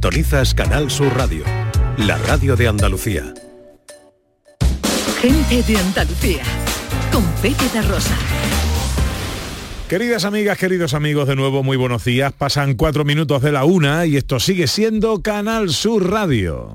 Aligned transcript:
Tonizas 0.00 0.54
Canal 0.54 0.90
Sur 0.90 1.16
Radio, 1.16 1.42
la 1.96 2.16
radio 2.18 2.54
de 2.54 2.68
Andalucía. 2.68 3.34
Gente 5.20 5.62
de 5.62 5.76
Andalucía, 5.76 6.42
con 7.12 7.24
Pepe 7.42 7.68
de 7.72 7.82
Rosa. 7.82 8.16
Queridas 9.88 10.24
amigas, 10.24 10.56
queridos 10.56 10.94
amigos, 10.94 11.26
de 11.26 11.34
nuevo 11.34 11.64
muy 11.64 11.76
buenos 11.76 12.04
días. 12.04 12.32
Pasan 12.32 12.74
cuatro 12.74 13.04
minutos 13.04 13.42
de 13.42 13.50
la 13.50 13.64
una 13.64 14.06
y 14.06 14.16
esto 14.16 14.38
sigue 14.38 14.68
siendo 14.68 15.20
Canal 15.20 15.70
Sur 15.70 16.08
Radio. 16.10 16.72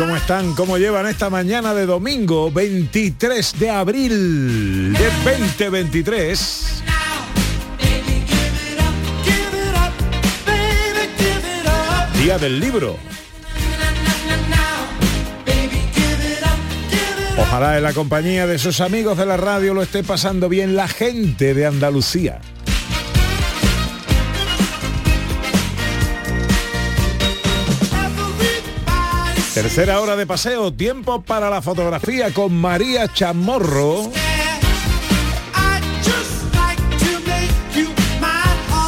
¿Cómo 0.00 0.16
están? 0.16 0.54
¿Cómo 0.54 0.78
llevan 0.78 1.06
esta 1.08 1.28
mañana 1.28 1.74
de 1.74 1.84
domingo 1.84 2.50
23 2.50 3.58
de 3.58 3.68
abril 3.68 4.94
de 4.94 5.10
2023? 5.26 6.82
Día 12.18 12.38
del 12.38 12.58
libro. 12.58 12.96
Ojalá 17.36 17.76
en 17.76 17.82
la 17.82 17.92
compañía 17.92 18.46
de 18.46 18.58
sus 18.58 18.80
amigos 18.80 19.18
de 19.18 19.26
la 19.26 19.36
radio 19.36 19.74
lo 19.74 19.82
esté 19.82 20.02
pasando 20.02 20.48
bien 20.48 20.76
la 20.76 20.88
gente 20.88 21.52
de 21.52 21.66
Andalucía. 21.66 22.40
Tercera 29.62 30.00
hora 30.00 30.16
de 30.16 30.26
paseo, 30.26 30.72
tiempo 30.72 31.20
para 31.20 31.50
la 31.50 31.60
fotografía 31.60 32.32
con 32.32 32.58
María 32.58 33.12
Chamorro. 33.12 34.10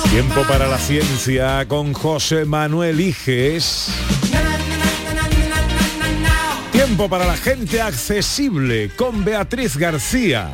Tiempo 0.08 0.42
para 0.48 0.66
la 0.68 0.78
ciencia 0.78 1.68
con 1.68 1.92
José 1.92 2.46
Manuel 2.46 3.02
Iges. 3.02 3.88
Tiempo 6.72 7.06
para 7.06 7.26
la 7.26 7.36
gente 7.36 7.82
accesible 7.82 8.88
con 8.96 9.26
Beatriz 9.26 9.76
García. 9.76 10.52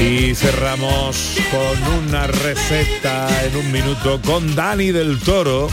Y 0.00 0.32
cerramos 0.36 1.36
con 1.50 2.04
una 2.04 2.28
receta 2.28 3.28
en 3.44 3.56
un 3.56 3.72
minuto 3.72 4.20
con 4.24 4.54
Dani 4.54 4.92
del 4.92 5.18
Toro. 5.18 5.68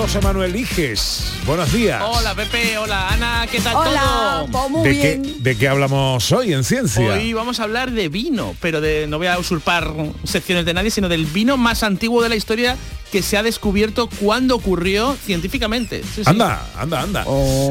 José 0.00 0.18
Manuel 0.22 0.56
Iges, 0.56 1.34
buenos 1.44 1.70
días. 1.74 2.02
Hola 2.02 2.34
Pepe, 2.34 2.78
hola 2.78 3.10
Ana, 3.10 3.46
¿qué 3.52 3.60
tal 3.60 3.76
Hola, 3.76 4.00
todo? 4.00 4.46
pues 4.46 4.70
muy 4.70 4.88
¿De 4.88 4.98
qué, 4.98 5.18
bien. 5.18 5.42
¿De 5.42 5.58
qué 5.58 5.68
hablamos 5.68 6.32
hoy 6.32 6.54
en 6.54 6.64
ciencia? 6.64 7.12
Hoy 7.12 7.34
vamos 7.34 7.60
a 7.60 7.64
hablar 7.64 7.90
de 7.90 8.08
vino, 8.08 8.56
pero 8.62 8.80
de 8.80 9.06
no 9.06 9.18
voy 9.18 9.26
a 9.26 9.38
usurpar 9.38 9.92
secciones 10.24 10.64
de 10.64 10.72
nadie, 10.72 10.90
sino 10.90 11.10
del 11.10 11.26
vino 11.26 11.58
más 11.58 11.82
antiguo 11.82 12.22
de 12.22 12.30
la 12.30 12.34
historia 12.36 12.78
que 13.12 13.20
se 13.20 13.36
ha 13.36 13.42
descubierto 13.42 14.08
cuando 14.08 14.56
ocurrió 14.56 15.14
científicamente. 15.26 16.02
Sí, 16.02 16.24
sí. 16.24 16.30
Anda, 16.30 16.66
anda, 16.78 17.02
anda. 17.02 17.26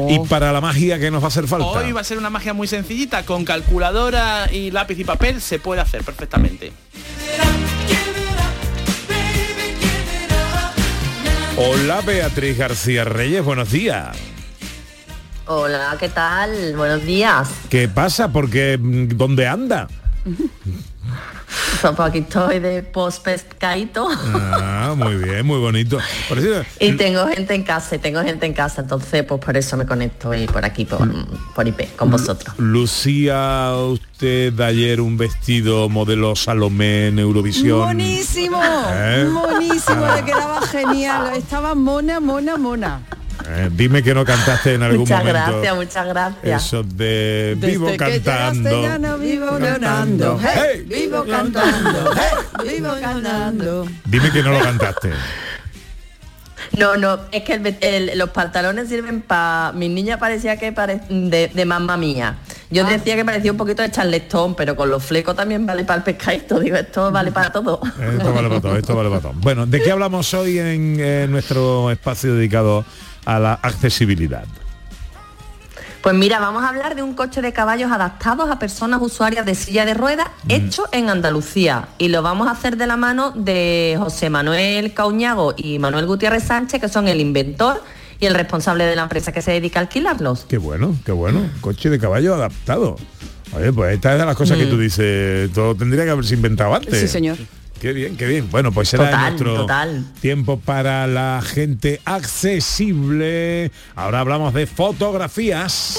Y 0.08 0.20
para 0.28 0.52
la 0.52 0.60
magia 0.60 1.00
que 1.00 1.10
nos 1.10 1.20
va 1.20 1.26
a 1.26 1.28
hacer 1.28 1.48
falta. 1.48 1.66
Hoy 1.66 1.90
va 1.90 2.02
a 2.02 2.04
ser 2.04 2.16
una 2.16 2.30
magia 2.30 2.54
muy 2.54 2.68
sencillita, 2.68 3.26
con 3.26 3.44
calculadora 3.44 4.48
y 4.52 4.70
lápiz 4.70 5.00
y 5.00 5.04
papel 5.04 5.40
se 5.40 5.58
puede 5.58 5.80
hacer 5.80 6.04
perfectamente. 6.04 6.72
Hola 11.62 12.00
Beatriz 12.00 12.56
García 12.56 13.04
Reyes, 13.04 13.44
buenos 13.44 13.70
días. 13.70 14.16
Hola, 15.44 15.94
¿qué 16.00 16.08
tal? 16.08 16.74
Buenos 16.74 17.04
días. 17.04 17.50
¿Qué 17.68 17.86
pasa? 17.86 18.32
Porque 18.32 18.78
mm, 18.80 19.08
¿dónde 19.08 19.46
anda? 19.46 19.86
Pues 21.82 21.98
aquí 21.98 22.18
estoy 22.18 22.60
de 22.60 22.82
post 22.82 23.24
pescadito 23.24 24.06
Ah, 24.34 24.79
muy 24.96 25.16
bien, 25.16 25.44
muy 25.46 25.58
bonito. 25.58 25.98
Por 26.28 26.38
eso- 26.38 26.62
y 26.78 26.92
tengo 26.92 27.26
gente 27.26 27.54
en 27.54 27.62
casa, 27.62 27.96
y 27.96 27.98
tengo 27.98 28.22
gente 28.22 28.46
en 28.46 28.52
casa, 28.52 28.82
entonces 28.82 29.24
pues 29.24 29.40
por 29.44 29.56
eso 29.56 29.76
me 29.76 29.86
conecto 29.86 30.34
y 30.34 30.46
por 30.46 30.64
aquí, 30.64 30.84
por, 30.84 31.08
por 31.54 31.66
IP, 31.68 31.88
con 31.96 32.10
vosotros. 32.10 32.54
Lucía, 32.58 33.72
usted 33.76 34.52
de 34.52 34.64
ayer 34.64 35.00
un 35.00 35.16
vestido 35.16 35.88
modelo 35.88 36.36
Salomé 36.36 37.08
en 37.08 37.18
Eurovisión. 37.18 37.80
Buenísimo, 37.84 38.60
¿Eh? 38.62 39.26
buenísimo, 39.32 40.04
Ah. 40.04 40.16
le 40.16 40.24
quedaba 40.24 40.60
genial. 40.66 41.32
Estaba 41.36 41.74
mona, 41.74 42.20
mona, 42.20 42.56
mona. 42.56 43.00
Eh, 43.48 43.68
dime 43.72 44.02
que 44.02 44.14
no 44.14 44.24
cantaste 44.24 44.74
en 44.74 44.82
algún 44.82 45.00
Muchas 45.00 45.18
momento. 45.24 45.40
gracias, 45.52 45.76
muchas 45.76 46.06
gracias. 46.06 46.66
Eso 46.66 46.82
de 46.82 47.54
Desde 47.56 47.66
vivo 47.66 47.86
que 47.88 47.96
cantando. 47.96 48.82
ya 48.82 48.98
no 48.98 49.18
vivo 49.18 49.46
ganando. 49.58 50.38
Hey, 50.42 50.84
vivo 50.86 51.24
cantando. 51.24 51.60
Hey, 52.14 52.68
vivo 52.76 52.90
cantando. 53.00 53.86
Dime 54.04 54.30
que 54.30 54.42
no 54.42 54.52
lo 54.52 54.60
cantaste. 54.60 55.10
No, 56.78 56.96
no, 56.96 57.18
es 57.32 57.42
que 57.42 57.54
el 57.54 57.60
ve- 57.60 57.78
el- 57.80 58.16
los 58.16 58.30
pantalones 58.30 58.88
sirven 58.88 59.22
para... 59.22 59.72
Mi 59.74 59.88
niña 59.88 60.18
parecía 60.18 60.56
que 60.56 60.70
pare- 60.72 61.00
de, 61.08 61.48
de 61.52 61.64
mamá 61.64 61.96
mía. 61.96 62.36
Yo 62.70 62.86
Ah. 62.86 62.90
decía 62.90 63.16
que 63.16 63.24
parecía 63.24 63.50
un 63.50 63.56
poquito 63.58 63.82
de 63.82 63.90
charlestón, 63.90 64.54
pero 64.54 64.76
con 64.76 64.88
los 64.88 65.02
flecos 65.02 65.34
también 65.34 65.66
vale 65.66 65.84
para 65.84 65.98
el 65.98 66.02
pescadito. 66.04 66.60
Digo, 66.60 66.76
esto 66.76 67.10
vale 67.10 67.32
para 67.32 67.50
todo. 67.50 67.80
Esto 67.84 68.32
vale 68.32 68.48
para 68.48 68.60
todo, 68.60 68.76
esto 68.76 68.94
vale 68.94 69.08
para 69.08 69.20
todo. 69.20 69.32
Bueno, 69.36 69.66
¿de 69.66 69.82
qué 69.82 69.90
hablamos 69.90 70.32
hoy 70.34 70.58
en 70.60 71.30
nuestro 71.32 71.90
espacio 71.90 72.34
dedicado 72.36 72.84
a 73.24 73.38
la 73.38 73.54
accesibilidad? 73.54 74.44
Pues 76.02 76.14
mira, 76.14 76.40
vamos 76.40 76.62
a 76.64 76.70
hablar 76.70 76.94
de 76.94 77.02
un 77.02 77.12
coche 77.14 77.42
de 77.42 77.52
caballos 77.52 77.92
adaptados 77.92 78.48
a 78.50 78.58
personas 78.58 79.02
usuarias 79.02 79.44
de 79.44 79.54
silla 79.54 79.84
de 79.84 79.92
ruedas 79.92 80.28
Mm. 80.44 80.50
hecho 80.50 80.84
en 80.92 81.10
Andalucía. 81.10 81.88
Y 81.98 82.08
lo 82.08 82.22
vamos 82.22 82.48
a 82.48 82.52
hacer 82.52 82.78
de 82.78 82.86
la 82.86 82.96
mano 82.96 83.32
de 83.32 83.96
José 83.98 84.30
Manuel 84.30 84.94
Cauñago 84.94 85.52
y 85.58 85.78
Manuel 85.78 86.06
Gutiérrez 86.06 86.44
Sánchez, 86.44 86.80
que 86.80 86.88
son 86.88 87.06
el 87.06 87.20
inventor 87.20 87.82
y 88.18 88.24
el 88.24 88.34
responsable 88.34 88.84
de 88.84 88.96
la 88.96 89.02
empresa 89.02 89.32
que 89.32 89.42
se 89.42 89.50
dedica 89.50 89.78
a 89.78 89.82
alquilarlos. 89.82 90.46
Qué 90.48 90.56
bueno, 90.56 90.94
qué 91.04 91.12
bueno. 91.12 91.42
Coche 91.60 91.90
de 91.90 91.98
caballo 91.98 92.34
adaptado. 92.34 92.96
Oye, 93.54 93.70
pues 93.72 93.94
esta 93.94 94.12
es 94.14 94.20
de 94.20 94.24
las 94.26 94.36
cosas 94.36 94.56
que 94.56 94.66
tú 94.66 94.78
dices, 94.78 95.52
todo 95.52 95.74
tendría 95.74 96.04
que 96.04 96.10
haberse 96.10 96.32
inventado 96.34 96.74
antes. 96.74 96.98
Sí, 96.98 97.08
señor. 97.08 97.36
Qué 97.80 97.94
bien, 97.94 98.16
qué 98.18 98.26
bien. 98.26 98.50
Bueno, 98.50 98.72
pues 98.72 98.90
será 98.90 99.06
Total, 99.06 99.20
nuestro 99.30 99.54
total. 99.56 100.04
tiempo 100.20 100.58
para 100.60 101.06
la 101.06 101.40
gente 101.42 102.00
accesible. 102.04 103.70
Ahora 103.96 104.20
hablamos 104.20 104.52
de 104.52 104.66
fotografías. 104.66 105.98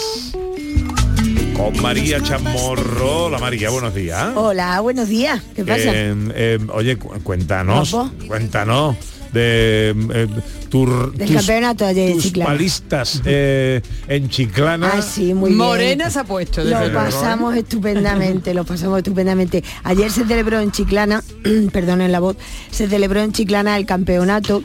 Con 1.56 1.82
María 1.82 2.22
Chamorro. 2.22 3.26
Hola 3.26 3.40
María, 3.40 3.72
buenos 3.72 3.96
días. 3.96 4.30
Hola, 4.36 4.80
buenos 4.82 5.08
días. 5.10 5.42
¿Qué 5.56 5.64
pasa? 5.66 5.82
Eh, 5.86 6.16
eh, 6.36 6.60
oye, 6.72 6.98
cu- 6.98 7.20
cuéntanos, 7.24 7.96
cuéntanos 8.28 8.96
de 9.34 9.90
eh, 9.90 9.94
Del 9.94 10.30
tus- 10.70 11.36
campeonato 11.36 11.86
de 11.86 12.14
tus 12.14 12.24
Chiclana. 12.24 12.50
palistas 12.52 13.22
eh, 13.26 13.82
en 14.08 14.30
Chiclana. 14.30 14.92
Ah, 14.96 15.02
sí, 15.02 15.34
muy 15.34 15.50
bien. 15.50 15.58
Morena 15.58 16.10
se 16.10 16.20
ha 16.20 16.24
puesto, 16.24 16.64
desde 16.64 16.80
Lo 16.80 16.86
¿eh? 16.88 16.90
pasamos 16.94 17.56
estupendamente, 17.56 18.54
lo 18.54 18.64
pasamos 18.64 18.98
estupendamente. 19.00 19.64
Ayer 19.84 20.12
se 20.12 20.26
celebró 20.26 20.60
en 20.60 20.72
Chiclana, 20.72 21.24
perdonen 21.74 22.12
la 22.12 22.20
voz, 22.20 22.38
se 22.72 22.88
celebró 22.88 23.22
en 23.22 23.32
Chiclana 23.32 23.78
el 23.78 23.86
campeonato 23.86 24.64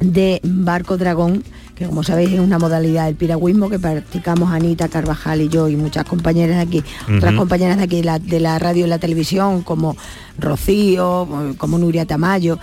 de 0.00 0.40
barco 0.42 0.96
dragón, 0.96 1.44
que 1.74 1.86
como 1.86 2.02
sabéis 2.02 2.30
es 2.32 2.40
una 2.40 2.58
modalidad 2.58 3.06
del 3.06 3.16
piragüismo 3.16 3.68
que 3.68 3.78
practicamos 3.78 4.52
Anita 4.52 4.88
Carvajal 4.88 5.40
y 5.40 5.48
yo 5.48 5.68
y 5.68 5.76
muchas 5.76 6.04
compañeras 6.04 6.56
de 6.56 6.62
aquí, 6.62 6.84
otras 7.16 7.34
compañeras 7.34 7.78
de 7.78 7.84
aquí 7.84 7.96
de 7.96 8.04
la, 8.04 8.18
de 8.18 8.40
la 8.40 8.58
radio 8.58 8.86
y 8.86 8.88
la 8.88 8.98
televisión, 8.98 9.62
como 9.62 9.96
Rocío, 10.38 11.54
como 11.58 11.78
Nuria 11.78 12.04
Tamayo. 12.06 12.58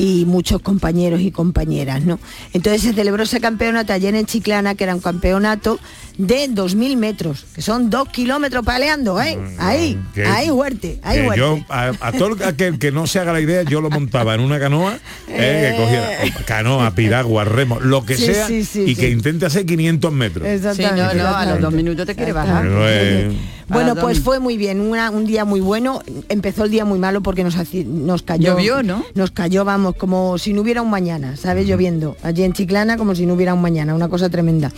Y 0.00 0.24
muchos 0.24 0.62
compañeros 0.62 1.20
y 1.20 1.30
compañeras, 1.30 2.06
¿no? 2.06 2.18
Entonces 2.54 2.80
se 2.80 2.94
celebró 2.94 3.24
ese 3.24 3.38
campeonato 3.38 3.92
ayer 3.92 4.14
en 4.14 4.24
Chiclana, 4.24 4.74
que 4.74 4.84
era 4.84 4.94
un 4.94 5.02
campeonato 5.02 5.78
de 6.26 6.48
2.000 6.50 6.96
metros, 6.96 7.46
que 7.54 7.62
son 7.62 7.88
dos 7.88 8.08
kilómetros 8.08 8.64
paleando, 8.64 9.20
¿eh? 9.22 9.38
Ahí, 9.58 9.98
que- 10.14 10.24
ahí 10.26 10.48
fuerte, 10.48 10.98
ahí 11.02 11.22
fuerte. 11.24 11.38
yo, 11.40 11.58
a, 11.68 11.92
a 12.00 12.12
todo 12.12 12.36
aquel 12.44 12.78
que 12.78 12.92
no 12.92 13.06
se 13.06 13.18
haga 13.20 13.32
la 13.32 13.40
idea, 13.40 13.62
yo 13.62 13.80
lo 13.80 13.88
montaba 13.90 14.34
en 14.34 14.40
una 14.40 14.58
canoa, 14.60 14.98
eh, 15.28 15.72
que 15.76 15.82
cogiera 15.82 16.44
canoa, 16.46 16.90
piragua, 16.94 17.44
remo, 17.44 17.80
lo 17.80 18.04
que 18.04 18.16
Sí, 18.16 18.26
sea, 18.26 18.46
sí, 18.46 18.64
sí, 18.64 18.84
y 18.86 18.96
que 18.96 19.08
intente 19.08 19.46
hacer 19.46 19.64
500 19.64 20.12
metros. 20.12 20.44
Sí, 20.46 20.48
no, 20.50 20.54
Exactamente, 20.70 20.94
no, 20.94 21.02
a 21.02 21.14
los 21.14 21.16
exactamente. 21.22 21.62
dos 21.62 21.72
minutos 21.72 22.06
te 22.06 22.14
quiere 22.14 22.32
bajar. 22.32 22.62
Pero, 22.64 22.82
eh, 22.88 23.32
Bueno, 23.68 23.94
pues 23.94 24.18
fue 24.20 24.40
muy 24.40 24.56
bien, 24.56 24.80
una- 24.80 25.10
un 25.10 25.24
día 25.26 25.44
muy 25.44 25.60
bueno. 25.60 26.02
Empezó 26.28 26.64
el 26.64 26.70
día 26.72 26.84
muy 26.84 26.98
malo 26.98 27.22
porque 27.22 27.44
nos, 27.44 27.54
nos 27.86 28.22
cayó. 28.22 28.50
Llovió, 28.54 28.82
¿no? 28.82 29.04
Nos 29.14 29.30
cayó, 29.30 29.64
vamos, 29.64 29.94
como 29.94 30.38
si 30.38 30.52
no 30.52 30.62
hubiera 30.62 30.82
un 30.82 30.90
mañana, 30.90 31.36
¿sabes? 31.36 31.66
Lloviendo. 31.68 32.16
Allí 32.24 32.42
en 32.42 32.52
Chiclana 32.52 32.96
como 32.96 33.14
si 33.14 33.26
no 33.26 33.34
hubiera 33.34 33.54
un 33.54 33.62
mañana, 33.62 33.94
una 33.94 34.08
cosa 34.08 34.28
tremenda. 34.28 34.72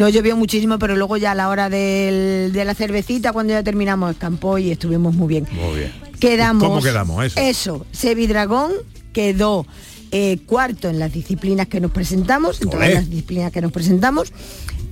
No 0.00 0.08
llovió 0.08 0.34
muchísimo, 0.34 0.78
pero 0.78 0.96
luego 0.96 1.18
ya 1.18 1.32
a 1.32 1.34
la 1.34 1.50
hora 1.50 1.68
del- 1.68 2.52
de 2.54 2.64
la 2.64 2.74
cervecita, 2.74 3.34
cuando 3.34 3.52
ya 3.52 3.62
terminamos, 3.62 4.12
escampó 4.12 4.56
y 4.56 4.70
estuvimos 4.70 5.14
muy 5.14 5.28
bien. 5.28 5.46
Muy 5.52 5.80
bien. 5.80 5.92
Quedamos. 6.18 6.66
¿Cómo 6.66 6.80
quedamos? 6.80 7.22
Eso. 7.26 7.38
Eso. 7.38 7.86
Sevidragón 7.92 8.72
quedó 9.12 9.66
eh, 10.10 10.38
cuarto 10.46 10.88
en 10.88 10.98
las 10.98 11.12
disciplinas 11.12 11.68
que 11.68 11.80
nos 11.80 11.90
presentamos, 11.90 12.62
en 12.62 12.70
todas 12.70 12.88
las 12.94 13.10
disciplinas 13.10 13.52
que 13.52 13.60
nos 13.60 13.72
presentamos. 13.72 14.32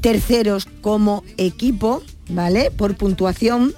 Terceros 0.03 0.69
como 0.83 1.25
equipo, 1.39 2.03
¿vale? 2.29 2.71
Por 2.71 2.95
puntuación. 2.97 3.75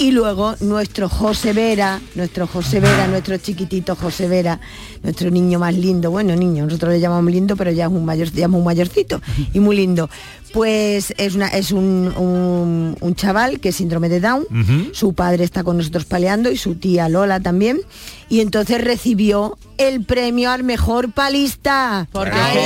Y 0.00 0.12
luego 0.12 0.54
nuestro 0.60 1.08
José 1.08 1.52
Vera, 1.52 2.00
nuestro 2.14 2.46
José 2.46 2.78
Vera, 2.78 3.08
nuestro 3.08 3.36
chiquitito 3.38 3.96
José 3.96 4.28
Vera, 4.28 4.60
nuestro 5.02 5.28
niño 5.28 5.58
más 5.58 5.74
lindo, 5.74 6.12
bueno 6.12 6.36
niño, 6.36 6.64
nosotros 6.66 6.92
le 6.92 7.00
llamamos 7.00 7.32
lindo, 7.32 7.56
pero 7.56 7.72
ya 7.72 7.86
es 7.86 7.90
un 7.90 8.04
mayor, 8.04 8.30
ya 8.30 8.46
es 8.46 8.52
un 8.52 8.62
mayorcito 8.62 9.20
y 9.52 9.58
muy 9.58 9.74
lindo. 9.76 10.08
Pues 10.52 11.12
es 11.18 11.34
una, 11.34 11.48
es 11.48 11.72
un, 11.72 12.14
un- 12.16 12.96
un 13.00 13.14
chaval 13.16 13.58
que 13.60 13.70
es 13.70 13.76
síndrome 13.76 14.08
de 14.08 14.20
Down, 14.20 14.46
su 14.92 15.14
padre 15.14 15.42
está 15.44 15.64
con 15.64 15.76
nosotros 15.76 16.04
paleando 16.04 16.48
y 16.50 16.56
su 16.56 16.76
tía 16.76 17.08
Lola 17.08 17.40
también. 17.40 17.80
Y 18.28 18.40
entonces 18.40 18.80
recibió 18.82 19.58
el 19.78 20.04
premio 20.04 20.50
al 20.52 20.62
mejor 20.62 21.10
palista. 21.12 22.06
Porque 22.12 22.30
¡Bravo! 22.30 22.60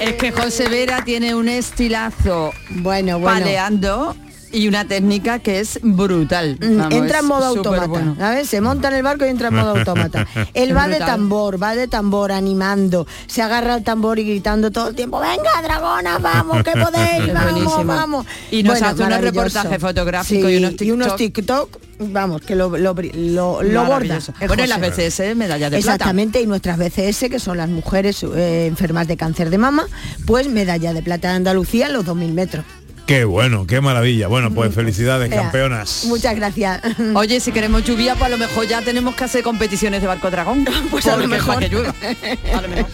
es 0.00 0.12
que 0.14 0.30
José 0.32 0.68
Vera 0.68 1.04
tiene 1.04 1.34
un 1.34 1.48
estilazo 1.48 2.52
Bueno, 2.70 3.18
bueno. 3.18 3.40
paleando 3.40 4.16
y 4.52 4.68
una 4.68 4.84
técnica 4.86 5.38
que 5.38 5.60
es 5.60 5.80
brutal. 5.82 6.58
Mm, 6.60 6.76
Vamos, 6.76 6.94
entra 6.94 7.18
en 7.20 7.26
modo 7.26 7.54
súper 7.54 7.58
automata, 7.58 7.86
bueno. 7.86 8.16
¿sabes? 8.18 8.48
Se 8.48 8.60
monta 8.60 8.88
en 8.88 8.94
el 8.94 9.02
barco 9.02 9.24
y 9.26 9.28
entra 9.28 9.48
en 9.48 9.54
modo 9.54 9.70
automata. 9.78 10.26
Él 10.54 10.76
va 10.76 10.88
de 10.88 10.98
tambor, 10.98 11.62
va 11.62 11.74
de 11.74 11.88
tambor, 11.88 12.32
animando, 12.32 13.06
se 13.26 13.42
agarra 13.42 13.74
al 13.74 13.82
tambor 13.82 14.18
y 14.18 14.24
gritando 14.24 14.70
todo 14.70 14.88
el 14.88 14.94
tiempo, 14.94 15.20
venga, 15.20 15.62
dragonas, 15.62 16.20
vamos, 16.20 16.62
que 16.62 16.72
podéis, 16.72 17.32
vamos, 17.34 17.52
buenísimo. 17.52 17.84
vamos. 17.84 18.26
Y 18.50 18.62
nos 18.62 18.80
hace 18.82 19.02
unos 19.02 19.20
reportajes 19.20 19.78
fotográficos 19.78 20.50
y 20.50 20.56
unos 20.56 20.80
y 20.80 20.90
unos 20.90 21.16
TikTok. 21.16 21.70
TikTok, 21.70 22.10
vamos, 22.10 22.42
que 22.42 22.54
lo, 22.54 22.76
lo, 22.76 22.94
lo, 22.94 23.62
lo 23.62 23.84
borda. 23.84 24.18
Bueno, 24.46 24.66
las 24.66 24.80
BCS, 24.80 25.34
medalla 25.36 25.70
de 25.70 25.78
plata. 25.78 25.94
Exactamente, 25.94 26.40
y 26.40 26.46
nuestras 26.46 26.78
BCS, 26.78 27.30
que 27.30 27.38
son 27.38 27.56
las 27.56 27.68
mujeres 27.68 28.22
eh, 28.22 28.66
enfermas 28.66 29.08
de 29.08 29.16
cáncer 29.16 29.50
de 29.50 29.58
mama, 29.58 29.86
pues 30.26 30.48
medalla 30.48 30.92
de 30.92 31.02
plata 31.02 31.28
de 31.28 31.34
Andalucía 31.36 31.86
en 31.86 31.94
los 31.94 32.04
2.000 32.04 32.32
metros. 32.32 32.64
Qué 33.06 33.24
bueno, 33.24 33.66
qué 33.66 33.80
maravilla. 33.80 34.28
Bueno, 34.28 34.52
pues 34.54 34.74
felicidades, 34.74 35.30
Ea, 35.32 35.42
campeonas. 35.42 36.04
Muchas 36.06 36.36
gracias. 36.36 36.80
Oye, 37.14 37.40
si 37.40 37.50
queremos 37.52 37.84
lluvia, 37.84 38.14
pues 38.14 38.26
a 38.26 38.28
lo 38.28 38.38
mejor 38.38 38.66
ya 38.68 38.80
tenemos 38.80 39.14
que 39.16 39.24
hacer 39.24 39.42
competiciones 39.42 40.00
de 40.00 40.06
barco 40.06 40.30
dragón. 40.30 40.64
Pues 40.90 41.06
a 41.06 41.16
lo 41.16 41.26
mejor. 41.26 41.58
que 41.58 41.68
llueva. 41.68 41.94
A 42.54 42.60
lo 42.62 42.68
mejor. 42.68 42.86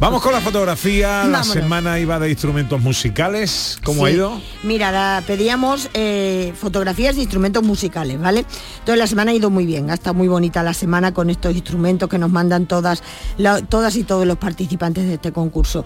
Vamos 0.00 0.22
con 0.22 0.32
la 0.32 0.40
fotografía. 0.40 1.24
La 1.24 1.38
Vámonos. 1.38 1.48
semana 1.48 1.98
iba 2.00 2.18
de 2.18 2.30
instrumentos 2.30 2.80
musicales. 2.80 3.78
¿Cómo 3.84 4.04
ha 4.06 4.10
ido? 4.10 4.40
Mira, 4.62 4.90
la- 4.90 5.22
pedíamos 5.26 5.90
eh, 5.94 6.52
fotografías 6.58 7.14
de 7.16 7.22
instrumentos 7.22 7.62
musicales, 7.62 8.18
¿vale? 8.20 8.40
Entonces 8.80 8.98
la 8.98 9.06
semana 9.06 9.30
ha 9.30 9.34
ido 9.34 9.50
muy 9.50 9.64
bien, 9.66 9.90
ha 9.90 9.94
estado 9.94 10.14
muy 10.14 10.28
bonita 10.28 10.62
la 10.62 10.74
semana 10.74 11.12
con 11.14 11.30
estos 11.30 11.54
instrumentos 11.54 12.08
que 12.08 12.18
nos 12.18 12.30
mandan 12.30 12.66
todas, 12.66 13.02
la- 13.38 13.60
todas 13.62 13.96
y 13.96 14.02
todos 14.04 14.26
los 14.26 14.38
participantes 14.38 15.04
de 15.06 15.14
este 15.14 15.32
concurso. 15.32 15.84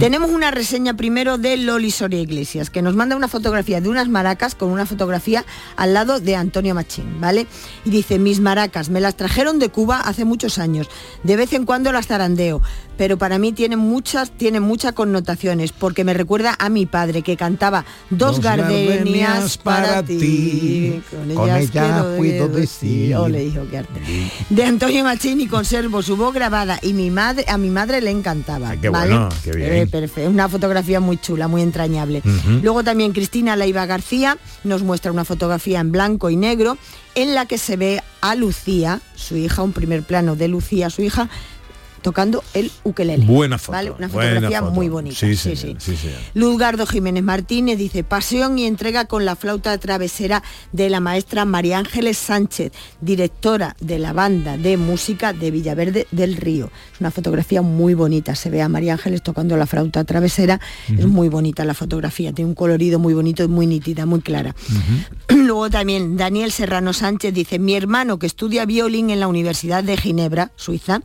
Tenemos 0.00 0.30
una 0.30 0.50
reseña 0.50 0.94
primero 0.94 1.36
de 1.38 1.56
Loli 1.56 1.90
Soria 1.90 2.20
Iglesias, 2.20 2.70
que 2.70 2.82
nos 2.82 2.93
manda 2.94 3.16
una 3.16 3.28
fotografía 3.28 3.80
de 3.80 3.88
unas 3.88 4.08
maracas 4.08 4.54
con 4.54 4.70
una 4.70 4.86
fotografía 4.86 5.44
al 5.76 5.94
lado 5.94 6.20
de 6.20 6.36
Antonio 6.36 6.74
Machín, 6.74 7.20
¿vale? 7.20 7.46
Y 7.84 7.90
dice, 7.90 8.18
mis 8.18 8.40
maracas 8.40 8.88
me 8.88 9.00
las 9.00 9.16
trajeron 9.16 9.58
de 9.58 9.68
Cuba 9.68 10.00
hace 10.00 10.24
muchos 10.24 10.58
años, 10.58 10.88
de 11.22 11.36
vez 11.36 11.52
en 11.52 11.64
cuando 11.64 11.92
las 11.92 12.06
zarandeo, 12.06 12.62
pero 12.96 13.18
para 13.18 13.38
mí 13.38 13.52
tienen 13.52 13.78
muchas, 13.78 14.30
tienen 14.30 14.62
muchas 14.62 14.92
connotaciones, 14.92 15.72
porque 15.72 16.04
me 16.04 16.14
recuerda 16.14 16.56
a 16.58 16.68
mi 16.68 16.86
padre 16.86 17.22
que 17.22 17.36
cantaba 17.36 17.84
dos, 18.10 18.34
Dos 18.34 18.40
gardenias 18.40 18.96
gardenias 18.96 19.58
para 19.58 20.02
ti. 20.02 21.02
Con 21.10 21.30
ellas 21.30 21.70
puedo 22.16 22.48
decir. 22.48 23.14
ole, 23.16 23.44
hijo, 23.44 23.60
qué 23.70 23.78
arte. 23.78 24.00
De 24.50 24.64
Antonio 24.64 25.04
Machín 25.04 25.40
y 25.40 25.46
conservo 25.46 26.02
su 26.02 26.16
voz 26.16 26.34
grabada 26.34 26.78
y 26.82 26.92
mi 26.92 27.10
madre, 27.10 27.44
a 27.48 27.58
mi 27.58 27.70
madre 27.70 28.00
le 28.00 28.10
encantaba. 28.10 28.70
Ay, 28.70 28.78
qué 28.78 28.88
¿vale? 28.88 29.14
bueno, 29.14 29.28
qué 29.42 29.52
bien. 29.52 29.72
Eh, 29.72 29.86
perfecto, 29.86 30.30
una 30.30 30.48
fotografía 30.48 31.00
muy 31.00 31.18
chula, 31.18 31.48
muy 31.48 31.62
entrañable. 31.62 32.22
Luego 32.62 32.82
también 32.82 33.12
Cristina 33.12 33.56
Leiva 33.56 33.86
García 33.86 34.38
nos 34.64 34.82
muestra 34.82 35.12
una 35.12 35.24
fotografía 35.24 35.80
en 35.80 35.92
blanco 35.92 36.30
y 36.30 36.36
negro 36.36 36.76
en 37.14 37.34
la 37.34 37.46
que 37.46 37.58
se 37.58 37.76
ve 37.76 38.02
a 38.20 38.34
Lucía, 38.34 39.00
su 39.14 39.36
hija, 39.36 39.62
un 39.62 39.72
primer 39.72 40.02
plano 40.02 40.36
de 40.36 40.48
Lucía, 40.48 40.90
su 40.90 41.02
hija, 41.02 41.28
tocando 42.04 42.44
el 42.52 42.70
ukelele. 42.84 43.24
Buena 43.24 43.56
foto, 43.56 43.72
¿vale? 43.72 43.90
Una 43.90 44.08
buena 44.08 44.28
fotografía 44.28 44.60
foto. 44.60 44.72
muy 44.72 44.90
bonita. 44.90 45.16
Sí, 45.16 45.34
sí, 45.36 45.56
señor, 45.56 45.80
sí. 45.80 45.92
sí, 45.92 45.96
señor. 45.96 46.18
Luzgardo 46.34 46.84
Jiménez 46.84 47.24
Martínez 47.24 47.78
dice, 47.78 48.04
pasión 48.04 48.58
y 48.58 48.66
entrega 48.66 49.06
con 49.06 49.24
la 49.24 49.36
flauta 49.36 49.76
travesera 49.78 50.42
de 50.72 50.90
la 50.90 51.00
maestra 51.00 51.46
María 51.46 51.78
Ángeles 51.78 52.18
Sánchez, 52.18 52.72
directora 53.00 53.74
de 53.80 53.98
la 53.98 54.12
banda 54.12 54.58
de 54.58 54.76
música 54.76 55.32
de 55.32 55.50
Villaverde 55.50 56.06
del 56.10 56.36
Río. 56.36 56.70
Es 56.92 57.00
una 57.00 57.10
fotografía 57.10 57.62
muy 57.62 57.94
bonita, 57.94 58.34
se 58.34 58.50
ve 58.50 58.60
a 58.60 58.68
María 58.68 58.92
Ángeles 58.92 59.22
tocando 59.22 59.56
la 59.56 59.66
flauta 59.66 60.04
travesera, 60.04 60.60
es 60.86 61.06
muy 61.06 61.30
bonita 61.30 61.64
la 61.64 61.72
fotografía, 61.72 62.34
tiene 62.34 62.50
un 62.50 62.54
colorido 62.54 62.98
muy 62.98 63.14
bonito 63.14 63.42
y 63.42 63.48
muy 63.48 63.66
nítida, 63.66 64.04
muy 64.04 64.20
clara. 64.20 64.54
Luego 65.30 65.70
también 65.70 66.18
Daniel 66.18 66.52
Serrano 66.52 66.92
Sánchez 66.92 67.32
dice, 67.32 67.58
mi 67.58 67.74
hermano 67.74 68.18
que 68.18 68.26
estudia 68.26 68.66
violín 68.66 69.08
en 69.08 69.20
la 69.20 69.26
Universidad 69.26 69.82
de 69.82 69.96
Ginebra, 69.96 70.52
Suiza, 70.56 71.00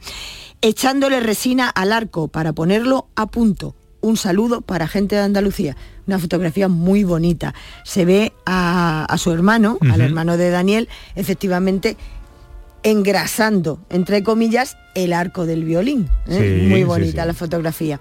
echándole 0.62 1.20
resina 1.20 1.70
al 1.70 1.92
arco 1.92 2.28
para 2.28 2.54
ponerlo 2.54 3.08
a 3.16 3.28
punto. 3.28 3.76
Un 4.02 4.16
saludo 4.16 4.62
para 4.62 4.88
gente 4.88 5.16
de 5.16 5.22
Andalucía. 5.22 5.76
Una 6.08 6.20
fotografía 6.20 6.68
muy 6.70 7.04
bonita. 7.04 7.54
Se 7.84 8.06
ve 8.06 8.34
a, 8.46 9.06
a 9.06 9.18
su 9.18 9.32
hermano, 9.32 9.78
al 9.92 10.00
hermano 10.02 10.38
de 10.38 10.50
Daniel, 10.50 10.88
efectivamente 11.16 11.98
engrasando, 12.82 13.80
entre 13.89 14.24
comillas, 14.24 14.78
el 14.96 15.12
arco 15.12 15.46
del 15.46 15.66
violín. 15.66 16.10
¿eh? 16.28 16.62
Sí, 16.62 16.68
muy 16.70 16.84
bonita 16.86 17.24
sí. 17.24 17.28
la 17.28 17.34
fotografía. 17.34 18.00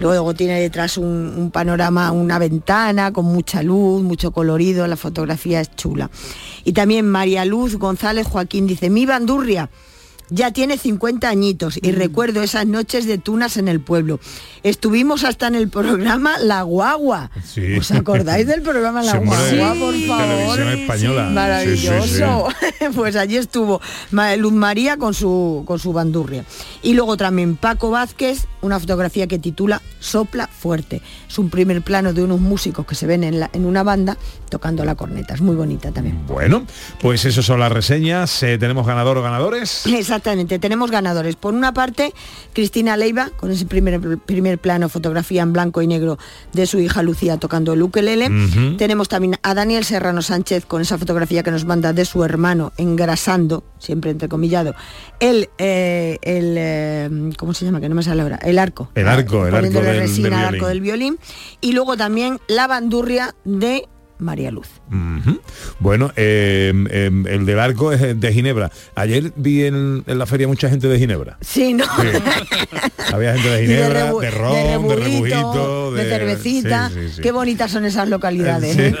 Luego 0.00 0.34
tiene 0.34 0.60
detrás 0.60 0.98
un, 0.98 1.06
un 1.06 1.50
panorama, 1.50 2.12
una 2.12 2.38
ventana 2.38 3.10
con 3.12 3.24
mucha 3.24 3.62
luz, 3.62 4.02
mucho 4.02 4.30
colorido, 4.30 4.86
la 4.86 4.96
fotografía 4.96 5.62
es 5.62 5.74
chula. 5.76 6.10
Y 6.64 6.72
también 6.72 7.08
María 7.08 7.46
Luz 7.46 7.76
González 7.76 8.26
Joaquín 8.26 8.66
dice, 8.66 8.90
mi 8.90 9.06
bandurria. 9.06 9.70
Ya 10.30 10.50
tiene 10.52 10.76
50 10.78 11.28
añitos 11.28 11.78
y 11.80 11.92
recuerdo 11.92 12.42
esas 12.42 12.66
noches 12.66 13.06
de 13.06 13.18
tunas 13.18 13.56
en 13.56 13.68
el 13.68 13.80
pueblo. 13.80 14.20
Estuvimos 14.62 15.24
hasta 15.24 15.46
en 15.46 15.54
el 15.54 15.68
programa 15.68 16.38
La 16.38 16.62
Guagua. 16.62 17.30
Sí. 17.44 17.76
¿Os 17.78 17.90
acordáis 17.92 18.46
del 18.46 18.62
programa 18.62 19.02
La 19.02 19.12
Sí, 19.12 19.18
Guagua, 19.18 19.74
por 19.80 19.94
sí. 19.94 20.06
favor? 20.06 20.56
Televisión 20.56 20.68
española. 20.80 21.28
Sí, 21.28 21.34
Maravilloso. 21.34 22.48
sí, 22.78 22.84
pues 22.94 23.16
allí 23.16 23.36
estuvo 23.36 23.80
Luz 24.38 24.52
María 24.52 24.96
con 24.96 25.14
su, 25.14 25.62
con 25.66 25.78
su 25.78 25.92
bandurria. 25.92 26.44
Y 26.82 26.94
luego 26.94 27.16
también 27.16 27.56
Paco 27.56 27.90
Vázquez, 27.90 28.46
una 28.62 28.78
fotografía 28.80 29.26
que 29.26 29.38
titula 29.38 29.80
Sopla 30.00 30.46
fuerte. 30.48 31.02
Es 31.28 31.38
un 31.38 31.50
primer 31.50 31.82
plano 31.82 32.12
de 32.12 32.22
unos 32.22 32.40
músicos 32.40 32.86
que 32.86 32.94
se 32.94 33.06
ven 33.06 33.24
en, 33.24 33.40
la- 33.40 33.50
en 33.52 33.64
una 33.66 33.82
banda 33.82 34.16
tocando 34.50 34.84
la 34.84 34.94
corneta. 34.94 35.34
Es 35.34 35.40
muy 35.40 35.56
bonita 35.56 35.90
también. 35.92 36.26
Bueno, 36.26 36.64
pues 37.00 37.24
eso 37.24 37.42
son 37.42 37.60
las 37.60 37.70
reseñas. 37.72 38.42
Eh, 38.42 38.58
¿Tenemos 38.58 38.86
ganador 38.86 39.18
o 39.18 39.22
ganadores? 39.22 39.86
Exactamente, 39.86 40.58
tenemos 40.58 40.90
ganadores. 40.90 41.36
Por 41.36 41.54
una 41.54 41.72
parte, 41.74 42.12
Cristina 42.52 42.96
Leiva, 42.96 43.30
con 43.36 43.50
ese 43.50 43.66
primer, 43.66 44.00
primer 44.18 44.58
plano, 44.58 44.88
fotografía 44.88 45.42
en 45.42 45.52
blanco 45.52 45.82
y 45.82 45.86
negro 45.86 46.18
de 46.52 46.66
su 46.66 46.78
hija 46.78 47.02
Lucía 47.02 47.36
tocando 47.38 47.72
el 47.72 47.82
ukelele. 47.82 48.30
Tenemos 48.78 49.08
también 49.08 49.36
a 49.42 49.54
Daniel 49.54 49.84
Serrano 49.84 50.22
Sánchez 50.22 50.64
con 50.66 50.80
esa 50.82 50.98
fotografía 50.98 51.42
que 51.42 51.50
nos 51.50 51.64
manda 51.64 51.92
de 51.92 52.04
su 52.04 52.24
hermano 52.24 52.72
engrasando, 52.76 53.64
siempre 53.78 54.10
entrecomillado, 54.10 54.74
el, 55.20 55.48
eh, 55.58 56.18
el 56.22 56.54
eh, 56.58 57.30
¿cómo 57.36 57.54
se 57.54 57.64
llama? 57.64 57.80
Que 57.80 57.88
no 57.88 57.94
me 57.94 58.02
sale 58.02 58.22
ahora, 58.22 58.38
el 58.48 58.58
arco. 58.58 58.90
El 58.94 59.08
arco, 59.08 59.46
el 59.46 59.54
arco 59.54 59.66
Poniéndole 59.66 59.86
del- 59.92 60.00
resina 60.00 60.28
del 60.28 60.34
al 60.34 60.40
violín. 60.40 60.54
arco 60.56 60.68
del 60.68 60.80
violín. 60.80 61.18
Y 61.60 61.72
luego 61.72 61.96
también 61.96 62.40
la 62.48 62.66
bandurria 62.66 63.34
de 63.44 63.88
María 64.18 64.50
Luz. 64.50 64.68
Bueno, 65.78 66.12
eh, 66.16 66.72
eh, 66.90 67.10
el 67.28 67.46
del 67.46 67.58
arco 67.58 67.92
es 67.92 68.18
de 68.20 68.32
Ginebra. 68.32 68.70
Ayer 68.94 69.32
vi 69.36 69.64
en, 69.64 70.02
en 70.06 70.18
la 70.18 70.26
feria 70.26 70.48
mucha 70.48 70.68
gente 70.68 70.88
de 70.88 70.98
Ginebra. 70.98 71.38
Sí, 71.40 71.74
¿no? 71.74 71.84
Sí. 71.84 72.08
Había 73.12 73.34
gente 73.34 73.48
de 73.50 73.66
Ginebra, 73.66 74.12
de, 74.12 74.30
ron, 74.30 74.52
de 74.54 74.96
rebujito, 74.96 74.96
rebujito, 74.96 75.92
de 75.92 76.04
cervecita. 76.04 76.88
sí, 76.90 76.94
sí, 76.94 77.12
sí. 77.16 77.22
Qué 77.22 77.32
bonitas 77.32 77.70
son 77.70 77.84
esas 77.84 78.08
localidades. 78.08 78.74
Sí. 78.74 78.82
¿eh? 78.82 78.94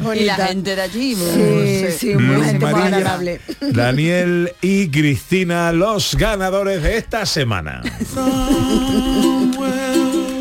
Y 0.20 0.24
la 0.24 0.34
gente 0.48 0.74
de 0.76 0.82
allí. 0.82 1.14
Sí, 1.14 1.86
sí, 1.98 2.14
muy 2.14 2.54
muy 2.58 2.64
agradable. 2.80 3.40
Daniel 3.60 4.52
y 4.60 4.88
Cristina, 4.88 5.72
los 5.72 6.16
ganadores 6.16 6.82
de 6.82 6.96
esta 6.96 7.26
semana. 7.26 7.82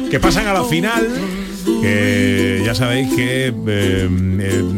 que 0.10 0.20
pasan 0.20 0.48
a 0.48 0.54
la 0.54 0.63
final. 0.63 1.08
Que 1.66 2.62
ya 2.66 2.75
sabéis 2.75 3.13
que 3.16 3.48
eh, 3.48 3.54
eh, 3.68 4.10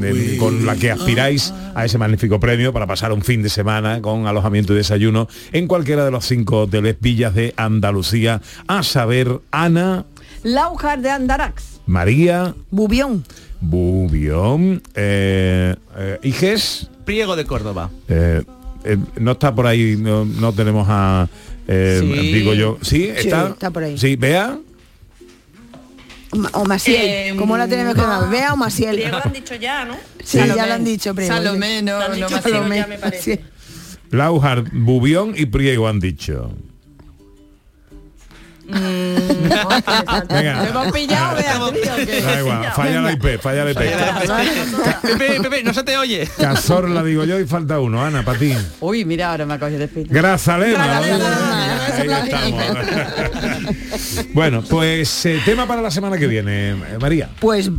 eh, 0.03 0.37
con 0.39 0.65
la 0.65 0.75
que 0.75 0.91
aspiráis 0.91 1.53
a 1.75 1.85
ese 1.85 1.97
magnífico 1.97 2.39
premio 2.39 2.73
para 2.73 2.87
pasar 2.87 3.11
un 3.11 3.21
fin 3.21 3.41
de 3.43 3.49
semana 3.49 4.01
con 4.01 4.27
alojamiento 4.27 4.73
y 4.73 4.77
desayuno 4.77 5.27
en 5.51 5.67
cualquiera 5.67 6.05
de 6.05 6.11
los 6.11 6.25
cinco 6.25 6.61
hoteles 6.61 6.97
villas 6.99 7.33
de 7.35 7.53
Andalucía, 7.57 8.41
a 8.67 8.83
saber 8.83 9.39
Ana, 9.51 10.05
Laujar 10.43 11.01
de 11.01 11.09
Andarax. 11.11 11.81
María, 11.85 12.55
Bubión. 12.71 13.23
Bubión, 13.61 14.81
eh, 14.95 15.75
eh, 15.97 16.19
Iges, 16.23 16.89
Priego 17.05 17.35
de 17.35 17.45
Córdoba. 17.45 17.89
Eh, 18.07 18.41
eh, 18.83 18.97
no 19.19 19.31
está 19.33 19.53
por 19.53 19.67
ahí, 19.67 19.95
no, 19.97 20.25
no 20.25 20.51
tenemos 20.53 20.87
a... 20.89 21.27
eh, 21.67 21.99
Sí. 22.01 22.33
Digo 22.33 22.53
yo, 22.53 22.77
¿sí? 22.81 23.05
¿Está? 23.15 23.49
está 23.49 23.69
por 23.69 23.83
ahí. 23.83 23.97
Sí, 23.97 24.15
vea. 24.15 24.57
O 26.53 26.65
Maciel. 26.65 27.01
Eh, 27.01 27.35
¿Cómo 27.37 27.57
la 27.57 27.67
tenemos 27.67 27.93
que 27.93 28.01
llamar? 28.01 28.29
Bea 28.29 28.53
o 28.53 28.57
Maciel. 28.57 29.03
han 29.13 29.33
dicho 29.33 29.55
ya, 29.55 29.85
¿no? 29.85 29.97
Sí, 30.23 30.37
ya 30.37 30.65
lo 30.65 30.73
han 30.73 30.83
dicho, 30.83 31.13
primo. 31.13 31.27
Salomé, 31.33 31.81
no, 31.81 31.99
Lo 31.99 32.07
no 32.07 32.27
Priego, 32.27 32.41
Salomé, 32.41 32.77
ya 32.77 32.87
me 32.87 32.97
parece. 32.97 33.43
Laujar, 34.11 34.63
Bubión 34.71 35.33
y 35.35 35.45
Priego 35.45 35.87
han 35.87 35.99
dicho. 35.99 36.53
Venga. 38.71 40.61
Me 40.61 40.69
hemos 40.69 40.91
pillado, 40.91 41.71
Beatriz. 41.71 42.23
Da 42.23 42.39
igual, 42.39 42.71
falla 42.73 43.01
la 43.01 43.11
IP, 43.11 43.41
falla 43.41 43.65
la 43.65 43.71
IP. 43.71 43.79
Pepe, 45.01 45.41
Pepe, 45.41 45.63
no 45.63 45.73
se 45.73 45.83
te 45.83 45.97
oye. 45.97 46.27
Cazorla 46.37 47.03
digo 47.03 47.23
yo 47.25 47.39
y 47.39 47.45
falta 47.45 47.79
uno, 47.79 48.03
Ana, 48.03 48.23
para 48.23 48.39
ti. 48.39 48.55
Uy, 48.79 49.05
mira, 49.05 49.31
ahora 49.31 49.45
me 49.45 49.53
ha 49.55 49.59
cogido 49.59 49.79
de 49.79 49.85
espíritu. 49.85 50.13
Grazalema. 50.13 50.85
Grazalema. 50.85 51.81
Ahí 51.97 52.09
estamos. 52.09 52.63
bueno, 54.33 54.63
pues 54.63 55.25
eh, 55.25 55.39
tema 55.45 55.67
para 55.67 55.81
la 55.81 55.91
semana 55.91 56.17
que 56.17 56.27
viene, 56.27 56.71
eh, 56.71 56.75
María. 56.99 57.29
Pues 57.39 57.69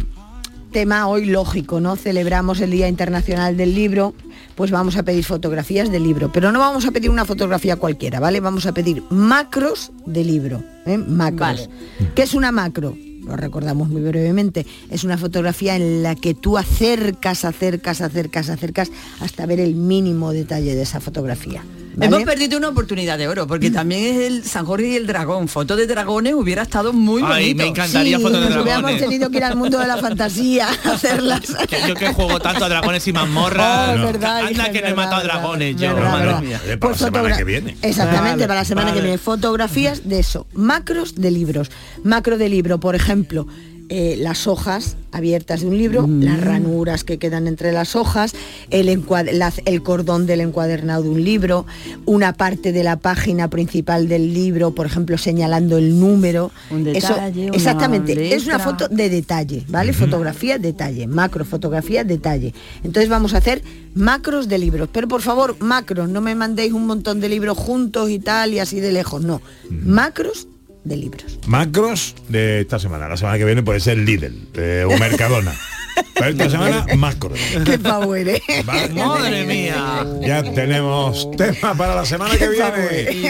tema 0.73 1.07
hoy 1.07 1.27
lógico, 1.27 1.81
¿no? 1.81 1.97
Celebramos 1.97 2.61
el 2.61 2.71
Día 2.71 2.89
Internacional 2.89 3.57
del 3.57 3.75
Libro, 3.75 4.15
pues 4.63 4.71
vamos 4.71 4.97
a 4.97 5.03
pedir 5.03 5.25
fotografías 5.25 5.91
del 5.91 6.05
libro, 6.05 6.31
pero 6.31 6.53
no 6.53 6.61
vamos 6.61 6.87
a 6.87 6.93
pedir 6.93 7.11
una 7.11 7.25
fotografía 7.25 7.75
cualquiera, 7.75 8.21
¿vale? 8.21 8.39
Vamos 8.39 8.65
a 8.65 8.73
pedir 8.73 9.03
macros 9.11 9.91
de 10.07 10.23
libro, 10.23 10.63
¿eh? 10.87 10.99
Macros. 10.99 11.41
Vale. 11.41 11.69
¿Qué 12.15 12.23
es 12.23 12.33
una 12.33 12.53
macro? 12.53 12.97
Lo 13.27 13.35
recordamos 13.35 13.89
muy 13.89 14.03
brevemente. 14.03 14.65
Es 14.89 15.03
una 15.03 15.19
fotografía 15.19 15.75
en 15.75 16.05
la 16.05 16.15
que 16.15 16.35
tú 16.35 16.59
acercas, 16.59 17.45
acercas, 17.45 18.03
acercas, 18.03 18.51
acercas 18.51 18.93
hasta 19.19 19.47
ver 19.47 19.59
el 19.59 19.75
mínimo 19.75 20.31
detalle 20.31 20.77
de 20.77 20.83
esa 20.83 21.01
fotografía. 21.01 21.65
¿Vale? 21.97 22.07
Hemos 22.17 22.25
perdido 22.25 22.59
una 22.59 22.69
oportunidad 22.69 23.19
de 23.19 23.29
oro, 23.29 23.47
porque 23.47 23.71
también 23.71 24.05
es 24.15 24.21
el 24.27 24.45
San 24.45 24.65
Jorge 24.67 24.89
y 24.89 24.97
el 24.97 25.07
dragón. 25.07 25.49
Foto 25.49 25.77
de 25.77 25.87
dragones 25.87 26.35
hubiera 26.35 26.63
estado 26.63 26.93
muy 26.93 27.23
Ay, 27.23 27.29
bonito. 27.55 27.63
me 27.63 27.69
encantaría 27.69 28.17
Sí, 28.19 28.23
fotos 28.23 28.41
de 28.41 28.47
nos 28.51 28.63
hubiéramos 28.63 28.91
dragones. 28.91 29.01
tenido 29.01 29.31
que 29.31 29.37
ir 29.39 29.45
al 29.45 29.57
mundo 29.57 29.79
de 29.79 29.87
la 29.87 29.97
fantasía 29.99 30.69
a 30.69 30.73
hacerlas. 30.93 31.41
Que 31.69 31.79
yo 31.89 31.95
que 31.95 32.09
juego 32.13 32.41
tanto 32.41 32.65
a 32.65 32.69
dragones 32.69 33.07
y 33.09 33.13
mazmorras. 33.13 33.89
Oh, 33.91 33.95
es 33.95 34.03
verdad, 34.03 34.47
Anda 34.47 34.71
que 34.71 34.81
no 34.83 34.89
he 34.89 34.95
matado 34.95 35.23
verdad, 35.23 35.35
dragones 35.41 35.77
yo, 35.77 35.95
verdad, 35.95 36.11
madre 36.13 36.27
verdad. 36.27 36.41
mía. 36.43 36.61
Oye, 36.65 36.77
para 36.79 36.93
la 36.93 36.99
semana 36.99 37.37
que 37.37 37.45
viene. 37.45 37.77
Exactamente, 37.83 38.31
Vale, 38.31 38.47
para 38.49 38.61
la 38.61 38.65
semana 38.65 38.89
vale. 38.89 39.01
que 39.01 39.05
viene. 39.05 39.19
Fotografías 39.19 40.09
de 40.09 40.19
eso. 40.19 40.47
Macros 40.55 41.15
de 41.17 41.31
libros. 41.31 41.71
Macro 42.05 42.39
de 42.39 42.49
libro, 42.49 42.81
por 42.81 42.95
ejemplo, 42.95 43.47
eh, 43.89 44.17
las 44.19 44.47
hojas 44.47 44.97
abiertas 45.11 45.61
de 45.61 45.67
un 45.67 45.77
libro, 45.77 46.07
las 46.09 46.41
ranuras 46.41 47.05
que 47.05 47.19
quedan 47.19 47.47
entre 47.47 47.71
las 47.73 47.95
hojas, 47.97 48.33
el, 48.71 48.87
la- 49.33 49.53
el 49.67 49.83
cordón 49.83 50.27
del 50.27 50.41
encuadernado 50.41 51.03
de 51.03 51.11
un 51.11 51.23
libro, 51.23 51.67
una 52.07 52.33
parte 52.33 52.73
de 52.73 52.83
la 52.83 52.97
página 52.99 53.49
principal 53.51 54.09
del 54.09 54.33
libro, 54.33 54.75
por 54.75 54.87
ejemplo, 54.87 55.19
señalando 55.19 55.77
el 55.77 56.01
número. 56.01 56.51
Un 56.71 56.85
detalle, 56.85 57.51
exactamente, 57.57 58.13
es 58.35 58.47
una 58.47 58.59
foto 58.71 58.89
de 58.89 59.11
detalle, 59.11 59.65
¿vale? 59.69 59.93
Fotografía, 59.93 60.59
detalle, 60.59 61.07
macro, 61.07 61.45
fotografía, 61.45 62.05
detalle. 62.05 62.55
Entonces 62.85 63.11
vamos 63.11 63.35
a 63.35 63.39
hacer 63.39 63.63
macros 63.95 64.49
de 64.49 64.57
libros, 64.57 64.89
pero 64.91 65.09
por 65.09 65.21
favor, 65.21 65.57
macros, 65.61 66.09
no 66.09 66.23
me 66.23 66.35
mandéis 66.35 66.73
un 66.73 66.87
montón 66.87 67.21
de 67.21 67.29
libros 67.29 67.59
juntos 67.59 68.09
y 68.09 68.19
tal 68.19 68.55
y 68.55 68.59
así 68.61 68.81
de 68.81 68.93
lejos, 68.93 69.23
no. 69.23 69.43
Macros 69.71 70.49
de 70.85 70.97
libros. 70.97 71.39
Macros 71.47 72.15
de 72.29 72.61
esta 72.61 72.79
semana. 72.79 73.09
La 73.09 73.17
semana 73.17 73.39
que 73.39 73.45
viene 73.45 73.63
puede 73.63 73.81
ser 73.81 73.99
Lidl 73.99 74.49
eh, 74.55 74.85
o 74.87 74.97
Mercadona. 74.99 75.55
Pero 76.15 76.29
esta 76.29 76.51
semana, 76.51 76.87
macros. 76.97 77.39
Qué 77.65 77.79
power, 77.79 78.29
¿eh? 78.29 78.43
Madre 78.95 79.45
mía. 79.45 80.07
Ya 80.21 80.43
tenemos 80.43 81.31
tema 81.37 81.75
para 81.75 81.95
la 81.95 82.05
semana 82.05 82.37
que 82.37 82.49
viene. 82.49 83.13
Y. 83.13 83.23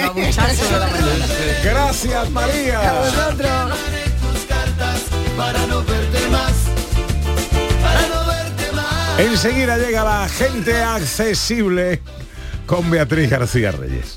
Gracias, 1.64 2.30
María. 2.30 3.02
Enseguida 9.18 9.78
llega 9.78 10.04
la 10.04 10.28
gente 10.28 10.76
accesible 10.76 12.00
con 12.66 12.90
Beatriz 12.90 13.30
García 13.30 13.72
Reyes. 13.72 14.16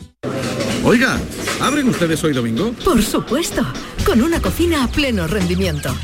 Oiga, 0.83 1.19
¿abren 1.61 1.87
ustedes 1.89 2.23
hoy 2.23 2.33
domingo? 2.33 2.73
Por 2.83 3.03
supuesto, 3.03 3.61
con 4.03 4.21
una 4.21 4.41
cocina 4.41 4.83
a 4.83 4.87
pleno 4.87 5.27
rendimiento. 5.27 5.95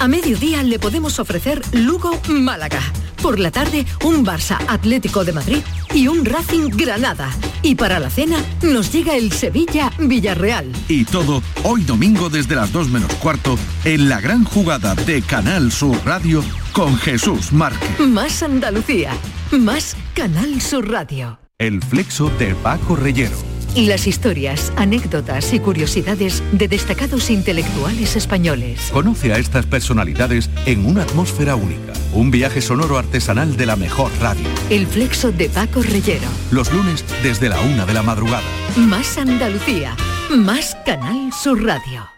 A 0.00 0.08
mediodía 0.08 0.62
le 0.64 0.80
podemos 0.80 1.20
ofrecer 1.20 1.62
Lugo 1.72 2.20
Málaga. 2.28 2.80
Por 3.22 3.38
la 3.38 3.52
tarde, 3.52 3.86
un 4.02 4.26
Barça 4.26 4.58
Atlético 4.66 5.24
de 5.24 5.32
Madrid 5.32 5.62
y 5.94 6.08
un 6.08 6.24
Racing 6.24 6.68
Granada. 6.70 7.30
Y 7.62 7.76
para 7.76 8.00
la 8.00 8.10
cena 8.10 8.36
nos 8.60 8.92
llega 8.92 9.14
el 9.14 9.30
Sevilla 9.30 9.92
Villarreal. 9.98 10.70
Y 10.88 11.04
todo 11.04 11.40
hoy 11.62 11.84
domingo 11.84 12.28
desde 12.28 12.56
las 12.56 12.72
2 12.72 12.88
menos 12.88 13.14
cuarto 13.14 13.56
en 13.84 14.08
la 14.08 14.20
gran 14.20 14.42
jugada 14.44 14.96
de 14.96 15.22
Canal 15.22 15.70
Sur 15.70 15.96
Radio 16.04 16.42
con 16.72 16.96
Jesús 16.98 17.52
Márquez. 17.52 18.00
Más 18.00 18.42
Andalucía, 18.42 19.12
más 19.52 19.96
Canal 20.12 20.60
Sur 20.60 20.90
Radio. 20.90 21.38
El 21.56 21.80
flexo 21.82 22.30
de 22.38 22.54
Paco 22.56 22.96
Reyero. 22.96 23.36
Las 23.76 24.06
historias, 24.06 24.72
anécdotas 24.76 25.52
y 25.52 25.58
curiosidades 25.58 26.44
de 26.52 26.68
destacados 26.68 27.28
intelectuales 27.28 28.14
españoles. 28.14 28.88
Conoce 28.92 29.32
a 29.32 29.38
estas 29.38 29.66
personalidades 29.66 30.48
en 30.64 30.86
una 30.86 31.02
atmósfera 31.02 31.56
única. 31.56 31.92
Un 32.12 32.30
viaje 32.30 32.60
sonoro 32.60 32.98
artesanal 32.98 33.56
de 33.56 33.66
la 33.66 33.74
mejor 33.74 34.12
radio. 34.20 34.46
El 34.70 34.86
flexo 34.86 35.32
de 35.32 35.48
Paco 35.48 35.82
Reyero. 35.82 36.28
Los 36.52 36.72
lunes 36.72 37.04
desde 37.24 37.48
la 37.48 37.60
una 37.62 37.84
de 37.84 37.94
la 37.94 38.04
madrugada. 38.04 38.44
Más 38.76 39.18
Andalucía, 39.18 39.96
más 40.30 40.76
Canal 40.86 41.32
Sur 41.32 41.64
Radio. 41.64 42.08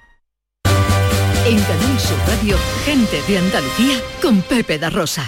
En 1.47 1.59
Canal 1.59 1.99
Sur 1.99 2.19
Radio, 2.27 2.59
gente 2.85 3.23
de 3.27 3.39
Andalucía 3.39 3.99
con 4.21 4.43
Pepe 4.43 4.79
da 4.79 4.91
Rosa. 4.91 5.27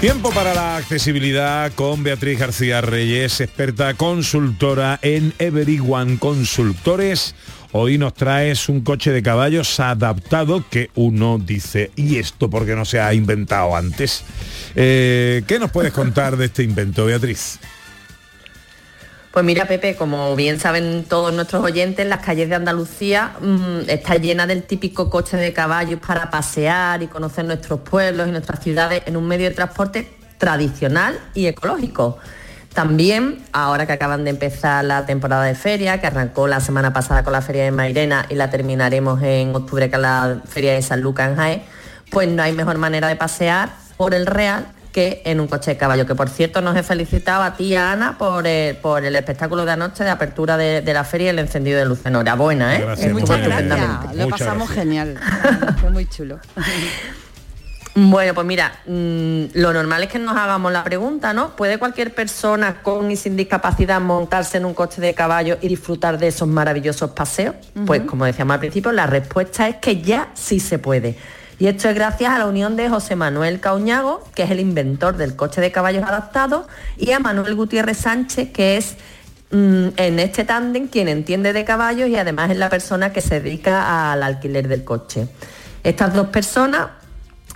Tiempo 0.00 0.30
para 0.30 0.52
la 0.52 0.76
accesibilidad 0.76 1.72
con 1.72 2.02
Beatriz 2.02 2.38
García 2.38 2.82
Reyes, 2.82 3.40
experta 3.40 3.94
consultora 3.94 4.98
en 5.00 5.32
Everyone 5.38 6.18
Consultores. 6.18 7.34
Hoy 7.72 7.96
nos 7.96 8.12
traes 8.12 8.68
un 8.68 8.82
coche 8.82 9.10
de 9.10 9.22
caballos 9.22 9.80
adaptado 9.80 10.62
que 10.68 10.90
uno 10.94 11.38
dice, 11.38 11.92
¿y 11.96 12.16
esto 12.18 12.50
por 12.50 12.66
qué 12.66 12.76
no 12.76 12.84
se 12.84 13.00
ha 13.00 13.14
inventado 13.14 13.74
antes? 13.74 14.22
Eh, 14.74 15.42
¿Qué 15.46 15.58
nos 15.58 15.70
puedes 15.70 15.92
contar 15.92 16.36
de 16.36 16.44
este 16.44 16.62
invento, 16.62 17.06
Beatriz? 17.06 17.58
Pues 19.36 19.44
mira, 19.44 19.66
Pepe, 19.66 19.96
como 19.96 20.34
bien 20.34 20.58
saben 20.58 21.04
todos 21.06 21.30
nuestros 21.34 21.62
oyentes, 21.62 22.06
las 22.06 22.20
calles 22.20 22.48
de 22.48 22.54
Andalucía 22.54 23.34
mm, 23.38 23.80
está 23.86 24.14
llena 24.14 24.46
del 24.46 24.62
típico 24.62 25.10
coche 25.10 25.36
de 25.36 25.52
caballos 25.52 26.00
para 26.00 26.30
pasear 26.30 27.02
y 27.02 27.06
conocer 27.06 27.44
nuestros 27.44 27.80
pueblos 27.80 28.28
y 28.28 28.30
nuestras 28.30 28.60
ciudades 28.60 29.02
en 29.04 29.14
un 29.14 29.28
medio 29.28 29.50
de 29.50 29.54
transporte 29.54 30.10
tradicional 30.38 31.20
y 31.34 31.48
ecológico. 31.48 32.16
También, 32.72 33.44
ahora 33.52 33.84
que 33.86 33.92
acaban 33.92 34.24
de 34.24 34.30
empezar 34.30 34.82
la 34.86 35.04
temporada 35.04 35.44
de 35.44 35.54
feria, 35.54 36.00
que 36.00 36.06
arrancó 36.06 36.48
la 36.48 36.60
semana 36.60 36.94
pasada 36.94 37.22
con 37.22 37.34
la 37.34 37.42
feria 37.42 37.64
de 37.64 37.72
Mairena 37.72 38.24
y 38.30 38.36
la 38.36 38.48
terminaremos 38.48 39.22
en 39.22 39.54
octubre 39.54 39.90
con 39.90 40.00
la 40.00 40.40
feria 40.46 40.72
de 40.72 40.80
San 40.80 41.02
Lucas 41.02 41.38
pues 42.10 42.26
no 42.26 42.42
hay 42.42 42.54
mejor 42.54 42.78
manera 42.78 43.08
de 43.08 43.16
pasear 43.16 43.68
por 43.98 44.14
el 44.14 44.24
Real 44.24 44.68
que 44.96 45.20
en 45.26 45.40
un 45.40 45.46
coche 45.46 45.72
de 45.72 45.76
caballo, 45.76 46.06
que 46.06 46.14
por 46.14 46.30
cierto 46.30 46.62
nos 46.62 46.74
he 46.74 46.82
felicitado 46.82 47.42
a 47.42 47.54
ti, 47.54 47.76
a 47.76 47.92
Ana, 47.92 48.16
por 48.16 48.46
el, 48.46 48.76
por 48.76 49.04
el 49.04 49.14
espectáculo 49.14 49.66
de 49.66 49.72
anoche 49.72 50.04
de 50.04 50.08
apertura 50.08 50.56
de, 50.56 50.80
de 50.80 50.94
la 50.94 51.04
feria 51.04 51.26
y 51.26 51.28
el 51.28 51.38
encendido 51.38 51.78
de 51.78 51.84
luz. 51.84 52.06
Enhorabuena, 52.06 52.74
¿eh? 52.76 52.80
Gracias, 52.80 53.12
Muchas 53.12 53.28
muy 53.28 53.40
gracias. 53.40 53.60
estupendamente. 53.60 54.16
Lo 54.16 54.22
Muchas 54.24 54.38
pasamos 54.38 54.68
gracias. 54.70 54.84
genial. 54.86 55.18
Fue 55.82 55.90
muy 55.90 56.06
chulo. 56.08 56.38
Bueno, 57.94 58.32
pues 58.32 58.46
mira, 58.46 58.72
mm, 58.86 59.44
lo 59.52 59.74
normal 59.74 60.02
es 60.04 60.08
que 60.08 60.18
nos 60.18 60.34
hagamos 60.34 60.72
la 60.72 60.82
pregunta, 60.82 61.34
¿no? 61.34 61.54
¿Puede 61.56 61.76
cualquier 61.78 62.14
persona 62.14 62.80
con 62.82 63.10
y 63.10 63.16
sin 63.16 63.36
discapacidad 63.36 64.00
montarse 64.00 64.56
en 64.56 64.64
un 64.64 64.72
coche 64.72 65.02
de 65.02 65.12
caballo 65.12 65.58
y 65.60 65.68
disfrutar 65.68 66.16
de 66.16 66.28
esos 66.28 66.48
maravillosos 66.48 67.10
paseos? 67.10 67.54
Pues 67.84 68.00
como 68.02 68.24
decíamos 68.24 68.54
al 68.54 68.60
principio, 68.60 68.92
la 68.92 69.06
respuesta 69.06 69.68
es 69.68 69.76
que 69.76 70.00
ya 70.00 70.28
sí 70.32 70.58
se 70.58 70.78
puede. 70.78 71.18
Y 71.58 71.68
esto 71.68 71.88
es 71.88 71.94
gracias 71.94 72.30
a 72.32 72.38
la 72.38 72.46
unión 72.46 72.76
de 72.76 72.88
José 72.88 73.16
Manuel 73.16 73.60
Cauñago, 73.60 74.22
que 74.34 74.42
es 74.42 74.50
el 74.50 74.60
inventor 74.60 75.16
del 75.16 75.36
coche 75.36 75.60
de 75.60 75.72
caballos 75.72 76.04
adaptado, 76.04 76.66
y 76.98 77.12
a 77.12 77.18
Manuel 77.18 77.54
Gutiérrez 77.54 77.96
Sánchez, 77.96 78.52
que 78.52 78.76
es 78.76 78.96
mm, 79.50 79.88
en 79.96 80.18
este 80.18 80.44
tándem 80.44 80.88
quien 80.88 81.08
entiende 81.08 81.54
de 81.54 81.64
caballos 81.64 82.08
y 82.08 82.16
además 82.16 82.50
es 82.50 82.58
la 82.58 82.68
persona 82.68 83.12
que 83.12 83.22
se 83.22 83.40
dedica 83.40 84.12
al 84.12 84.22
alquiler 84.22 84.68
del 84.68 84.84
coche. 84.84 85.28
Estas 85.82 86.12
dos 86.12 86.28
personas 86.28 86.88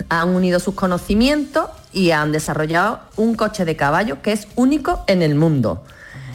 han 0.09 0.31
unido 0.31 0.61
sus 0.61 0.75
conocimientos 0.75 1.69
y 1.93 2.13
han 2.13 2.33
desarrollado 2.33 3.01
un 3.17 3.35
coche 3.35 3.67
de 3.67 3.77
caballo 3.77 4.23
que 4.23 4.33
es 4.33 4.49
único 4.57 5.05
en 5.09 5.21
el 5.21 5.35
mundo. 5.35 5.85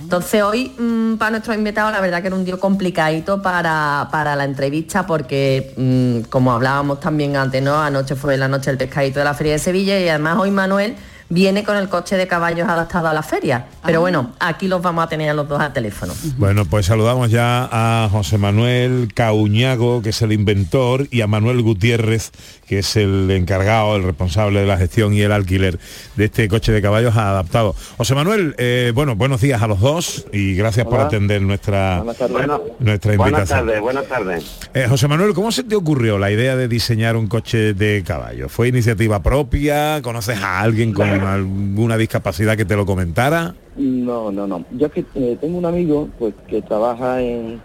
Entonces 0.05 0.43
hoy 0.43 0.71
mm, 0.77 1.15
para 1.15 1.31
nuestros 1.31 1.57
invitados 1.57 1.91
la 1.91 1.99
verdad 1.99 2.21
que 2.21 2.27
era 2.27 2.35
un 2.35 2.45
día 2.45 2.57
complicadito 2.57 3.41
para, 3.41 4.07
para 4.11 4.35
la 4.35 4.43
entrevista 4.43 5.07
porque 5.07 5.73
mm, 5.75 6.29
como 6.29 6.51
hablábamos 6.51 6.99
también 6.99 7.35
antes, 7.35 7.63
¿no? 7.63 7.81
Anoche 7.81 8.15
fue 8.15 8.37
la 8.37 8.47
noche 8.47 8.69
del 8.69 8.77
pescadito 8.77 9.17
de 9.17 9.25
la 9.25 9.33
Feria 9.33 9.53
de 9.53 9.59
Sevilla 9.59 9.99
y 9.99 10.07
además 10.07 10.37
hoy 10.37 10.51
Manuel 10.51 10.95
viene 11.29 11.63
con 11.63 11.75
el 11.77 11.89
coche 11.89 12.17
de 12.17 12.27
caballos 12.27 12.67
adaptado 12.67 13.07
a 13.07 13.13
la 13.13 13.23
feria. 13.23 13.65
Pero 13.83 14.01
bueno, 14.01 14.31
aquí 14.39 14.67
los 14.67 14.81
vamos 14.81 15.03
a 15.03 15.07
tener 15.07 15.29
a 15.29 15.33
los 15.33 15.47
dos 15.47 15.59
al 15.59 15.73
teléfono. 15.73 16.13
Bueno, 16.37 16.65
pues 16.65 16.85
saludamos 16.85 17.31
ya 17.31 17.67
a 17.71 18.09
José 18.11 18.37
Manuel 18.37 19.09
Cauñago, 19.13 20.01
que 20.01 20.09
es 20.09 20.21
el 20.21 20.31
inventor, 20.31 21.07
y 21.11 21.21
a 21.21 21.27
Manuel 21.27 21.61
Gutiérrez, 21.61 22.31
que 22.67 22.79
es 22.79 22.95
el 22.95 23.29
encargado, 23.31 23.95
el 23.95 24.03
responsable 24.03 24.61
de 24.61 24.65
la 24.65 24.77
gestión 24.77 25.13
y 25.13 25.21
el 25.21 25.31
alquiler 25.31 25.79
de 26.15 26.25
este 26.25 26.47
coche 26.47 26.71
de 26.71 26.81
caballos 26.81 27.15
adaptado. 27.15 27.75
José 27.97 28.15
Manuel, 28.15 28.55
eh, 28.57 28.91
bueno, 28.93 29.15
buenos 29.15 29.41
días 29.41 29.61
a 29.61 29.67
los 29.67 29.79
dos 29.79 30.25
y 30.31 30.55
gracias 30.55 30.85
por 30.87 30.99
atender 30.99 31.41
nuestra, 31.41 32.03
nuestra 32.03 32.27
buenas 32.27 32.59
invitación. 32.79 33.47
tardes, 33.47 33.81
buenas 33.81 34.05
tardes. 34.07 34.59
Eh, 34.73 34.87
José 34.89 35.07
Manuel, 35.07 35.33
¿cómo 35.33 35.51
se 35.51 35.63
te 35.63 35.75
ocurrió 35.75 36.17
la 36.17 36.31
idea 36.31 36.55
de 36.55 36.67
diseñar 36.67 37.15
un 37.15 37.27
coche 37.27 37.73
de 37.73 38.03
caballo? 38.05 38.49
¿Fue 38.49 38.67
iniciativa 38.67 39.21
propia? 39.21 40.01
¿Conoces 40.01 40.39
a 40.39 40.61
alguien 40.61 40.93
con 40.93 41.14
alguna 41.23 41.97
discapacidad 41.97 42.57
que 42.57 42.65
te 42.65 42.75
lo 42.75 42.85
comentara? 42.85 43.55
No, 43.75 44.31
no, 44.31 44.47
no. 44.47 44.65
Yo 44.71 44.89
que 44.89 45.05
eh, 45.15 45.37
tengo 45.39 45.57
un 45.57 45.65
amigo 45.65 46.09
pues 46.17 46.33
que 46.47 46.61
trabaja 46.61 47.21
en, 47.21 47.61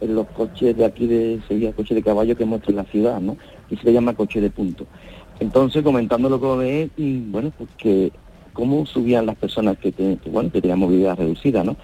los 0.00 0.26
coches 0.28 0.76
de 0.76 0.84
aquí 0.84 1.06
de 1.06 1.40
Sevilla, 1.48 1.72
coches 1.72 1.94
de 1.94 2.02
caballo 2.02 2.36
que 2.36 2.44
muestra 2.44 2.70
en 2.70 2.76
la 2.76 2.84
ciudad, 2.84 3.20
¿no? 3.20 3.38
Y 3.70 3.76
se 3.76 3.84
le 3.84 3.94
llama 3.94 4.12
coche 4.12 4.40
de 4.40 4.50
punto. 4.50 4.86
Entonces, 5.40 5.82
comentándolo 5.82 6.38
con 6.38 6.62
él, 6.62 6.90
y 6.96 7.20
bueno, 7.20 7.50
pues 7.56 7.70
que 7.78 8.12
cómo 8.52 8.84
subían 8.84 9.26
las 9.26 9.36
personas 9.36 9.78
que, 9.78 9.92
te- 9.92 10.18
que, 10.18 10.28
bueno, 10.30 10.50
que 10.50 10.60
tenían 10.60 10.78
movilidad 10.78 11.16
reducida, 11.16 11.64
¿no? 11.64 11.76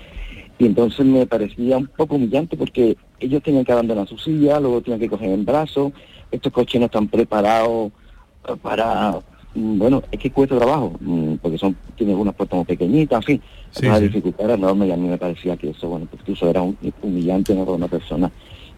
Y 0.59 0.67
entonces 0.67 1.07
me 1.07 1.27
parecía 1.27 1.79
un 1.79 1.87
poco 1.87 2.17
humillante 2.17 2.57
porque 2.57 2.97
ellos 3.19 3.43
tenían 3.43 3.65
que 3.65 3.73
abandonar 3.73 4.07
su 4.07 4.19
silla, 4.19 4.61
luego 4.61 4.83
tenían 4.83 5.01
que 5.01 5.09
coger 5.09 5.31
en 5.31 5.47
brazos, 5.47 5.93
estos 6.31 6.53
coches 6.53 6.79
no 6.79 6.87
están 6.87 7.09
preparados 7.09 7.91
eh, 8.47 8.53
para 8.61 9.19
bueno, 9.55 10.03
es 10.11 10.19
que 10.21 10.31
cuesta 10.31 10.57
trabajo, 10.57 10.97
mm, 11.01 11.35
porque 11.43 11.59
son, 11.59 11.77
tiene 11.97 12.15
unas 12.15 12.35
puertas 12.35 12.57
muy 12.59 12.67
pequeñitas, 12.67 13.19
en 13.19 13.23
fin, 13.23 13.43
Sí, 13.73 13.87
una 13.87 13.99
sí. 13.99 14.05
dificultad 14.05 14.51
enorme 14.51 14.87
y 14.87 14.93
a 14.93 14.97
mí 14.97 15.09
me 15.09 15.19
parecía 15.19 15.57
que 15.57 15.71
eso, 15.71 15.89
bueno, 15.89 16.07
pues 16.11 16.21
incluso 16.23 16.49
era 16.51 16.63
un, 16.63 16.77
humillante 17.03 17.55
¿no? 17.55 17.65
para 17.65 17.77
una 17.77 17.89
persona. 17.89 18.31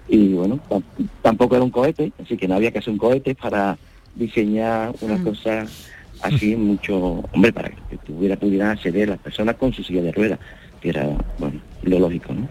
Y 0.09 0.35
bueno, 0.35 0.59
tam- 0.69 0.83
tampoco 1.23 1.55
era 1.57 1.65
un 1.65 1.71
cohete, 1.71 2.13
así 2.23 2.37
que 2.37 2.47
no 2.49 2.55
había 2.57 2.71
que 2.71 2.79
hacer 2.79 2.93
un 2.93 2.99
cohete 2.99 3.35
para 3.35 3.77
diseñar 4.17 4.95
una 5.01 5.23
cosa 5.23 5.67
así 6.23 6.55
mucho, 6.57 7.23
hombre, 7.33 7.53
para 7.53 7.71
que 7.71 7.97
tuviera, 8.07 8.37
pudieran 8.37 8.71
acceder 8.71 9.09
las 9.09 9.19
personas 9.19 9.57
con 9.57 9.73
su 9.73 9.83
silla 9.83 10.03
de 10.03 10.13
ruedas, 10.13 10.39
que 10.81 10.91
era, 10.91 11.09
bueno, 11.39 11.61
lo 11.83 11.99
lógico, 11.99 12.33
¿no? 12.35 12.47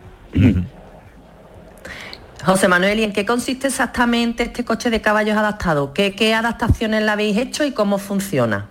José 2.46 2.68
Manuel, 2.68 3.00
¿y 3.00 3.04
en 3.04 3.14
qué 3.14 3.26
consiste 3.26 3.68
exactamente 3.68 4.44
este 4.44 4.66
coche 4.66 4.90
de 4.90 5.00
caballos 5.00 5.38
adaptado? 5.38 5.94
¿Qué, 5.94 6.34
adaptaciones 6.34 7.04
le 7.04 7.10
habéis 7.10 7.38
hecho 7.38 7.64
y 7.64 7.72
cómo 7.72 7.98
funciona? 7.98 8.68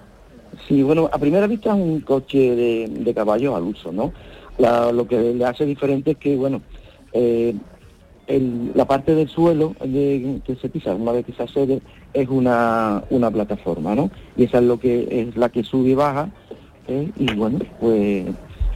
Sí, 0.67 0.83
bueno, 0.83 1.09
a 1.13 1.19
primera 1.19 1.47
vista 1.47 1.71
es 1.71 1.77
un 1.77 2.01
coche 2.01 2.39
de, 2.39 3.15
caballos 3.15 3.55
al 3.55 3.63
uso, 3.63 3.93
¿no? 3.93 4.13
Lo 4.59 5.07
que 5.07 5.19
le 5.35 5.45
hace 5.45 5.65
diferente 5.65 6.13
es 6.13 6.17
que, 6.17 6.37
bueno, 6.37 6.63
eh, 7.13 7.55
la 8.75 8.85
parte 8.85 9.15
del 9.15 9.29
suelo 9.29 9.75
que 9.81 10.57
se 10.61 10.69
pisa 10.69 10.95
una 10.95 11.13
vez 11.13 11.27
que 11.27 11.33
se 11.33 11.43
accede 11.43 11.81
es 12.13 12.29
una, 12.29 13.03
una 13.11 13.31
plataforma, 13.31 13.95
¿no? 13.95 14.11
Y 14.37 14.45
esa 14.45 14.59
es 14.59 14.65
lo 14.65 14.79
que 14.79 15.09
es 15.11 15.37
la 15.37 15.49
que 15.49 15.63
sube 15.63 15.91
y 15.91 15.95
baja, 15.95 16.29
¿eh? 16.89 17.11
y 17.17 17.35
bueno, 17.35 17.61
pues 17.81 18.27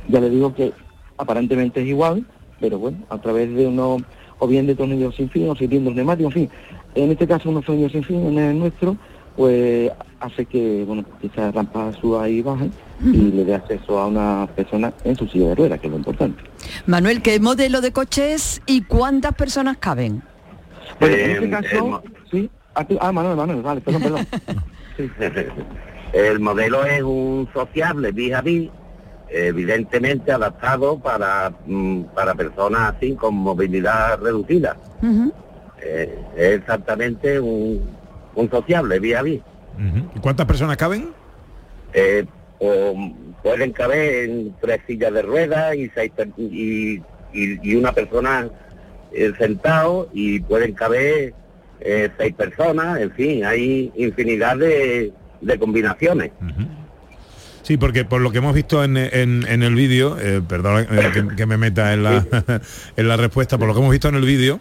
ya 0.08 0.20
le 0.20 0.30
digo 0.30 0.54
que 0.54 0.72
aparentemente 1.16 1.82
es 1.82 1.88
igual, 1.88 2.26
pero 2.60 2.78
bueno, 2.78 2.98
a 3.10 3.18
través 3.18 3.54
de 3.54 3.66
unos, 3.66 4.02
o 4.38 4.46
bien 4.46 4.66
de 4.66 4.74
tornillos 4.74 5.14
sin 5.16 5.28
fin, 5.30 5.48
o 5.48 5.54
cilindros 5.54 5.94
neumáticos, 5.94 6.34
en 6.36 6.48
fin, 6.48 6.50
en 6.94 7.10
este 7.12 7.26
caso 7.26 7.50
unos 7.50 7.64
tornillos 7.64 7.92
sin 7.92 8.04
fin, 8.04 8.26
en 8.26 8.38
el 8.38 8.58
nuestro, 8.58 8.96
pues 9.36 9.90
hace 10.20 10.46
que, 10.46 10.84
bueno, 10.86 11.04
que 11.20 11.26
esa 11.26 11.50
rampa 11.50 11.92
suba 12.00 12.28
y 12.28 12.40
baje 12.40 12.70
y 13.12 13.16
le 13.32 13.44
dé 13.44 13.54
acceso 13.56 13.98
a 13.98 14.06
una 14.06 14.48
persona 14.54 14.92
en 15.04 15.16
su 15.16 15.26
silla 15.26 15.48
de 15.48 15.54
ruedas, 15.56 15.80
que 15.80 15.86
es 15.88 15.90
lo 15.90 15.98
importante. 15.98 16.42
Manuel, 16.86 17.20
¿qué 17.20 17.38
modelo 17.40 17.80
de 17.80 17.92
coche 17.92 18.32
es 18.34 18.62
y 18.66 18.82
cuántas 18.82 19.34
personas 19.34 19.76
caben? 19.78 20.22
Bueno, 21.00 21.14
Eh, 21.16 21.24
en 21.24 21.30
este 21.32 21.50
caso, 21.50 21.68
el 21.76 21.82
mo- 21.90 22.02
sí, 22.30 22.50
ah, 22.76 22.86
ah, 23.00 23.12
Manuel, 23.12 23.36
Manuel, 23.36 23.62
vale, 23.62 23.80
perdón, 23.80 24.02
perdón. 24.02 24.26
El 26.12 26.38
modelo 26.38 26.84
es 26.86 27.02
un 27.02 27.48
sociable 27.52 28.12
vis 28.12 28.32
a 28.34 28.40
vis, 28.40 28.70
evidentemente 29.34 30.30
adaptado 30.32 30.98
para, 30.98 31.52
mm, 31.66 32.02
para 32.14 32.34
personas 32.34 32.94
así 32.94 33.14
con 33.14 33.34
movilidad 33.34 34.18
reducida. 34.20 34.76
Eh, 35.82 36.18
es 36.36 36.58
exactamente 36.60 37.40
un, 37.40 37.80
un 38.34 38.50
sociable 38.50 38.98
vis 39.00 39.16
a 39.16 39.22
vis. 39.22 39.40
Ujú. 39.74 40.08
¿Y 40.14 40.20
¿Cuántas 40.20 40.46
personas 40.46 40.76
caben? 40.76 41.10
Eh, 41.92 42.24
o 42.60 42.94
pueden 43.42 43.72
caber 43.72 44.24
en 44.30 44.54
tres 44.60 44.80
sillas 44.86 45.12
de 45.12 45.22
ruedas 45.22 45.74
y, 45.76 45.90
seis 45.94 46.12
y, 46.38 47.02
y- 47.32 47.58
y 47.62 47.74
una 47.74 47.92
persona 47.92 48.48
eh, 49.12 49.32
sentado 49.38 50.08
y 50.12 50.40
pueden 50.40 50.72
caber 50.72 51.34
eh, 51.80 52.08
seis 52.16 52.34
personas, 52.34 53.00
en 53.00 53.10
fin, 53.12 53.44
hay 53.44 53.92
infinidad 53.96 54.56
de, 54.56 55.12
de 55.40 55.58
combinaciones. 55.58 56.30
Sí, 57.64 57.76
porque 57.76 58.04
por 58.04 58.20
lo 58.20 58.30
que 58.30 58.38
hemos 58.38 58.54
visto 58.54 58.84
en, 58.84 58.96
en- 58.96 59.44
en 59.48 59.62
el 59.64 59.74
vídeo, 59.74 60.16
eh, 60.20 60.40
perdón 60.46 60.86
eh, 60.88 61.10
que, 61.12 61.34
que 61.34 61.46
me 61.46 61.56
meta 61.56 61.92
en 61.92 62.04
la, 62.04 62.24
en 62.96 63.08
la 63.08 63.16
respuesta, 63.16 63.58
por 63.58 63.66
lo 63.66 63.74
que 63.74 63.80
hemos 63.80 63.90
visto 63.90 64.08
en 64.08 64.14
el 64.14 64.24
vídeo, 64.24 64.60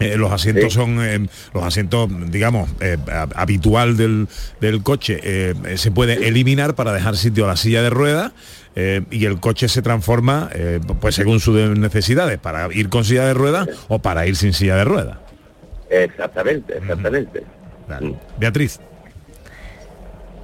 eh, 0.00 0.16
los 0.18 0.30
asientos 0.30 0.64
Sí. 0.74 0.78
son 0.78 0.98
eh, 1.02 1.26
los 1.54 1.62
asientos, 1.64 2.10
digamos, 2.30 2.68
eh, 2.80 2.98
habitual 3.34 3.96
del, 3.96 4.28
del 4.60 4.82
coche. 4.82 5.54
se 5.76 5.90
puede 5.90 6.28
eliminar 6.28 6.74
para 6.74 6.92
dejar 6.92 7.16
sitio 7.16 7.44
a 7.44 7.48
la 7.48 7.56
silla 7.56 7.80
de 7.80 7.88
ruedas 7.90 8.32
y 9.10 9.24
el 9.24 9.40
coche 9.40 9.68
se 9.68 9.80
transforma, 9.80 10.50
pues 11.00 11.14
según 11.14 11.40
sus 11.40 11.56
necesidades, 11.78 12.38
para 12.38 12.68
ir 12.74 12.90
con 12.90 13.04
silla 13.06 13.24
de 13.24 13.32
ruedas 13.32 13.68
o 13.88 14.00
para 14.00 14.26
ir 14.26 14.36
sin 14.36 14.52
silla 14.52 14.76
de 14.76 14.84
ruedas. 14.84 15.16
Exactamente, 15.88 16.76
exactamente. 16.76 17.42
Vale. 17.88 18.14
Beatriz. 18.38 18.78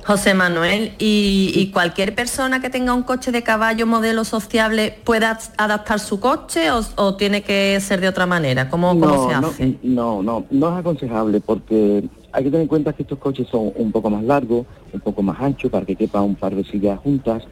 José 0.05 0.35
Manuel, 0.35 0.93
¿y, 0.99 1.53
y 1.55 1.71
cualquier 1.71 2.15
persona 2.15 2.61
que 2.61 2.71
tenga 2.71 2.93
un 2.93 3.03
coche 3.05 3.31
de 3.31 3.43
caballo 3.43 3.87
modelo 3.87 4.25
sociable 4.25 4.99
puede 5.05 5.27
ad- 5.27 5.39
adaptar 5.57 6.01
su 6.01 6.19
coche 6.19 6.71
o, 6.73 6.81
o 6.97 7.15
tiene 7.17 7.43
que 7.43 7.79
ser 7.81 8.01
de 8.01 8.09
otra 8.09 8.27
manera? 8.27 8.69
¿Cómo, 8.69 8.99
cómo 8.99 9.07
no, 9.07 9.29
se 9.29 9.41
no, 9.41 9.49
hace? 9.49 9.79
no, 9.83 10.23
no, 10.23 10.45
no 10.51 10.73
es 10.73 10.79
aconsejable 10.81 11.41
porque 11.41 12.03
hay 12.33 12.45
que 12.45 12.51
tener 12.51 12.63
en 12.63 12.69
cuenta 12.69 12.93
que 12.93 13.03
estos 13.03 13.19
coches 13.19 13.47
son 13.49 13.73
un 13.77 13.93
poco 13.93 14.11
más 14.11 14.25
largos, 14.25 14.67
un 14.93 15.01
poco 15.01 15.23
más 15.23 15.41
anchos 15.41 15.71
para 15.71 15.87
que 15.87 15.95
quepa 15.95 16.21
un 16.21 16.35
par 16.35 16.55
de 16.55 16.65
sillas 16.65 16.99
juntas. 16.99 17.45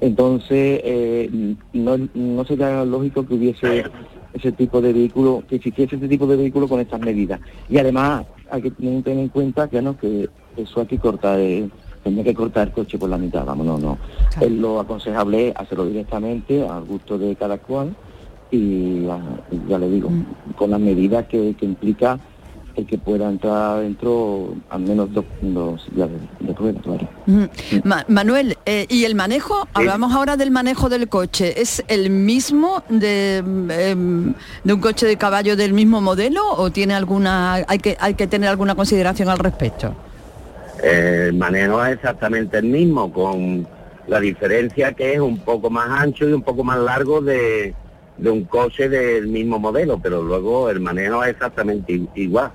Entonces, 0.00 0.80
eh, 0.84 1.56
no, 1.72 1.96
no 2.12 2.44
sería 2.44 2.84
lógico 2.84 3.26
que 3.26 3.34
hubiese 3.34 3.84
ese 4.34 4.52
tipo 4.52 4.80
de 4.80 4.92
vehículo, 4.92 5.42
que 5.48 5.56
existiese 5.56 5.96
ese 5.96 6.08
tipo 6.08 6.26
de 6.26 6.36
vehículo 6.36 6.68
con 6.68 6.80
estas 6.80 7.00
medidas. 7.00 7.40
Y 7.70 7.78
además 7.78 8.24
hay 8.50 8.60
que 8.62 8.70
tener 8.72 9.02
tener 9.04 9.20
en 9.20 9.28
cuenta 9.28 9.68
que, 9.68 9.80
no, 9.80 9.96
que 9.96 10.28
eso 10.56 10.80
hay 10.80 10.86
que 10.86 10.98
cortar, 10.98 11.38
eh, 11.38 11.68
tendría 12.04 12.22
que 12.24 12.34
cortar 12.34 12.68
el 12.68 12.72
coche 12.74 12.98
por 12.98 13.08
la 13.10 13.18
mitad, 13.18 13.44
vamos, 13.44 13.66
no, 13.66 13.78
no. 13.78 13.98
Es 14.40 14.50
lo 14.52 14.78
aconsejable 14.78 15.48
es 15.48 15.56
hacerlo 15.56 15.86
directamente 15.86 16.64
al 16.68 16.84
gusto 16.84 17.18
de 17.18 17.34
cada 17.34 17.58
cual 17.58 17.96
y 18.50 19.06
ah, 19.08 19.18
ya 19.68 19.78
le 19.78 19.88
digo, 19.90 20.10
con 20.56 20.70
las 20.70 20.78
medidas 20.78 21.26
que, 21.26 21.56
que 21.58 21.64
implica 21.64 22.20
el 22.76 22.86
que 22.86 22.98
pueda 22.98 23.28
entrar 23.28 23.80
dentro 23.80 24.54
al 24.68 24.80
menos 24.80 25.12
dos, 25.12 25.24
dos 25.42 25.86
de, 25.92 26.08
de 26.46 26.52
ruedas, 26.54 26.82
claro. 26.82 27.08
Ujú. 27.26 27.48
Ma- 27.84 28.04
Manuel, 28.08 28.56
eh, 28.66 28.86
¿y 28.88 29.04
el 29.04 29.14
manejo? 29.14 29.68
Hablamos 29.74 30.12
ahora 30.12 30.36
del 30.36 30.50
manejo 30.50 30.88
del 30.88 31.08
coche. 31.08 31.60
¿Es 31.60 31.84
el 31.86 32.10
mismo 32.10 32.82
de, 32.88 33.38
em, 33.38 34.34
de 34.64 34.72
un 34.72 34.80
coche 34.80 35.06
de 35.06 35.16
caballo 35.16 35.56
del 35.56 35.72
mismo 35.72 36.00
modelo 36.00 36.42
o 36.50 36.70
tiene 36.70 36.94
alguna 36.94 37.54
hay 37.68 37.78
que 37.78 37.96
hay 38.00 38.14
que 38.14 38.26
tener 38.26 38.48
alguna 38.50 38.74
consideración 38.74 39.28
al 39.28 39.38
respecto? 39.38 39.94
El 40.84 41.34
manejo 41.34 41.84
es 41.84 41.94
exactamente 41.94 42.58
el 42.58 42.66
mismo, 42.66 43.12
con 43.12 43.66
la 44.06 44.20
diferencia 44.20 44.92
que 44.92 45.14
es 45.14 45.20
un 45.20 45.38
poco 45.38 45.70
más 45.70 45.88
ancho 45.88 46.28
y 46.28 46.32
un 46.32 46.42
poco 46.42 46.62
más 46.62 46.78
largo 46.78 47.22
de, 47.22 47.74
de 48.18 48.30
un 48.30 48.44
coche 48.44 48.88
del 48.88 49.28
mismo 49.28 49.58
modelo, 49.58 49.98
pero 49.98 50.22
luego 50.22 50.68
el 50.70 50.80
manejo 50.80 51.24
es 51.24 51.30
exactamente 51.30 52.02
igual. 52.14 52.52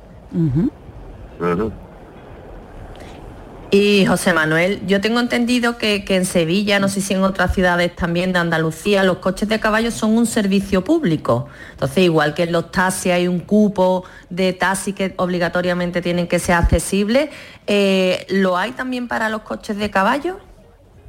Y 3.71 4.03
José 4.07 4.33
Manuel, 4.33 4.81
yo 4.87 4.99
tengo 4.99 5.19
entendido 5.19 5.77
que, 5.77 6.03
en 6.07 6.25
Sevilla, 6.25 6.79
no 6.79 6.87
sé 6.87 7.01
si 7.01 7.13
en 7.13 7.21
otras 7.21 7.53
ciudades 7.53 7.95
también 7.95 8.33
de 8.33 8.39
Andalucía, 8.39 9.03
los 9.03 9.17
coches 9.17 9.47
de 9.47 9.59
caballo 9.59 9.91
son 9.91 10.17
un 10.17 10.25
servicio 10.25 10.83
público. 10.83 11.45
Entonces, 11.73 12.05
igual 12.05 12.33
que 12.33 12.43
en 12.43 12.51
los 12.51 12.71
taxis 12.71 13.11
hay 13.11 13.27
un 13.27 13.41
cupo 13.41 14.05
de 14.31 14.53
taxi 14.53 14.93
que 14.93 15.13
obligatoriamente 15.17 16.01
tienen 16.01 16.27
que 16.27 16.39
ser 16.39 16.55
accesibles, 16.55 17.29
eh, 17.67 18.25
¿lo 18.29 18.57
hay 18.57 18.71
también 18.71 19.07
para 19.07 19.29
los 19.29 19.41
coches 19.41 19.77
de 19.77 19.91
caballo? 19.91 20.37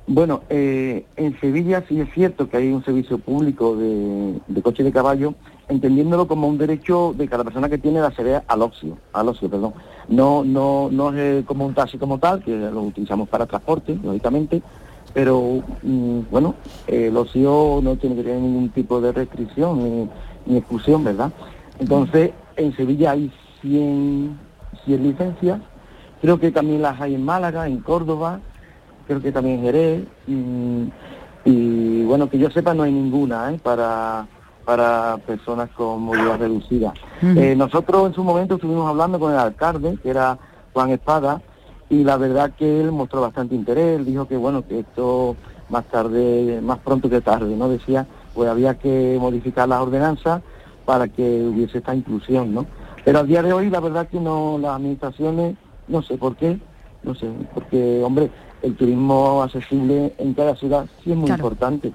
Bueno, 0.07 0.43
eh, 0.51 1.07
en 1.17 1.41
Sevilla 1.41 1.83
sí 1.89 1.99
es 1.99 2.13
cierto 2.13 2.51
que 2.51 2.59
hay 2.59 2.69
un 2.73 2.85
servicio 2.85 3.17
público 3.17 3.75
de, 3.75 4.39
de 4.49 4.61
coche 4.61 4.83
de 4.83 4.93
caballo, 4.93 5.35
entendiéndolo 5.69 6.27
como 6.27 6.47
un 6.47 6.59
derecho 6.59 7.15
de 7.17 7.27
cada 7.27 7.43
persona 7.43 7.71
que 7.71 7.79
tiene 7.79 8.01
la 8.01 8.09
acceder 8.09 8.43
al 8.49 8.61
ocio, 8.61 8.99
al 9.15 9.29
ocio, 9.29 9.49
perdón. 9.49 9.73
No, 10.11 10.45
no, 10.45 10.89
no 10.91 11.11
es 11.11 11.19
eh, 11.19 11.45
como 11.47 11.65
un 11.65 11.73
taxi 11.73 11.97
como 11.97 12.19
tal, 12.19 12.43
que 12.43 12.57
lo 12.57 12.83
utilizamos 12.83 13.29
para 13.29 13.47
transporte, 13.47 13.97
lógicamente, 14.03 14.61
pero 15.15 15.63
mm, 15.83 16.21
bueno, 16.31 16.57
eh, 16.89 17.07
el 17.07 17.17
ocio 17.17 17.81
no 17.81 17.97
tiene 17.97 18.17
que 18.17 18.25
tener 18.25 18.41
ningún 18.41 18.71
tipo 18.71 19.01
de 19.01 19.13
restricción 19.13 19.79
ni, 19.79 20.09
ni 20.47 20.59
exclusión, 20.59 21.05
¿verdad? 21.05 21.31
Entonces, 21.79 22.33
en 22.57 22.75
Sevilla 22.77 23.13
hay 23.13 23.31
100, 23.63 24.37
100 24.85 25.03
licencias, 25.03 25.61
creo 26.21 26.41
que 26.41 26.51
también 26.51 26.83
las 26.83 27.01
hay 27.01 27.15
en 27.15 27.25
Málaga, 27.25 27.69
en 27.69 27.79
Córdoba, 27.79 28.41
creo 29.07 29.23
que 29.23 29.31
también 29.31 29.61
en 29.61 29.65
Jerez, 29.65 30.05
mm, 30.27 30.85
y 31.45 32.03
bueno, 32.03 32.29
que 32.29 32.39
yo 32.39 32.51
sepa 32.51 32.75
no 32.75 32.83
hay 32.83 32.93
ninguna 32.93 33.53
¿eh? 33.53 33.61
para, 33.63 34.27
para 34.65 35.17
personas 35.27 35.71
con 35.71 36.03
movilidad 36.03 36.39
reducida. 36.39 36.93
Eh, 37.23 37.55
nosotros 37.57 38.07
en 38.07 38.15
su 38.15 38.23
momento 38.25 38.55
estuvimos 38.55 38.89
hablando 38.89 39.19
con 39.19 39.33
el 39.33 39.39
alcalde, 39.39 39.99
que 40.03 40.11
era 40.11 40.39
Juan 40.73 40.91
Espada, 40.91 41.41
y 41.89 42.05
la 42.05 42.17
verdad 42.17 42.53
que 42.57 42.81
él 42.81 42.93
mostró 42.93 43.21
bastante 43.21 43.55
interés, 43.55 43.99
él 43.99 44.05
dijo 44.05 44.27
que 44.29 44.37
bueno, 44.37 44.67
que 44.67 44.81
esto 44.81 45.37
más 45.69 45.85
tarde, 45.87 46.61
más 46.63 46.79
pronto 46.79 47.09
que 47.11 47.21
tarde, 47.21 47.57
¿no? 47.57 47.69
Decía, 47.69 48.07
pues 48.35 48.49
había 48.49 48.75
que 48.75 49.17
modificar 49.21 49.69
las 49.69 49.81
ordenanzas 49.81 50.43
para 50.85 51.09
que 51.09 51.23
hubiese 51.45 51.79
esta 51.79 51.95
inclusión, 51.95 52.55
¿no? 52.55 52.67
Pero 53.05 53.21
al 53.21 53.27
día 53.27 53.43
de 53.43 53.53
hoy 53.53 53.71
la 53.71 53.81
verdad 53.81 54.09
que 54.09 54.21
no, 54.21 54.59
las 54.61 54.77
administraciones, 54.77 55.57
no 55.89 56.03
sé 56.03 56.17
por 56.17 56.37
qué, 56.37 56.59
no 57.03 57.15
sé, 57.15 57.29
porque 57.55 58.03
hombre, 58.05 58.31
el 58.63 58.77
turismo 58.77 59.43
accesible 59.43 60.15
en 60.19 60.35
cada 60.35 60.55
ciudad 60.55 60.87
sí 61.03 61.11
es 61.13 61.17
muy 61.17 61.27
Claro. 61.27 61.45
importante. 61.45 61.93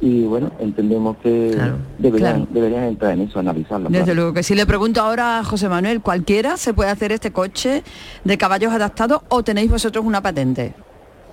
Y 0.00 0.24
bueno, 0.24 0.50
entendemos 0.58 1.16
que 1.22 1.56
deberían, 1.98 2.34
claro. 2.44 2.46
deberían 2.50 2.84
entrar 2.84 3.12
en 3.12 3.22
eso, 3.22 3.38
analizarlo. 3.38 3.88
Desde 3.88 4.04
claro. 4.04 4.14
luego 4.16 4.34
que 4.34 4.42
si 4.42 4.54
le 4.54 4.66
pregunto 4.66 5.00
ahora 5.00 5.38
a 5.38 5.44
José 5.44 5.68
Manuel, 5.70 6.02
¿cualquiera 6.02 6.58
se 6.58 6.74
puede 6.74 6.90
hacer 6.90 7.12
este 7.12 7.32
coche 7.32 7.82
de 8.22 8.38
caballos 8.38 8.72
adaptados 8.72 9.22
o 9.30 9.42
tenéis 9.42 9.70
vosotros 9.70 10.04
una 10.04 10.20
patente? 10.20 10.74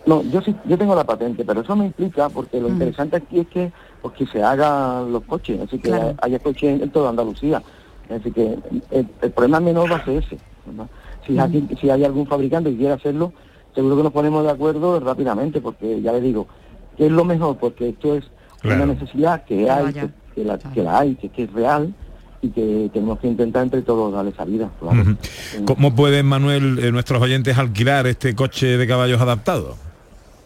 No, 0.06 0.22
yo 0.24 0.42
sí, 0.42 0.56
yo 0.66 0.78
tengo 0.78 0.96
la 0.96 1.04
patente, 1.04 1.44
pero 1.46 1.62
eso 1.62 1.76
me 1.76 1.86
implica, 1.88 2.30
porque 2.30 2.60
lo 2.60 2.70
interesante 2.70 3.18
aquí 3.18 3.40
es 3.42 3.48
que, 3.48 3.72
pues, 4.02 4.14
que 4.16 4.26
se 4.28 4.42
hagan 4.44 5.12
los 5.12 5.24
coches, 5.24 5.60
así 5.62 5.78
que 5.80 5.90
Claro. 5.90 6.16
haya 6.22 6.40
coches 6.40 6.82
en 6.82 6.90
toda 6.90 7.10
Andalucía. 7.10 7.62
Así 8.10 8.32
que 8.32 8.58
el, 8.92 9.08
el 9.22 9.32
problema 9.32 9.60
menor 9.62 9.92
va 9.92 9.98
a 9.98 10.06
ser 10.06 10.24
ese. 10.24 10.38
¿verdad? 10.66 10.88
Si, 11.28 11.38
aquí- 11.38 11.68
si 11.80 11.90
hay 11.90 12.04
algún 12.06 12.28
fabricante 12.28 12.70
que 12.72 12.78
quiera 12.78 12.96
hacerlo, 12.96 13.34
seguro 13.76 13.98
que 13.98 14.04
nos 14.04 14.12
ponemos 14.14 14.44
de 14.44 14.52
acuerdo 14.52 15.00
rápidamente, 15.02 15.60
porque 15.62 16.02
ya 16.02 16.12
le 16.14 16.22
digo, 16.22 16.48
que 16.98 17.06
es 17.08 17.12
lo 17.12 17.24
mejor, 17.26 17.58
porque 17.58 17.90
esto 17.90 18.16
es 18.16 18.24
Claro. 18.64 18.84
una 18.84 18.94
necesidad 18.94 19.44
que 19.46 19.70
hay, 19.70 19.94
que, 19.94 20.08
que 20.36 20.44
la, 20.44 20.58
que 20.58 20.82
la 20.84 21.00
hay, 21.00 21.16
que, 21.16 21.30
que 21.30 21.44
es 21.44 21.54
real 21.54 21.94
y 22.42 22.50
que 22.50 22.90
tenemos 22.92 23.20
que 23.20 23.28
intentar 23.28 23.64
entre 23.64 23.82
todos 23.84 24.12
darle 24.14 24.32
salida. 24.34 24.70
claro. 24.80 25.02
Ujú. 25.02 25.66
¿Cómo 25.66 25.96
pueden, 25.96 26.26
Manuel, 26.26 26.80
eh, 26.80 26.92
nuestros 26.92 27.22
oyentes 27.22 27.58
alquilar 27.58 28.08
este 28.08 28.34
coche 28.36 28.78
de 28.78 28.88
caballos 28.88 29.22
adaptado? 29.22 29.76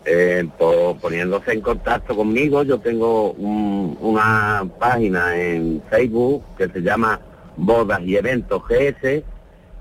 Eh, 0.06 0.48
po- 0.58 0.98
poniéndose 1.02 1.52
en 1.54 1.62
contacto 1.62 2.16
conmigo, 2.16 2.64
yo 2.64 2.80
tengo 2.80 3.32
un- 3.34 3.98
una 4.00 4.64
página 4.80 5.36
en 5.38 5.82
Facebook 5.90 6.44
que 6.58 6.68
se 6.70 6.82
llama 6.82 7.20
Bodas 7.58 8.00
y 8.04 8.16
Eventos 8.16 8.62
GS 8.70 9.24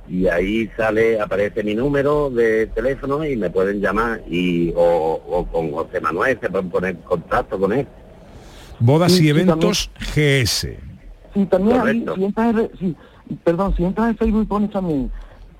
y 0.09 0.27
ahí 0.27 0.70
sale, 0.77 1.20
aparece 1.20 1.62
mi 1.62 1.75
número 1.75 2.31
de 2.31 2.66
teléfono 2.68 3.25
y 3.25 3.37
me 3.37 3.51
pueden 3.51 3.81
llamar 3.81 4.20
y 4.29 4.72
o, 4.75 5.20
o 5.29 5.44
con 5.46 5.70
José 5.72 6.01
Manuel 6.01 6.38
se 6.40 6.49
pueden 6.49 6.70
poner 6.70 6.90
en 6.96 7.03
contacto 7.03 7.59
con 7.59 7.72
él. 7.72 7.87
Bodas 8.79 9.12
Sí, 9.12 9.19
y 9.19 9.23
sí, 9.23 9.29
eventos 9.29 9.91
GS. 10.15 10.69
Sí, 11.35 11.47
también 11.47 11.81
ahí, 11.81 12.07
si 12.15 12.25
entras 12.25 12.55
en, 12.55 12.71
sí, 12.79 12.97
perdón, 13.45 13.75
si 13.77 13.85
entras 13.85 14.09
en 14.11 14.17
Facebook 14.17 14.43
y 14.43 14.47
pones 14.47 14.71
también 14.71 15.11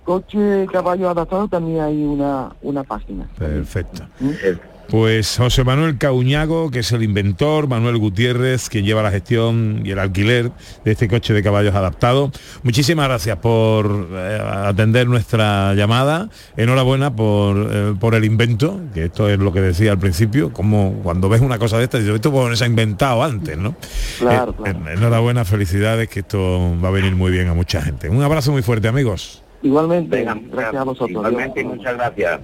coche 0.05 0.67
caballo 0.73 1.11
adaptado, 1.11 1.49
también 1.49 1.81
hay 1.81 2.03
una, 2.05 2.55
una 2.63 2.85
página. 2.85 3.29
Perfecto. 3.37 4.05
Eh, 4.21 4.57
Pues 4.88 5.37
José 5.37 5.64
Manuel 5.64 5.99
Cauñago, 5.99 6.70
que 6.70 6.79
es 6.79 6.92
el 6.92 7.03
inventor, 7.03 7.66
Manuel 7.66 7.99
Gutiérrez, 7.99 8.68
quien 8.68 8.85
lleva 8.85 9.03
la 9.03 9.11
gestión 9.11 9.83
y 9.85 9.90
el 9.90 9.99
alquiler 9.99 10.53
de 10.85 10.92
este 10.92 11.09
coche 11.09 11.35
de 11.35 11.42
caballos 11.42 11.75
adaptado. 11.75 12.31
Muchísimas 12.62 13.09
gracias 13.09 13.37
por 13.38 14.09
eh, 14.12 14.38
atender 14.64 15.09
nuestra 15.09 15.75
llamada. 15.75 16.29
Enhorabuena 16.57 17.14
por, 17.14 17.68
eh, 17.70 17.94
por 17.99 18.14
el 18.14 18.25
invento, 18.25 18.81
que 18.94 19.07
esto 19.07 19.29
es 19.29 19.38
lo 19.38 19.53
que 19.53 19.61
decía 19.61 19.90
al 19.90 19.99
principio, 19.99 20.53
como 20.53 21.01
cuando 21.03 21.29
ves 21.29 21.40
una 21.40 21.59
cosa 21.59 21.79
de 21.79 21.85
esta, 21.85 21.99
dices, 21.99 22.14
esto 22.14 22.31
pues, 22.31 22.57
se 22.59 22.64
ha 22.64 22.68
inventado 22.68 23.22
antes, 23.25 23.59
¿no? 23.59 23.75
Claro, 24.20 24.53
Eh, 24.53 24.55
claro. 24.62 24.79
eh, 24.88 24.94
enhorabuena, 24.94 25.44
felicidades, 25.44 26.09
que 26.09 26.20
esto 26.20 26.77
va 26.83 26.88
a 26.88 26.92
venir 26.92 27.16
muy 27.16 27.33
bien 27.33 27.49
a 27.49 27.55
mucha 27.55 27.83
gente. 27.83 28.09
Un 28.09 28.22
abrazo 28.22 28.53
muy 28.53 28.62
fuerte, 28.62 28.87
amigos. 28.88 29.42
Igualmente, 29.62 30.16
Venga, 30.18 30.37
gracias 30.53 30.77
a 30.77 30.85
vosotros. 30.85 31.11
Igualmente, 31.11 31.61
y 31.61 31.64
muchas 31.64 31.94
gracias. 31.96 32.40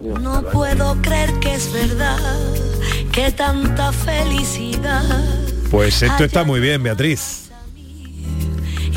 No 0.00 0.42
puedo 0.50 0.96
creer 1.02 1.30
que 1.40 1.54
es 1.54 1.72
verdad, 1.72 2.16
que 3.12 3.30
tanta 3.32 3.92
felicidad. 3.92 5.02
Pues 5.70 6.02
esto 6.02 6.24
está 6.24 6.42
muy 6.44 6.58
bien, 6.60 6.82
Beatriz. 6.82 7.50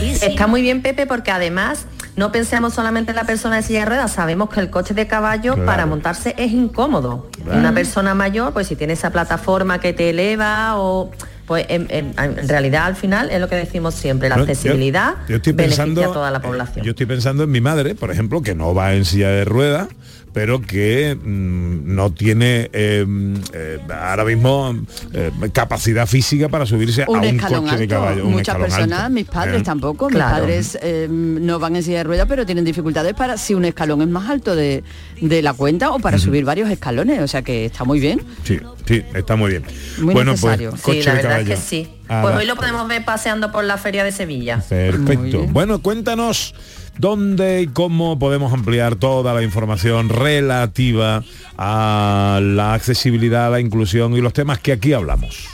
Está 0.01 0.47
muy 0.47 0.61
bien, 0.61 0.81
Pepe, 0.81 1.05
porque 1.05 1.31
además 1.31 1.85
no 2.15 2.31
pensemos 2.31 2.73
solamente 2.73 3.11
en 3.11 3.15
la 3.17 3.25
persona 3.25 3.57
de 3.57 3.63
silla 3.63 3.79
de 3.81 3.85
ruedas, 3.85 4.11
sabemos 4.13 4.49
que 4.49 4.59
el 4.59 4.69
coche 4.69 4.93
de 4.93 5.07
caballo 5.07 5.53
Claro. 5.53 5.65
para 5.65 5.85
montarse 5.85 6.35
es 6.37 6.51
incómodo. 6.51 7.29
Claro. 7.43 7.59
Una 7.59 7.73
persona 7.73 8.13
mayor, 8.13 8.53
pues 8.53 8.67
si 8.67 8.75
tiene 8.75 8.93
esa 8.93 9.11
plataforma 9.11 9.79
que 9.79 9.93
te 9.93 10.09
eleva 10.09 10.77
o 10.79 11.11
Pues 11.45 11.65
en, 11.67 11.87
en- 11.89 12.13
en 12.17 12.47
realidad 12.47 12.85
al 12.85 12.95
final 12.95 13.29
es 13.29 13.41
lo 13.41 13.49
que 13.49 13.57
decimos 13.57 13.93
siempre, 13.95 14.29
la 14.29 14.35
accesibilidad 14.35 15.15
yo 15.27 15.35
estoy 15.35 15.51
beneficia 15.51 15.83
pensando- 15.83 16.09
a 16.09 16.13
toda 16.13 16.31
la 16.31 16.41
población. 16.41 16.85
Yo 16.85 16.91
estoy 16.91 17.05
pensando 17.05 17.43
en 17.43 17.51
mi 17.51 17.59
madre, 17.59 17.95
por 17.95 18.11
ejemplo, 18.11 18.41
que 18.41 18.55
no 18.55 18.73
va 18.73 18.93
en 18.93 19.03
silla 19.03 19.27
de 19.27 19.43
ruedas, 19.43 19.89
pero 20.33 20.61
que 20.61 21.15
mm, 21.15 21.93
no 21.95 22.11
tiene 22.11 22.69
eh, 22.73 23.05
eh, 23.53 23.77
ahora 23.89 24.25
mismo 24.25 24.75
eh, 25.13 25.31
capacidad 25.53 26.07
física 26.07 26.49
para 26.49 26.65
subirse 26.65 27.05
un 27.07 27.17
a 27.17 27.19
un 27.19 27.25
escalón 27.25 27.63
coche 27.65 27.77
de 27.77 27.83
alto. 27.83 27.95
caballo. 27.95 28.25
un 28.25 28.31
Muchas 28.33 28.57
personas, 28.57 28.99
alto. 29.01 29.13
mis 29.13 29.25
padres 29.25 29.61
Eh. 29.61 29.63
tampoco, 29.63 30.09
mis 30.09 30.19
padres 30.19 30.77
eh, 30.81 31.07
no 31.09 31.59
van 31.59 31.75
en 31.75 31.83
silla 31.83 31.99
de 31.99 32.03
ruedas, 32.05 32.25
pero 32.27 32.45
tienen 32.45 32.65
dificultades 32.65 33.13
para 33.13 33.37
si 33.37 33.53
un 33.53 33.65
escalón 33.65 34.01
es 34.01 34.07
más 34.07 34.29
alto 34.29 34.55
de, 34.55 34.83
de 35.21 35.41
la 35.41 35.53
cuenta 35.53 35.91
o 35.91 35.99
para 35.99 36.17
subir 36.17 36.43
varios 36.45 36.69
escalones, 36.69 37.21
o 37.21 37.27
sea 37.27 37.41
que 37.43 37.65
está 37.65 37.83
muy 37.83 37.99
bien. 37.99 38.21
Sí, 38.43 38.59
sí, 38.87 39.03
está 39.13 39.35
muy 39.35 39.51
bien. 39.51 39.63
Muy 39.99 40.13
bueno, 40.13 40.31
necesario. 40.31 40.71
pues 40.71 40.81
Sí, 40.81 40.85
coche 40.87 41.03
la 41.05 41.11
de 41.11 41.15
verdad 41.17 41.29
caballo. 41.37 41.53
es 41.53 41.59
que 41.59 41.65
sí. 41.65 41.89
Ah, 42.09 42.21
Pues 42.23 42.35
hoy 42.35 42.45
lo 42.45 42.55
podemos 42.55 42.87
ver 42.87 43.05
paseando 43.05 43.51
por 43.51 43.63
la 43.63 43.77
feria 43.77 44.03
de 44.03 44.11
Sevilla. 44.11 44.61
Perfecto. 44.67 45.45
Bueno, 45.49 45.81
cuéntanos 45.81 46.53
dónde 46.97 47.61
y 47.61 47.67
cómo 47.67 48.19
podemos 48.19 48.53
ampliar 48.53 48.95
toda 48.95 49.33
la 49.33 49.41
información 49.41 50.09
relativa 50.09 51.23
a 51.57 52.39
la 52.41 52.73
accesibilidad, 52.73 53.51
la 53.51 53.59
inclusión 53.59 54.13
y 54.15 54.21
los 54.21 54.33
temas 54.33 54.59
que 54.59 54.71
aquí 54.71 54.93
hablamos. 54.93 55.47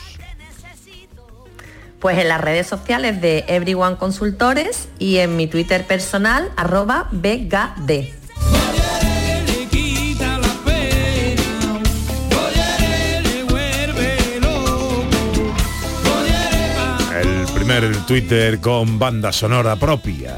Pues 1.99 2.17
en 2.17 2.29
las 2.29 2.39
redes 2.39 2.65
sociales 2.65 3.21
de 3.21 3.43
Everyone 3.49 3.97
Consultores 3.97 4.87
y 4.99 5.17
en 5.17 5.35
mi 5.35 5.47
Twitter 5.47 5.85
personal, 5.85 6.49
arroba 6.55 7.09
BGD. 7.11 7.91
El 17.21 17.45
primer 17.53 17.97
Twitter 18.05 18.61
con 18.61 18.97
banda 18.97 19.33
sonora 19.33 19.75
propia. 19.75 20.37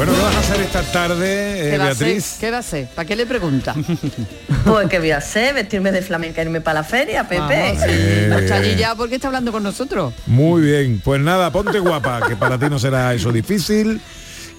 Bueno, 0.00 0.14
¿qué 0.14 0.22
vas 0.22 0.34
a 0.34 0.38
hacer 0.38 0.60
esta 0.62 0.82
tarde, 0.92 1.68
eh, 1.68 1.70
¿Qué? 1.72 1.78
Beatriz? 1.78 2.36
¿Qué 2.40 2.50
va 2.50 2.56
a 2.56 2.62
ser? 2.62 2.86
¿Para 2.86 3.06
qué 3.06 3.14
le 3.14 3.26
pregunta? 3.26 3.74
Pues 4.64 4.88
que 4.88 4.98
voy 4.98 5.10
a 5.10 5.18
hacer, 5.18 5.52
vestirme 5.52 5.92
de 5.92 6.00
flamenca 6.00 6.40
y 6.40 6.46
irme 6.46 6.62
para 6.62 6.80
la 6.80 6.84
feria, 6.84 7.28
Pepe. 7.28 7.38
Vamos, 7.40 7.82
sí. 7.82 7.88
Eh. 7.90 8.36
Está 8.40 8.56
allí 8.56 8.76
ya 8.76 8.94
porque 8.94 9.16
está 9.16 9.26
hablando 9.26 9.52
con 9.52 9.62
nosotros. 9.62 10.14
Muy 10.26 10.62
bien, 10.62 11.02
pues 11.04 11.20
nada, 11.20 11.52
ponte 11.52 11.78
guapa, 11.80 12.26
que 12.26 12.34
para 12.34 12.58
ti 12.58 12.70
no 12.70 12.78
será 12.78 13.12
eso 13.12 13.30
difícil. 13.30 14.00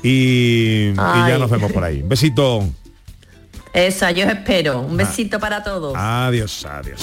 Y, 0.04 0.90
y 0.90 0.96
ya 0.96 1.40
nos 1.40 1.50
vemos 1.50 1.72
por 1.72 1.84
ahí. 1.84 2.04
Un 2.04 2.10
besito. 2.10 2.64
Esa, 3.74 4.12
yo 4.12 4.28
os 4.28 4.34
espero. 4.34 4.82
Un 4.82 4.96
besito 4.96 5.40
para 5.40 5.64
todos. 5.64 5.96
Adiós, 5.98 6.68
adiós. 6.68 7.02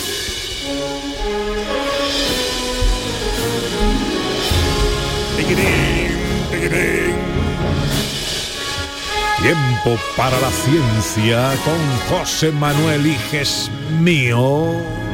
Tiempo 9.42 9.96
para 10.16 10.38
la 10.40 10.50
ciencia 10.50 11.54
con 11.64 12.18
José 12.18 12.50
Manuel 12.50 13.06
Iges 13.06 13.70
mío. 14.00 15.07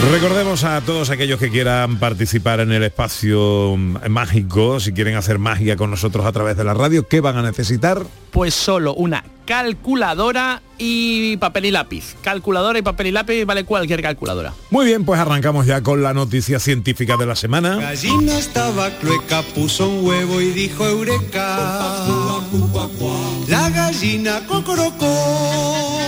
Recordemos 0.00 0.62
a 0.62 0.80
todos 0.80 1.10
aquellos 1.10 1.40
que 1.40 1.50
quieran 1.50 1.98
participar 1.98 2.60
en 2.60 2.70
el 2.70 2.84
espacio 2.84 3.74
mm, 3.76 4.08
mágico, 4.08 4.78
si 4.78 4.92
quieren 4.92 5.16
hacer 5.16 5.38
magia 5.38 5.76
con 5.76 5.90
nosotros 5.90 6.24
a 6.24 6.32
través 6.32 6.56
de 6.56 6.64
la 6.64 6.72
radio, 6.72 7.06
¿qué 7.08 7.20
van 7.20 7.36
a 7.36 7.42
necesitar? 7.42 8.06
Pues 8.30 8.54
solo 8.54 8.94
una 8.94 9.24
calculadora 9.44 10.62
y 10.78 11.36
papel 11.38 11.66
y 11.66 11.70
lápiz. 11.72 12.14
Calculadora 12.22 12.78
y 12.78 12.82
papel 12.82 13.08
y 13.08 13.12
lápiz 13.12 13.44
vale 13.44 13.64
cualquier 13.64 14.00
calculadora. 14.00 14.54
Muy 14.70 14.86
bien, 14.86 15.04
pues 15.04 15.18
arrancamos 15.20 15.66
ya 15.66 15.82
con 15.82 16.00
la 16.02 16.14
noticia 16.14 16.60
científica 16.60 17.16
de 17.16 17.26
la 17.26 17.34
semana. 17.34 17.76
Gallina 17.76 18.38
estaba 18.38 18.90
clueca, 18.98 19.42
puso 19.54 19.88
un 19.88 20.06
huevo 20.06 20.40
y 20.40 20.52
dijo 20.52 20.86
eureka. 20.86 22.40
La 23.48 23.68
gallina 23.70 24.46
cocorocó. 24.46 26.07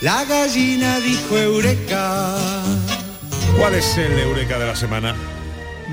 La 0.00 0.24
gallina 0.24 0.98
dijo 1.00 1.36
eureka. 1.36 2.34
¿Cuál 3.58 3.74
es 3.74 3.98
el 3.98 4.18
eureka 4.18 4.58
de 4.58 4.66
la 4.66 4.74
semana? 4.74 5.14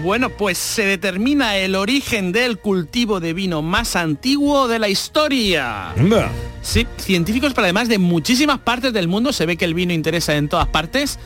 Bueno, 0.02 0.30
pues 0.30 0.58
se 0.58 0.86
determina 0.86 1.58
el 1.58 1.76
origen 1.76 2.32
del 2.32 2.58
cultivo 2.58 3.20
de 3.20 3.34
vino 3.34 3.62
más 3.62 3.98
antiguo 3.98 4.70
de 4.70 4.80
la 4.80 4.88
historia. 4.88 5.92
Anda. 5.92 6.32
Sí, 6.62 6.88
científicos, 6.98 7.52
pero 7.54 7.66
además 7.66 7.90
de 7.90 7.98
muchísimas 7.98 8.60
partes 8.60 8.94
del 8.94 9.10
mundo, 9.10 9.34
se 9.34 9.46
ve 9.46 9.58
que 9.58 9.66
el 9.66 9.74
vino 9.74 9.92
interesa 9.92 10.38
en 10.38 10.48
todas 10.48 10.68
partes, 10.70 11.20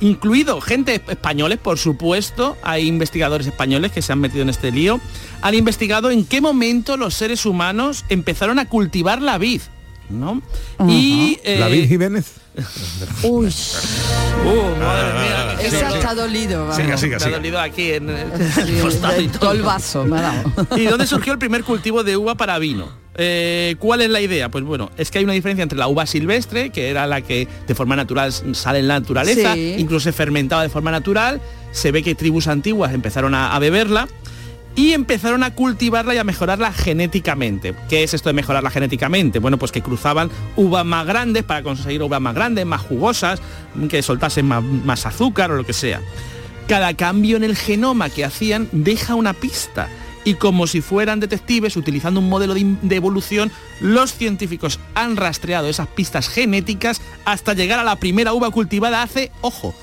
incluido 0.00 0.58
gente 0.62 1.02
españoles, 1.08 1.58
por 1.58 1.78
supuesto, 1.78 2.56
hay 2.62 2.86
investigadores 2.86 3.46
españoles 3.46 3.92
que 3.92 4.00
se 4.00 4.10
han 4.10 4.20
metido 4.20 4.40
en 4.40 4.48
este 4.48 4.70
lío, 4.70 5.02
han 5.42 5.54
investigado 5.54 6.10
en 6.10 6.24
qué 6.24 6.40
momento 6.40 6.96
los 6.96 7.12
seres 7.12 7.44
humanos 7.44 8.06
empezaron 8.08 8.58
a 8.58 8.70
cultivar 8.70 9.20
la 9.20 9.36
vid. 9.36 9.60
¿No? 10.10 10.42
Y 10.88 11.38
¿La 11.44 11.68
eh, 11.68 11.72
Vid 11.72 11.88
Jiménez? 11.88 12.32
Uy, 13.22 13.46
uh, 14.44 14.78
madre 14.78 15.12
mía, 15.14 15.56
qué 15.58 15.66
esa 15.68 15.84
dolor. 15.84 15.98
está 15.98 16.14
dolido. 16.14 16.60
vamos. 16.60 16.76
Siga, 16.76 16.96
siga, 16.98 17.16
Me 17.18 17.22
ha 17.22 17.26
siga. 17.26 17.36
dolido 17.38 17.60
aquí 17.60 17.92
en 17.92 18.10
el 18.10 18.26
Sí, 18.66 18.78
costado 18.82 19.20
y 19.20 19.26
de- 19.28 19.38
todo 19.38 19.52
el 19.52 19.62
vaso 19.62 20.04
me 20.04 20.18
ha 20.18 20.22
dado. 20.22 20.52
¿Y 20.76 20.84
dónde 20.84 21.06
surgió 21.06 21.32
el 21.32 21.38
primer 21.38 21.64
cultivo 21.64 22.04
de 22.04 22.16
uva 22.16 22.34
para 22.34 22.58
vino? 22.58 23.00
Eh, 23.14 23.76
¿Cuál 23.78 24.00
es 24.02 24.10
la 24.10 24.20
idea? 24.20 24.50
Pues 24.50 24.64
bueno, 24.64 24.90
es 24.96 25.10
que 25.10 25.18
hay 25.18 25.24
una 25.24 25.34
diferencia 25.34 25.62
entre 25.62 25.78
la 25.78 25.86
uva 25.88 26.06
silvestre, 26.06 26.70
que 26.70 26.88
era 26.88 27.06
la 27.06 27.20
que 27.20 27.46
de 27.66 27.74
forma 27.74 27.94
natural 27.96 28.32
sale 28.54 28.78
en 28.78 28.88
la 28.88 29.00
naturaleza, 29.00 29.54
Sí. 29.54 29.74
incluso 29.78 30.04
se 30.04 30.12
fermentaba 30.12 30.62
de 30.62 30.68
forma 30.70 30.90
natural, 30.90 31.40
se 31.72 31.90
ve 31.92 32.02
que 32.02 32.14
tribus 32.14 32.48
antiguas 32.48 32.92
empezaron 32.94 33.34
a, 33.34 33.54
a 33.54 33.58
beberla 33.58 34.08
y 34.74 34.92
empezaron 34.92 35.42
a 35.42 35.54
cultivarla 35.54 36.14
y 36.14 36.18
a 36.18 36.24
mejorarla 36.24 36.72
genéticamente. 36.72 37.74
¿Qué 37.88 38.02
es 38.02 38.14
esto 38.14 38.28
de 38.28 38.34
mejorarla 38.34 38.70
genéticamente? 38.70 39.38
Bueno, 39.38 39.58
pues 39.58 39.72
que 39.72 39.82
cruzaban 39.82 40.30
uvas 40.56 40.84
más 40.84 41.06
grandes 41.06 41.44
para 41.44 41.62
conseguir 41.62 42.02
uvas 42.02 42.20
más 42.20 42.34
grandes, 42.34 42.64
más 42.64 42.80
jugosas, 42.80 43.40
que 43.90 44.02
soltasen 44.02 44.46
más, 44.46 45.06
azúcar 45.06 45.50
o 45.50 45.56
lo 45.56 45.64
que 45.64 45.72
sea. 45.72 46.00
Cada 46.68 46.94
cambio 46.94 47.36
en 47.36 47.44
el 47.44 47.56
genoma 47.56 48.08
que 48.08 48.24
hacían 48.24 48.68
deja 48.72 49.14
una 49.14 49.34
pista. 49.34 49.88
Y 50.24 50.34
como 50.34 50.68
si 50.68 50.80
fueran 50.80 51.18
detectives, 51.18 51.76
utilizando 51.76 52.20
un 52.20 52.28
modelo 52.28 52.54
de, 52.54 52.76
de 52.80 52.96
evolución, 52.96 53.50
los 53.80 54.14
científicos 54.14 54.78
han 54.94 55.16
rastreado 55.16 55.68
esas 55.68 55.88
pistas 55.88 56.28
genéticas 56.28 57.02
hasta 57.24 57.54
llegar 57.54 57.80
a 57.80 57.84
la 57.84 57.96
primera 57.96 58.32
uva 58.32 58.50
cultivada 58.50 59.02
hace, 59.02 59.32
ojo, 59.40 59.74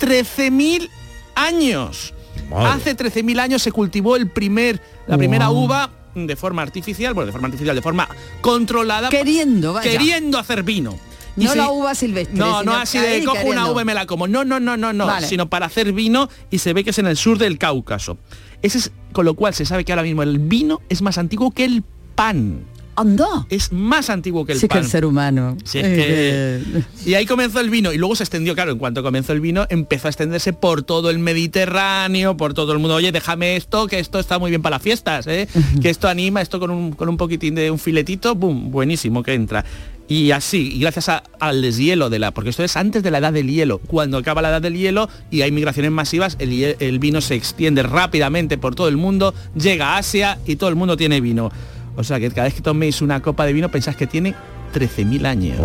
13.000 0.00 0.88
años. 1.34 2.14
Madre. 2.52 2.68
Hace 2.80 2.96
13.000 2.96 3.40
años 3.40 3.62
se 3.62 3.72
cultivó 3.72 4.16
el 4.16 4.28
primer, 4.28 4.80
la 5.06 5.16
primera 5.18 5.48
Wow. 5.48 5.64
uva 5.64 5.90
de 6.14 6.36
forma 6.36 6.62
artificial, 6.62 7.14
bueno, 7.14 7.26
de 7.26 7.32
forma 7.32 7.46
artificial, 7.48 7.74
de 7.74 7.82
forma 7.82 8.08
controlada. 8.40 9.08
Queriendo, 9.08 9.72
vaya. 9.72 9.90
Queriendo 9.90 10.38
hacer 10.38 10.62
vino. 10.62 10.98
Y 11.36 11.44
No 11.44 11.52
se- 11.52 11.56
la 11.56 11.70
uva 11.70 11.94
silvestre. 11.94 12.36
no, 12.36 12.62
no 12.62 12.74
así 12.74 12.98
ahí 12.98 13.20
de 13.20 13.24
cojo 13.26 13.46
una 13.46 13.70
uva 13.70 13.80
y 13.80 13.84
me 13.86 13.94
la 13.94 14.04
como. 14.04 14.28
No, 14.28 14.44
no, 14.44 14.60
no, 14.60 14.76
no, 14.76 14.92
no. 14.92 15.06
Vale. 15.06 15.26
Sino 15.26 15.48
para 15.48 15.64
hacer 15.66 15.92
vino 15.94 16.28
y 16.50 16.58
se 16.58 16.74
ve 16.74 16.84
que 16.84 16.90
es 16.90 16.98
en 16.98 17.06
el 17.06 17.16
sur 17.16 17.38
del 17.38 17.56
Cáucaso. 17.56 18.18
Ese 18.60 18.76
es 18.78 18.92
con 19.12 19.24
lo 19.24 19.32
cual 19.34 19.54
se 19.54 19.64
sabe 19.64 19.84
que 19.86 19.92
ahora 19.92 20.02
mismo 20.02 20.22
el 20.22 20.38
vino 20.38 20.82
es 20.90 21.00
más 21.00 21.16
antiguo 21.16 21.50
que 21.50 21.64
el 21.64 21.82
pan. 22.14 22.64
Anda. 22.96 23.46
Es 23.48 23.72
más 23.72 24.10
antiguo 24.10 24.44
que 24.44 24.52
el 24.52 24.58
Sí 24.58 24.66
que 24.68 24.74
pan. 24.74 24.84
el 24.84 24.90
ser 24.90 25.04
humano. 25.06 25.56
Si 25.64 25.78
es 25.78 25.84
que- 25.84 26.62
Y 27.06 27.14
ahí 27.14 27.24
comenzó 27.26 27.60
el 27.60 27.70
vino 27.70 27.92
y 27.92 27.98
luego 27.98 28.14
se 28.16 28.22
extendió, 28.24 28.54
claro, 28.54 28.72
en 28.72 28.78
cuanto 28.78 29.02
comenzó 29.02 29.32
el 29.32 29.40
vino 29.40 29.66
empezó 29.70 30.08
a 30.08 30.10
extenderse 30.10 30.52
por 30.52 30.82
todo 30.82 31.10
el 31.10 31.18
Mediterráneo, 31.18 32.36
por 32.36 32.54
todo 32.54 32.72
el 32.72 32.78
mundo. 32.78 32.94
Oye, 32.96 33.12
déjame 33.12 33.56
esto, 33.56 33.86
que 33.86 33.98
esto 33.98 34.18
está 34.18 34.38
muy 34.38 34.50
bien 34.50 34.62
para 34.62 34.76
las 34.76 34.82
fiestas, 34.82 35.26
¿eh? 35.26 35.48
que 35.80 35.90
esto 35.90 36.08
anima, 36.08 36.40
esto 36.42 36.58
con 36.60 36.70
un, 36.70 36.92
con 36.92 37.08
un 37.08 37.16
poquitín 37.16 37.54
de 37.54 37.70
un 37.70 37.78
filetito, 37.78 38.34
boom, 38.34 38.70
buenísimo 38.70 39.22
que 39.22 39.34
entra. 39.34 39.64
Y 40.08 40.32
así, 40.32 40.72
y 40.74 40.80
gracias 40.80 41.08
a- 41.08 41.22
al 41.40 41.62
deshielo 41.62 42.10
de 42.10 42.18
la, 42.18 42.32
porque 42.32 42.50
esto 42.50 42.62
es 42.64 42.76
antes 42.76 43.02
de 43.02 43.10
la 43.10 43.18
edad 43.18 43.32
del 43.32 43.48
hielo, 43.48 43.78
cuando 43.78 44.18
acaba 44.18 44.42
la 44.42 44.50
edad 44.50 44.60
del 44.60 44.76
hielo 44.76 45.08
y 45.30 45.40
hay 45.42 45.52
migraciones 45.52 45.90
masivas, 45.92 46.36
el, 46.40 46.76
el 46.78 46.98
vino 46.98 47.20
se 47.20 47.34
extiende 47.36 47.82
rápidamente 47.82 48.58
por 48.58 48.74
todo 48.74 48.88
el 48.88 48.96
mundo, 48.96 49.32
llega 49.54 49.94
a 49.94 49.98
Asia 49.98 50.38
y 50.46 50.56
todo 50.56 50.68
el 50.68 50.76
mundo 50.76 50.96
tiene 50.96 51.20
vino. 51.20 51.50
O 51.96 52.04
sea 52.04 52.18
que 52.18 52.30
cada 52.30 52.44
vez 52.44 52.54
que 52.54 52.62
toméis 52.62 53.02
una 53.02 53.20
copa 53.20 53.44
de 53.44 53.52
vino 53.52 53.68
pensáis 53.70 53.96
que 53.96 54.06
tiene 54.06 54.34
13.000 54.72 55.26
años. 55.26 55.58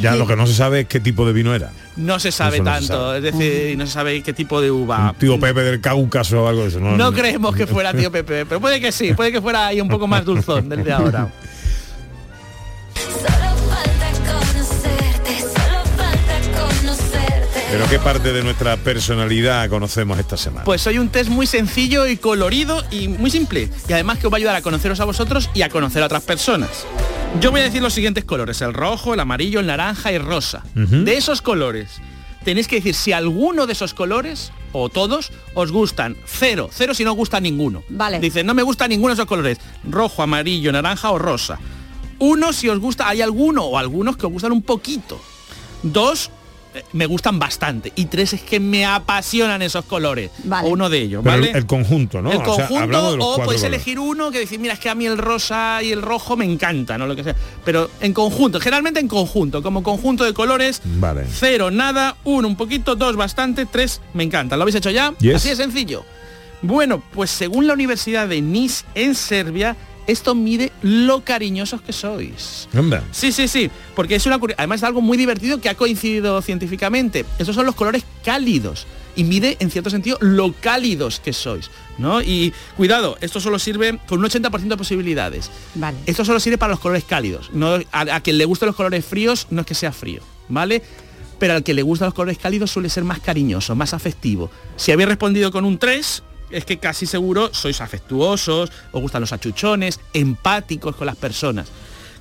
Ya 0.00 0.12
que 0.12 0.18
lo 0.18 0.26
que 0.26 0.36
no 0.36 0.46
se 0.46 0.54
sabe 0.54 0.80
es 0.80 0.88
qué 0.88 1.00
tipo 1.00 1.26
de 1.26 1.32
vino 1.32 1.54
era. 1.54 1.70
no 1.96 2.18
se 2.18 2.32
sabe 2.32 2.58
se 2.58 2.64
tanto, 2.64 2.86
sabe. 2.86 3.18
es 3.18 3.22
decir, 3.22 3.78
no 3.78 3.86
se 3.86 3.92
sabe 3.92 4.22
qué 4.22 4.32
tipo 4.32 4.60
de 4.60 4.70
uva. 4.70 5.10
Un 5.10 5.18
tío 5.18 5.38
Pepe 5.40 5.62
del 5.62 5.80
Cáucaso 5.80 6.44
o 6.44 6.48
algo 6.48 6.62
de 6.62 6.68
eso. 6.68 6.80
No, 6.80 6.96
No 6.96 7.12
creemos 7.12 7.54
que 7.54 7.66
fuera 7.66 7.92
tío 7.94 8.10
Pepe, 8.10 8.44
pero 8.46 8.60
puede 8.60 8.80
que 8.80 8.92
sí, 8.92 9.14
puede 9.14 9.32
que 9.32 9.40
fuera 9.40 9.68
ahí 9.68 9.80
un 9.80 9.88
poco 9.88 10.06
más 10.06 10.24
dulzón 10.24 10.68
desde 10.68 10.92
ahora. 10.92 11.28
Pero 17.70 17.86
qué 17.86 17.98
parte 17.98 18.32
de 18.32 18.42
nuestra 18.42 18.78
personalidad 18.78 19.68
conocemos 19.68 20.18
esta 20.18 20.38
semana. 20.38 20.64
Pues 20.64 20.80
soy 20.80 20.98
un 20.98 21.10
test 21.10 21.28
muy 21.28 21.46
sencillo 21.46 22.06
y 22.06 22.16
colorido 22.16 22.82
y 22.90 23.08
muy 23.08 23.30
simple. 23.30 23.68
Y 23.86 23.92
además 23.92 24.18
que 24.18 24.26
os 24.26 24.32
va 24.32 24.36
a 24.36 24.38
ayudar 24.38 24.56
a 24.56 24.62
conoceros 24.62 25.00
a 25.00 25.04
vosotros 25.04 25.50
y 25.52 25.60
a 25.60 25.68
conocer 25.68 26.02
a 26.02 26.06
otras 26.06 26.22
personas. 26.22 26.86
Yo 27.40 27.50
voy 27.50 27.60
a 27.60 27.64
decir 27.64 27.82
los 27.82 27.92
siguientes 27.92 28.24
colores, 28.24 28.62
el 28.62 28.72
rojo, 28.72 29.12
el 29.12 29.20
amarillo, 29.20 29.60
el 29.60 29.66
naranja 29.66 30.10
y 30.10 30.14
el 30.14 30.24
rosa. 30.24 30.62
De 30.74 31.18
esos 31.18 31.42
colores, 31.42 32.00
tenéis 32.42 32.68
que 32.68 32.76
decir 32.76 32.94
si 32.94 33.12
alguno 33.12 33.66
de 33.66 33.74
esos 33.74 33.92
colores, 33.92 34.50
o 34.72 34.88
todos, 34.88 35.30
os 35.52 35.70
gustan. 35.70 36.16
Cero, 36.24 36.70
cero 36.72 36.94
si 36.94 37.04
no 37.04 37.10
os 37.10 37.16
gusta 37.18 37.38
ninguno. 37.38 37.82
Vale. 37.90 38.18
Dice, 38.18 38.44
no 38.44 38.54
me 38.54 38.62
gusta 38.62 38.88
ninguno 38.88 39.10
de 39.10 39.20
esos 39.20 39.26
colores. 39.26 39.58
Rojo, 39.84 40.22
amarillo, 40.22 40.72
naranja 40.72 41.10
o 41.10 41.18
rosa. 41.18 41.58
Uno, 42.18 42.54
si 42.54 42.70
os 42.70 42.78
gusta, 42.78 43.08
hay 43.08 43.20
alguno 43.20 43.64
o 43.64 43.76
algunos 43.76 44.16
que 44.16 44.24
os 44.24 44.32
gustan 44.32 44.52
un 44.52 44.62
poquito. 44.62 45.20
Dos, 45.82 46.30
me 46.92 47.06
gustan 47.06 47.38
bastante. 47.38 47.92
Y 47.96 48.06
tres 48.06 48.32
es 48.32 48.42
que 48.42 48.60
me 48.60 48.84
apasionan 48.86 49.62
esos 49.62 49.84
colores. 49.84 50.30
Vale. 50.44 50.68
O 50.68 50.72
uno 50.72 50.88
de 50.88 50.98
ellos, 50.98 51.22
Pero 51.24 51.36
¿vale? 51.36 51.50
el, 51.50 51.56
el 51.56 51.66
conjunto, 51.66 52.20
¿no? 52.22 52.30
El 52.30 52.38
O 52.38 52.44
sea, 52.44 52.66
conjunto 52.66 52.82
hablamos 52.84 53.10
de 53.12 53.16
los 53.18 53.24
o 53.26 53.28
cuatro 53.30 53.44
puedes 53.46 53.60
colores. 53.62 53.76
elegir 53.86 53.98
uno 53.98 54.30
que 54.30 54.38
decir, 54.40 54.58
mira, 54.58 54.74
es 54.74 54.80
que 54.80 54.88
a 54.88 54.94
mí 54.94 55.06
el 55.06 55.18
rosa 55.18 55.80
y 55.82 55.92
el 55.92 56.02
rojo 56.02 56.36
me 56.36 56.44
encanta, 56.44 56.98
¿no? 56.98 57.06
Lo 57.06 57.14
que 57.16 57.24
sea. 57.24 57.34
Pero 57.64 57.90
en 58.00 58.12
conjunto, 58.12 58.60
generalmente 58.60 59.00
en 59.00 59.08
conjunto, 59.08 59.62
como 59.62 59.82
conjunto 59.82 60.24
de 60.24 60.34
colores, 60.34 60.80
Vale. 60.84 61.24
cero, 61.30 61.70
nada, 61.70 62.16
uno, 62.24 62.48
un 62.48 62.56
poquito, 62.56 62.96
dos, 62.96 63.16
bastante, 63.16 63.66
tres, 63.66 64.00
me 64.14 64.24
encanta. 64.24 64.56
¿Lo 64.56 64.62
habéis 64.62 64.76
hecho 64.76 64.90
ya? 64.90 65.14
Yes. 65.20 65.36
Así 65.36 65.48
de 65.50 65.56
sencillo. 65.56 66.04
Bueno, 66.62 67.02
pues 67.12 67.30
según 67.30 67.66
la 67.66 67.72
Universidad 67.74 68.26
de 68.28 68.42
Nice 68.42 68.84
en 68.94 69.14
Serbia, 69.14 69.76
esto 70.08 70.34
mide 70.34 70.72
lo 70.82 71.22
cariñosos 71.22 71.82
que 71.82 71.92
sois. 71.92 72.66
Sí, 73.12 73.30
sí, 73.30 73.46
sí, 73.46 73.70
porque 73.94 74.16
es 74.16 74.26
una 74.26 74.40
además 74.56 74.80
es 74.80 74.84
algo 74.84 75.00
muy 75.00 75.16
divertido 75.16 75.60
que 75.60 75.68
ha 75.68 75.74
coincidido 75.74 76.40
científicamente. 76.42 77.24
Esos 77.38 77.54
son 77.54 77.66
los 77.66 77.74
colores 77.74 78.02
cálidos 78.24 78.86
y 79.14 79.24
mide 79.24 79.58
en 79.60 79.70
cierto 79.70 79.90
sentido 79.90 80.16
lo 80.20 80.52
cálidos 80.52 81.20
que 81.20 81.32
sois, 81.32 81.70
¿no? 81.98 82.22
Y 82.22 82.54
cuidado, 82.76 83.18
esto 83.20 83.38
solo 83.38 83.58
sirve 83.58 83.98
con 84.06 84.20
un 84.20 84.24
80% 84.24 84.68
de 84.68 84.76
posibilidades. 84.76 85.50
Vale. 85.74 85.98
Esto 86.06 86.24
solo 86.24 86.40
sirve 86.40 86.56
para 86.56 86.70
los 86.70 86.80
colores 86.80 87.04
cálidos. 87.04 87.50
No, 87.52 87.74
a, 87.92 88.00
a 88.00 88.20
quien 88.20 88.38
le 88.38 88.46
gusten 88.46 88.66
los 88.66 88.76
colores 88.76 89.04
fríos 89.04 89.46
no 89.50 89.60
es 89.60 89.66
que 89.66 89.74
sea 89.74 89.92
frío, 89.92 90.22
¿vale? 90.48 90.82
Pero 91.38 91.52
al 91.52 91.62
que 91.62 91.74
le 91.74 91.82
gustan 91.82 92.06
los 92.06 92.14
colores 92.14 92.38
cálidos 92.38 92.70
suele 92.70 92.88
ser 92.88 93.04
más 93.04 93.20
cariñoso, 93.20 93.74
más 93.74 93.92
afectivo. 93.92 94.50
Si 94.76 94.90
habéis 94.90 95.08
respondido 95.08 95.52
con 95.52 95.66
un 95.66 95.78
3, 95.78 96.22
es 96.50 96.64
que 96.64 96.78
casi 96.78 97.06
seguro 97.06 97.50
sois 97.52 97.80
afectuosos, 97.80 98.70
os 98.92 99.02
gustan 99.02 99.20
los 99.20 99.32
achuchones, 99.32 100.00
empáticos 100.12 100.96
con 100.96 101.06
las 101.06 101.16
personas. 101.16 101.68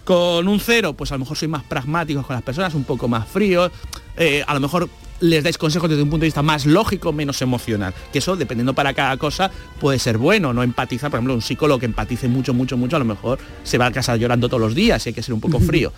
Con 0.03 0.47
un 0.47 0.59
0, 0.59 0.93
pues 0.93 1.11
a 1.11 1.15
lo 1.15 1.19
mejor 1.19 1.37
sois 1.37 1.51
más 1.51 1.63
pragmáticos 1.63 2.25
con 2.25 2.35
las 2.35 2.43
personas, 2.43 2.73
un 2.73 2.85
poco 2.85 3.07
más 3.07 3.27
fríos, 3.27 3.71
eh, 4.15 4.43
a 4.47 4.53
lo 4.53 4.59
mejor 4.59 4.89
les 5.19 5.43
dais 5.43 5.57
consejos 5.57 5.89
desde 5.89 6.03
un 6.03 6.09
punto 6.09 6.21
de 6.21 6.27
vista 6.27 6.41
más 6.43 6.65
lógico, 6.65 7.11
menos 7.11 7.41
emocional. 7.41 7.93
Que 8.11 8.19
eso, 8.19 8.35
dependiendo 8.35 8.73
para 8.73 8.93
cada 8.93 9.17
cosa, 9.17 9.51
puede 9.79 9.99
ser 9.99 10.17
bueno, 10.17 10.53
no 10.53 10.63
empatizar. 10.63 11.09
Por 11.09 11.17
ejemplo, 11.17 11.33
un 11.33 11.41
psicólogo 11.41 11.79
que 11.79 11.85
empatice 11.85 12.27
mucho, 12.27 12.53
mucho, 12.53 12.77
mucho, 12.77 12.95
a 12.95 12.99
lo 12.99 13.05
mejor 13.05 13.39
se 13.63 13.77
va 13.77 13.87
a 13.87 13.91
casa 13.91 14.15
llorando 14.15 14.47
todos 14.47 14.61
los 14.61 14.75
días 14.75 15.05
y 15.05 15.09
hay 15.09 15.13
que 15.13 15.23
ser 15.23 15.33
un 15.33 15.41
poco 15.41 15.59
frío. 15.59 15.91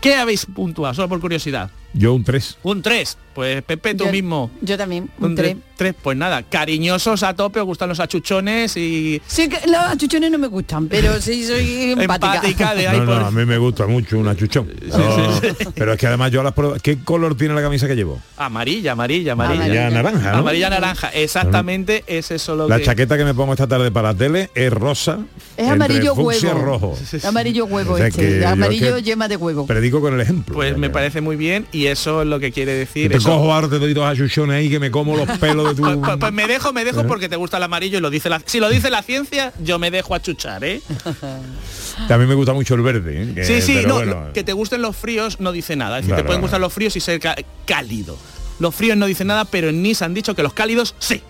¿Qué 0.00 0.16
habéis 0.16 0.46
puntuado? 0.46 0.94
Solo 0.94 1.08
por 1.08 1.20
curiosidad. 1.20 1.70
Yo 1.94 2.12
un 2.14 2.24
3. 2.24 2.58
Un 2.64 2.82
3. 2.82 3.16
Pues 3.34 3.62
Pepe, 3.64 3.94
tú 3.96 4.04
Yo- 4.04 4.12
mismo. 4.12 4.50
Yo 4.60 4.76
también, 4.78 5.10
un 5.18 5.24
Un 5.30 5.34
3. 5.34 5.56
3. 5.76 5.94
Pues 6.00 6.16
nada, 6.16 6.42
cariñosos 6.44 7.24
a 7.24 7.34
tope, 7.34 7.58
os 7.58 7.66
gustan 7.66 7.88
los 7.88 7.98
achuchones 7.98 8.76
y 8.76 9.20
Sí, 9.26 9.48
que 9.48 9.58
los 9.66 9.76
achuchones 9.76 10.30
no 10.30 10.38
me 10.38 10.46
gustan, 10.46 10.86
pero 10.86 11.20
sí 11.20 11.44
soy 11.44 11.92
empática. 11.98 12.34
empática 12.36 12.74
de 12.76 12.86
ahí 12.88 12.98
No, 12.98 13.04
no, 13.06 13.12
por- 13.12 13.22
a 13.24 13.30
mí 13.32 13.44
me 13.44 13.58
gusta 13.58 13.86
mucho 13.88 14.18
un 14.18 14.28
achuchón. 14.28 14.72
No, 14.86 15.40
Pero 15.74 15.92
es 15.94 15.98
que 15.98 16.06
además 16.06 16.30
yo 16.30 16.44
las 16.44 16.52
pruebas... 16.52 16.80
¿Qué 16.80 16.98
color 17.02 17.36
tiene 17.36 17.54
la 17.54 17.62
camisa 17.62 17.88
que 17.88 17.96
llevo? 17.96 18.20
Amarilla, 18.36 18.92
amarilla, 18.92 19.32
amarilla. 19.32 19.64
Amarilla 19.64 19.90
naranja, 19.90 20.32
¿no? 20.32 20.38
Amarilla 20.38 20.70
naranja, 20.70 21.08
exactamente 21.08 22.04
es 22.06 22.30
eso 22.30 22.54
lo 22.54 22.68
La 22.68 22.78
que... 22.78 22.84
chaqueta 22.84 23.16
que 23.16 23.24
me 23.24 23.34
pongo 23.34 23.52
esta 23.52 23.66
tarde 23.66 23.90
para 23.90 24.12
la 24.12 24.14
tele 24.18 24.50
es 24.54 24.72
rosa. 24.72 25.18
Es 25.56 25.68
amarillo 25.68 26.14
huevo. 26.14 26.52
rojo. 26.54 26.98
Amarillo 27.24 27.64
huevo 27.66 27.94
O 27.94 27.98
sea 27.98 28.10
que 28.12 28.34
este, 28.34 28.46
amarillo 28.46 28.96
es 28.96 29.02
que 29.02 29.10
yema 29.10 29.26
de 29.26 29.36
huevo. 29.36 29.66
Predico 29.66 30.00
con 30.00 30.14
el 30.14 30.20
ejemplo. 30.20 30.54
Pues 30.54 30.76
me 30.78 30.88
parece 30.90 31.20
muy 31.20 31.34
bien 31.36 31.66
y 31.72 31.83
eso 31.86 32.22
es 32.22 32.28
lo 32.28 32.38
que 32.40 32.52
quiere 32.52 32.72
decir. 32.74 33.10
Te 33.10 33.16
eso. 33.18 33.28
cojo 33.30 33.52
ahora, 33.52 33.68
te 33.68 33.78
doy 33.78 33.94
dos 33.94 34.04
achuchones 34.06 34.56
ahí 34.56 34.70
que 34.70 34.78
me 34.80 34.90
como 34.90 35.16
los 35.16 35.28
pelos 35.38 35.68
de 35.68 35.74
tu... 35.74 35.82
Pues, 35.82 35.96
pues- 36.02 36.16
pues 36.18 36.32
me 36.32 36.46
dejo, 36.46 36.72
me 36.72 36.82
¿Eh? 36.82 36.84
dejo 36.84 37.06
porque 37.06 37.28
te 37.28 37.36
gusta 37.36 37.56
el 37.56 37.62
amarillo 37.62 37.98
y 37.98 38.00
lo 38.00 38.10
dice 38.10 38.28
la... 38.28 38.40
Si 38.44 38.60
lo 38.60 38.68
dice 38.68 38.90
la 38.90 39.02
ciencia, 39.02 39.52
yo 39.62 39.78
me 39.78 39.90
dejo 39.90 40.14
achuchar, 40.14 40.64
¿eh? 40.64 40.80
También 42.08 42.28
me 42.28 42.34
gusta 42.34 42.52
mucho 42.52 42.74
el 42.74 42.82
verde. 42.82 43.22
¿eh? 43.22 43.32
Que- 43.34 43.44
Sí, 43.44 43.60
sí, 43.62 43.80
no, 43.86 43.94
bueno, 43.94 44.32
que 44.32 44.44
te 44.44 44.52
gusten 44.52 44.82
los 44.82 44.96
fríos 44.96 45.40
no 45.40 45.52
dice 45.52 45.76
nada. 45.76 45.98
Es 45.98 46.06
decir, 46.06 46.16
te 46.16 46.24
pueden 46.24 46.40
gustar 46.40 46.60
los 46.60 46.72
fríos 46.72 46.96
y 46.96 47.00
ser 47.00 47.20
cálido. 47.66 48.16
Los 48.60 48.74
fríos 48.74 48.96
no 48.96 49.06
dicen 49.06 49.26
nada, 49.26 49.44
pero 49.44 49.68
en 49.68 49.82
Nice 49.82 50.04
han 50.04 50.14
dicho 50.14 50.34
que 50.34 50.42
los 50.42 50.52
cálidos 50.52 50.94
sí. 50.98 51.22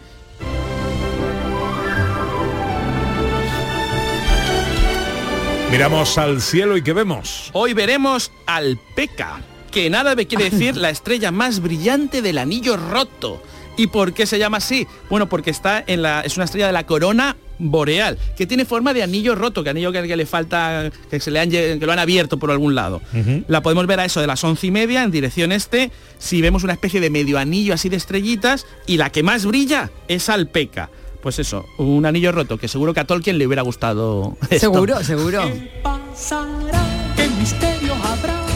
Miramos 5.70 6.18
al 6.18 6.40
cielo 6.40 6.76
y 6.76 6.82
¿qué 6.82 6.92
vemos? 6.92 7.50
Hoy 7.52 7.72
veremos 7.74 8.30
al 8.46 8.78
Peca, 8.94 9.40
que 9.74 9.90
nada 9.90 10.14
me 10.14 10.28
quiere 10.28 10.48
decir 10.50 10.76
la 10.76 10.88
estrella 10.96 11.32
más 11.32 11.60
brillante 11.60 12.22
del 12.22 12.38
anillo 12.38 12.76
roto. 12.76 13.42
¿Y 13.76 13.88
por 13.88 14.14
qué 14.14 14.24
se 14.24 14.38
llama 14.38 14.58
así? 14.58 14.86
Bueno, 15.10 15.28
porque 15.28 15.50
está 15.50 15.82
en 15.84 16.00
la, 16.00 16.20
es 16.20 16.36
una 16.36 16.44
estrella 16.44 16.68
de 16.68 16.72
la 16.72 16.86
corona 16.86 17.36
boreal, 17.58 18.16
que 18.36 18.46
tiene 18.46 18.64
forma 18.64 18.94
de 18.94 19.02
anillo 19.02 19.34
roto, 19.34 19.64
que 19.64 19.70
anillo 19.70 19.90
que, 19.90 20.06
que 20.06 20.16
le 20.16 20.26
falta, 20.26 20.92
que 21.10 21.18
se 21.18 21.32
le 21.32 21.40
han, 21.40 21.50
que 21.50 21.80
lo 21.80 21.90
han 21.90 21.98
abierto 21.98 22.38
por 22.38 22.52
algún 22.52 22.76
lado. 22.76 23.02
La 23.48 23.62
podemos 23.62 23.88
ver 23.88 23.98
a 23.98 24.04
eso 24.04 24.20
de 24.20 24.28
las 24.28 24.44
once 24.44 24.68
y 24.68 24.70
media 24.70 25.02
en 25.02 25.10
dirección 25.10 25.50
este, 25.50 25.90
si 26.18 26.40
vemos 26.40 26.62
una 26.62 26.74
especie 26.74 27.00
de 27.00 27.10
medio 27.10 27.36
anillo 27.36 27.74
así 27.74 27.88
de 27.88 27.96
estrellitas, 27.96 28.66
y 28.86 28.96
la 28.96 29.10
que 29.10 29.24
más 29.24 29.44
brilla 29.44 29.90
es 30.06 30.28
Alpeca. 30.28 30.88
Pues 31.20 31.40
eso, 31.40 31.64
un 31.78 32.06
anillo 32.06 32.30
roto, 32.30 32.58
que 32.58 32.68
seguro 32.68 32.94
que 32.94 33.00
a 33.00 33.06
Tolkien 33.06 33.38
le 33.38 33.46
hubiera 33.46 33.62
gustado. 33.62 34.36
esto. 34.50 34.72
Seguro, 34.72 35.02
seguro. 35.04 35.50
pasará? 35.82 37.12
¿Qué 37.16 37.26
misterio 37.28 37.94
habrá? 37.94 38.53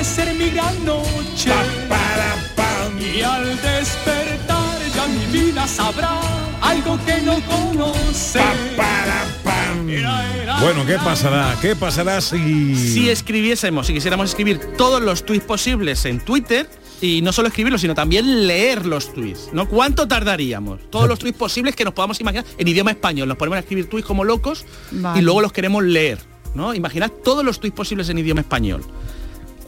Puede 0.00 0.14
ser 0.14 0.34
mi 0.34 0.48
gran 0.48 0.82
noche. 0.82 1.50
Y 3.14 3.20
al 3.20 3.44
despertar 3.60 4.78
ya 4.94 5.06
mi 5.06 5.26
vida 5.26 5.66
sabrá 5.68 6.18
algo 6.62 6.98
que 7.04 7.20
no 7.20 7.34
conoce. 7.42 8.40
Bueno, 10.62 10.86
¿qué 10.86 10.96
pasará? 10.96 11.54
¿Qué 11.60 11.76
pasará 11.76 12.22
si... 12.22 12.74
Si 12.76 13.10
escribiésemos, 13.10 13.88
si 13.88 13.92
quisiéramos 13.92 14.30
escribir 14.30 14.58
todos 14.78 15.02
los 15.02 15.26
tweets 15.26 15.44
posibles 15.44 16.06
en 16.06 16.20
Twitter, 16.20 16.66
y 17.02 17.20
no 17.20 17.30
solo 17.34 17.48
escribirlos, 17.48 17.82
sino 17.82 17.94
también 17.94 18.46
leer 18.46 18.86
los 18.86 19.12
tweets, 19.12 19.50
¿no? 19.52 19.68
¿Cuánto 19.68 20.08
tardaríamos? 20.08 20.80
Todos 20.88 21.08
los 21.10 21.18
tweets 21.18 21.36
posibles 21.36 21.76
que 21.76 21.84
nos 21.84 21.92
podamos 21.92 22.18
imaginar 22.22 22.46
en 22.56 22.66
idioma 22.66 22.92
español. 22.92 23.28
Nos 23.28 23.36
ponemos 23.36 23.58
a 23.58 23.60
escribir 23.60 23.90
tweets 23.90 24.06
como 24.06 24.24
locos 24.24 24.64
Vale. 24.92 25.20
y 25.20 25.22
luego 25.22 25.42
los 25.42 25.52
queremos 25.52 25.84
leer, 25.84 26.20
¿no? 26.54 26.72
Imaginad 26.72 27.10
todos 27.22 27.44
los 27.44 27.60
tweets 27.60 27.76
posibles 27.76 28.08
en 28.08 28.16
idioma 28.16 28.40
español. 28.40 28.82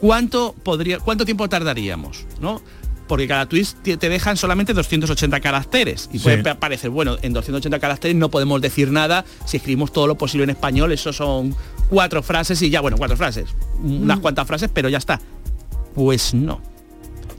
¿Cuánto 0.03 0.53
podría, 0.63 0.99
cuánto 0.99 1.23
tiempo 1.23 1.47
tardaríamos, 1.47 2.25
¿no? 2.41 2.61
Porque 3.07 3.25
cada 3.25 3.47
tweet 3.47 3.67
te 3.83 4.09
dejan 4.09 4.35
solamente 4.35 4.73
280 4.73 5.39
caracteres 5.39 6.09
y 6.11 6.19
puede 6.19 6.43
pa- 6.43 6.59
parecer, 6.59 6.89
bueno, 6.89 7.15
en 7.21 7.31
280 7.31 7.79
caracteres 7.79 8.17
no 8.17 8.27
podemos 8.29 8.59
decir 8.61 8.91
nada 8.91 9.23
si 9.45 9.55
escribimos 9.57 9.93
todo 9.93 10.07
lo 10.07 10.15
posible 10.15 10.43
en 10.43 10.49
español, 10.49 10.91
eso 10.91 11.13
son 11.13 11.55
cuatro 11.89 12.21
frases 12.21 12.61
y 12.61 12.69
ya, 12.69 12.81
bueno, 12.81 12.97
cuatro 12.97 13.15
frases, 13.15 13.45
unas 13.81 14.19
cuantas 14.19 14.45
frases, 14.45 14.69
pero 14.73 14.89
ya 14.89 14.97
está. 14.97 15.21
Pues 15.95 16.33
no. 16.33 16.59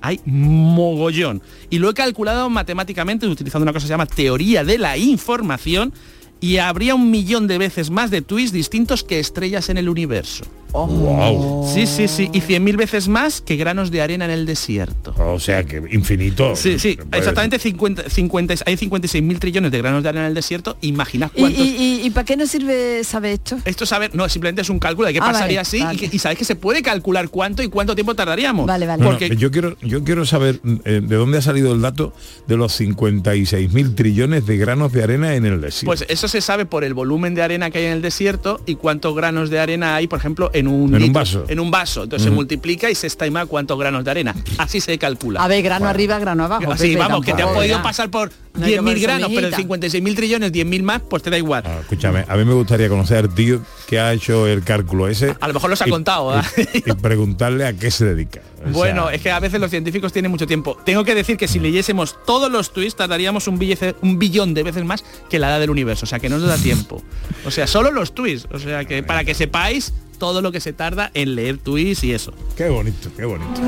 Hay 0.01 0.21
mogollón. 0.25 1.43
Y 1.69 1.79
lo 1.81 1.91
he 1.91 1.95
calculado 1.95 2.49
matemáticamente 2.49 3.27
utilizando 3.27 3.65
una 3.65 3.73
cosa 3.75 3.85
que 3.85 3.89
se 3.89 3.93
llama 3.93 4.07
teoría 4.07 4.65
de 4.65 4.79
la 4.79 4.97
información 4.97 5.93
y 6.41 6.57
habría 6.57 6.95
un 6.95 7.11
millón 7.11 7.47
de 7.47 7.59
veces 7.59 7.91
más 7.91 8.11
de 8.11 8.23
tweets 8.23 8.53
distintos 8.53 9.05
que 9.05 9.21
estrellas 9.21 9.69
en 9.69 9.77
el 9.77 9.89
universo. 9.91 10.45
Wow. 10.75 11.69
Sí, 11.73 11.87
sí, 11.87 12.09
sí. 12.09 12.29
Y 12.33 12.41
100.000 12.41 12.77
veces 12.77 13.09
más 13.09 13.41
que 13.41 13.57
granos 13.57 13.91
de 13.91 14.03
arena 14.03 14.25
en 14.25 14.31
el 14.33 14.45
desierto. 14.47 15.15
O 15.19 15.39
sea 15.39 15.65
que 15.65 15.83
infinito. 15.91 16.57
Sí, 16.57 16.79
sí, 16.79 16.97
Pues- 16.97 17.21
exactamente 17.21 17.59
50, 17.59 18.11
50 18.11 18.55
hay 18.67 18.77
56.000 18.77 19.39
trillones 19.39 19.71
de 19.73 19.79
granos 19.79 20.03
de 20.03 20.09
arena 20.09 20.25
en 20.25 20.29
el 20.29 20.35
desierto. 20.35 20.77
Imaginad 20.81 21.31
¿Y, 21.35 21.41
cuántos... 21.41 21.65
y, 21.65 21.69
y- 22.03 22.07
y 22.07 22.11
para 22.11 22.25
qué 22.25 22.37
nos 22.37 22.51
sirve 22.51 23.03
saber 23.05 23.33
esto? 23.35 23.57
Esto 23.65 23.87
saber, 23.87 24.15
no, 24.15 24.29
simplemente 24.29 24.63
es 24.63 24.71
un 24.71 24.79
cálculo 24.79 25.07
de 25.07 25.15
qué 25.15 25.21
Ah, 25.21 25.27
pasaría 25.27 25.45
vale, 25.47 25.59
así 25.61 25.81
vale. 25.81 25.95
y, 25.95 25.99
que- 26.09 26.17
y 26.17 26.19
sabéis 26.19 26.39
que 26.39 26.45
se 26.45 26.57
puede 26.57 26.83
calcular 26.83 27.29
cuánto 27.29 27.63
y 27.63 27.69
cuánto 27.69 27.95
tiempo 27.95 28.15
tardaríamos. 28.15 28.67
Vale, 28.67 28.87
vale. 28.87 29.03
No, 29.03 29.13
no, 29.13 29.19
Porque 29.19 29.37
yo 29.37 29.51
quiero 29.51 29.77
yo 29.81 30.03
quiero 30.05 30.27
saber 30.27 30.61
eh, 30.85 31.01
de 31.05 31.17
dónde 31.17 31.39
ha 31.39 31.43
salido 31.43 31.73
el 31.73 31.81
dato 31.81 32.13
de 32.47 32.57
los 32.57 32.73
56 32.75 33.73
mil 33.73 33.95
trillones 33.95 34.47
de 34.47 34.57
granos 34.57 34.93
de 34.93 35.03
arena 35.03 35.35
en 35.35 35.47
el 35.47 35.61
desierto. 35.61 35.87
Pues 35.87 36.05
eso 36.09 36.29
se 36.29 36.41
sabe 36.41 36.67
por 36.67 36.85
el 36.85 36.95
volumen 36.95 37.35
de 37.35 37.43
arena 37.43 37.71
que 37.71 37.79
hay 37.79 37.85
en 37.87 37.93
el 37.93 38.03
desierto 38.03 38.61
y 38.67 38.75
cuántos 38.77 39.15
granos 39.15 39.51
de 39.51 39.59
arena 39.61 39.95
hay, 39.95 40.07
por 40.07 40.19
ejemplo, 40.19 40.51
en 40.53 40.64
un, 40.69 40.95
En 40.95 41.03
un 41.03 41.13
vaso. 41.13 41.45
En 41.49 41.61
un 41.61 41.71
vaso. 41.71 42.05
Entonces 42.05 42.25
se 42.25 42.29
Ujú. 42.31 42.37
multiplica 42.37 42.91
y 42.91 42.95
se 42.95 43.07
estima 43.07 43.47
cuántos 43.47 43.79
granos 43.79 44.05
de 44.05 44.11
arena. 44.11 44.35
Así 44.59 44.81
se 44.81 44.97
calcula. 44.99 45.43
A 45.43 45.49
ver, 45.49 45.63
grano 45.63 45.87
arriba, 45.89 46.19
grano 46.19 46.45
abajo. 46.45 46.73
Así, 46.73 46.89
Pepe, 46.89 46.99
vamos, 46.99 47.25
que 47.25 47.33
te 47.33 47.43
has 47.43 47.49
podido 47.51 47.83
pasar 47.83 48.11
por 48.11 48.31
No 48.55 48.65
hay 48.67 48.73
que 48.73 48.79
10.000 48.81 48.83
ponerse 48.83 49.03
granos, 49.03 49.29
pero 49.35 49.49
de 49.51 49.55
amiguita. 49.57 49.87
56.000 49.89 50.17
trillones, 50.17 50.53
10.000 50.53 50.83
más, 50.83 51.03
pues 51.09 51.23
te 51.23 51.31
da 51.31 51.39
igual. 51.39 51.63
Ah, 51.67 51.79
escúchame, 51.81 52.25
a 52.29 52.37
mí 52.37 52.45
me 52.45 52.55
gustaría 52.55 52.89
conocer 52.89 53.19
al 53.19 53.35
tío 53.35 53.61
que 53.87 53.99
ha 53.99 54.13
hecho 54.13 54.47
el 54.47 54.63
cálculo 54.63 55.09
ese. 55.09 55.35
A 55.41 55.49
lo 55.49 55.55
mejor 55.55 55.71
los 55.71 55.83
ha 55.83 55.89
y- 55.89 55.91
contado, 55.91 56.39
¿eh? 56.39 56.43
y, 56.75 56.91
y 56.91 56.93
preguntarle 56.95 57.67
a 57.67 57.73
qué 57.73 57.91
se 57.91 58.05
dedica. 58.05 58.41
O 58.67 58.71
Bueno, 58.71 59.07
sea, 59.09 59.15
es 59.17 59.21
que 59.23 59.31
a 59.31 59.41
veces 59.41 59.61
los 59.61 59.71
científicos 59.71 60.13
tienen 60.13 60.31
mucho 60.31 60.47
tiempo. 60.47 60.79
Tengo 60.87 61.05
que 61.05 61.15
decir 61.15 61.37
que 61.37 61.47
si 61.49 61.59
leyésemos 61.61 62.17
todos 62.25 62.51
los 62.51 62.73
tweets 62.73 62.97
tardaríamos 62.97 63.47
un, 63.49 63.59
billece- 63.59 63.95
un 64.01 64.19
billón 64.19 64.55
de 64.55 64.63
veces 64.63 64.85
más 64.85 65.05
que 65.29 65.39
la 65.39 65.49
edad 65.51 65.61
del 65.61 65.69
universo. 65.71 66.05
O 66.05 66.07
sea 66.07 66.19
que 66.19 66.29
no 66.31 66.39
nos 66.39 66.49
da 66.49 66.57
tiempo. 66.57 67.03
O 67.45 67.51
sea, 67.51 67.67
solo 67.67 67.91
los 67.91 68.15
tweets. 68.15 68.47
O 68.53 68.59
sea 68.59 68.85
que 68.87 69.03
para 69.03 69.25
que 69.25 69.35
sepáis 69.35 69.93
todo 70.19 70.43
lo 70.43 70.53
que 70.53 70.61
se 70.61 70.73
tarda 70.73 71.11
en 71.15 71.35
leer 71.35 71.59
tweets 71.59 72.05
y 72.05 72.13
eso. 72.13 72.33
Qué 72.57 72.69
bonito, 72.69 73.11
qué 73.17 73.25
bonito. 73.25 73.61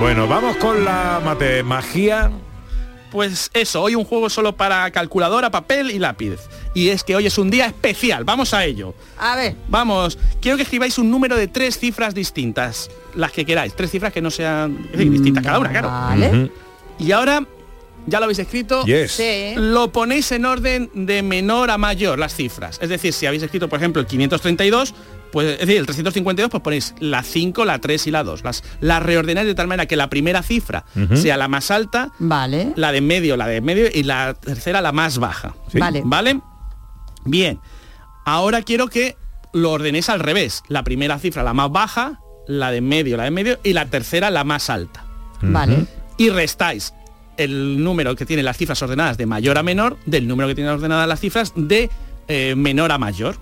Bueno, 0.00 0.26
vamos 0.26 0.56
con 0.56 0.82
la 0.82 1.20
matemagia. 1.22 2.30
Pues 3.10 3.50
eso, 3.52 3.82
hoy 3.82 3.96
un 3.96 4.04
juego 4.04 4.30
solo 4.30 4.56
para 4.56 4.90
calculadora, 4.92 5.50
papel 5.50 5.90
y 5.90 5.98
lápiz. 5.98 6.38
Y 6.74 6.88
es 6.88 7.04
que 7.04 7.16
hoy 7.16 7.26
es 7.26 7.36
un 7.36 7.50
día 7.50 7.66
especial, 7.66 8.24
vamos 8.24 8.54
a 8.54 8.64
ello. 8.64 8.94
A 9.18 9.36
ver. 9.36 9.56
Vamos, 9.68 10.16
quiero 10.40 10.56
que 10.56 10.62
escribáis 10.62 10.96
un 10.98 11.10
número 11.10 11.36
de 11.36 11.48
tres 11.48 11.78
cifras 11.78 12.14
distintas, 12.14 12.88
las 13.14 13.32
que 13.32 13.44
queráis, 13.44 13.74
tres 13.74 13.90
cifras 13.90 14.12
que 14.12 14.22
no 14.22 14.30
sean 14.30 14.78
es 14.86 14.92
decir, 14.92 15.10
distintas 15.10 15.44
cada 15.44 15.58
una, 15.58 15.70
claro. 15.70 15.88
Vale. 15.88 16.50
Y 16.98 17.12
ahora, 17.12 17.44
ya 18.06 18.18
lo 18.18 18.24
habéis 18.24 18.38
escrito, 18.40 18.84
Yes. 18.84 19.12
Sí. 19.12 19.52
lo 19.56 19.92
ponéis 19.92 20.32
en 20.32 20.44
orden 20.44 20.90
de 20.94 21.22
menor 21.22 21.70
a 21.70 21.78
mayor, 21.78 22.18
las 22.18 22.34
cifras. 22.34 22.78
Es 22.82 22.88
decir, 22.88 23.12
si 23.12 23.26
habéis 23.26 23.42
escrito, 23.42 23.68
por 23.68 23.78
ejemplo, 23.78 24.00
el 24.00 24.06
532, 24.08 24.94
pues, 25.32 25.46
es 25.52 25.58
decir, 25.60 25.76
el 25.78 25.86
352, 25.86 26.50
pues 26.50 26.62
ponéis 26.62 26.94
la 26.98 27.22
5, 27.22 27.64
la 27.64 27.78
3 27.78 28.06
y 28.08 28.10
la 28.10 28.24
2. 28.24 28.42
Las, 28.42 28.64
las 28.80 29.02
reordenáis 29.02 29.46
de 29.46 29.54
tal 29.54 29.68
manera 29.68 29.86
que 29.86 29.94
la 29.96 30.10
primera 30.10 30.42
cifra 30.42 30.84
sea 31.14 31.36
la 31.36 31.46
más 31.46 31.70
alta, 31.70 32.10
Vale. 32.18 32.72
la 32.76 32.90
de 32.90 33.00
medio, 33.00 33.36
la 33.36 33.46
de 33.46 33.60
medio 33.60 33.86
y 33.92 34.02
la 34.02 34.34
tercera 34.34 34.80
la 34.80 34.90
más 34.92 35.18
baja. 35.18 35.54
Sí. 35.70 35.78
Vale. 35.78 36.02
¿Vale? 36.04 36.40
Bien. 37.24 37.60
Ahora 38.24 38.62
quiero 38.62 38.88
que 38.88 39.16
lo 39.52 39.72
ordenéis 39.72 40.08
al 40.08 40.20
revés. 40.20 40.62
La 40.68 40.82
primera 40.84 41.18
cifra 41.18 41.42
la 41.42 41.54
más 41.54 41.70
baja, 41.70 42.20
la 42.48 42.70
de 42.70 42.80
medio, 42.80 43.16
la 43.16 43.24
de 43.24 43.30
medio 43.30 43.58
y 43.62 43.72
la 43.72 43.86
tercera 43.86 44.30
la 44.30 44.42
más 44.44 44.68
alta. 44.70 45.04
Vale. 45.42 45.86
Y 46.16 46.30
restáis 46.30 46.92
el 47.40 47.82
número 47.82 48.14
que 48.16 48.26
tiene 48.26 48.42
las 48.42 48.56
cifras 48.56 48.82
ordenadas 48.82 49.16
de 49.16 49.26
mayor 49.26 49.56
a 49.56 49.62
menor 49.62 49.96
del 50.06 50.28
número 50.28 50.48
que 50.48 50.54
tienen 50.54 50.72
ordenadas 50.72 51.08
las 51.08 51.20
cifras 51.20 51.52
de 51.56 51.90
eh, 52.28 52.54
menor 52.54 52.92
a 52.92 52.98
mayor. 52.98 53.36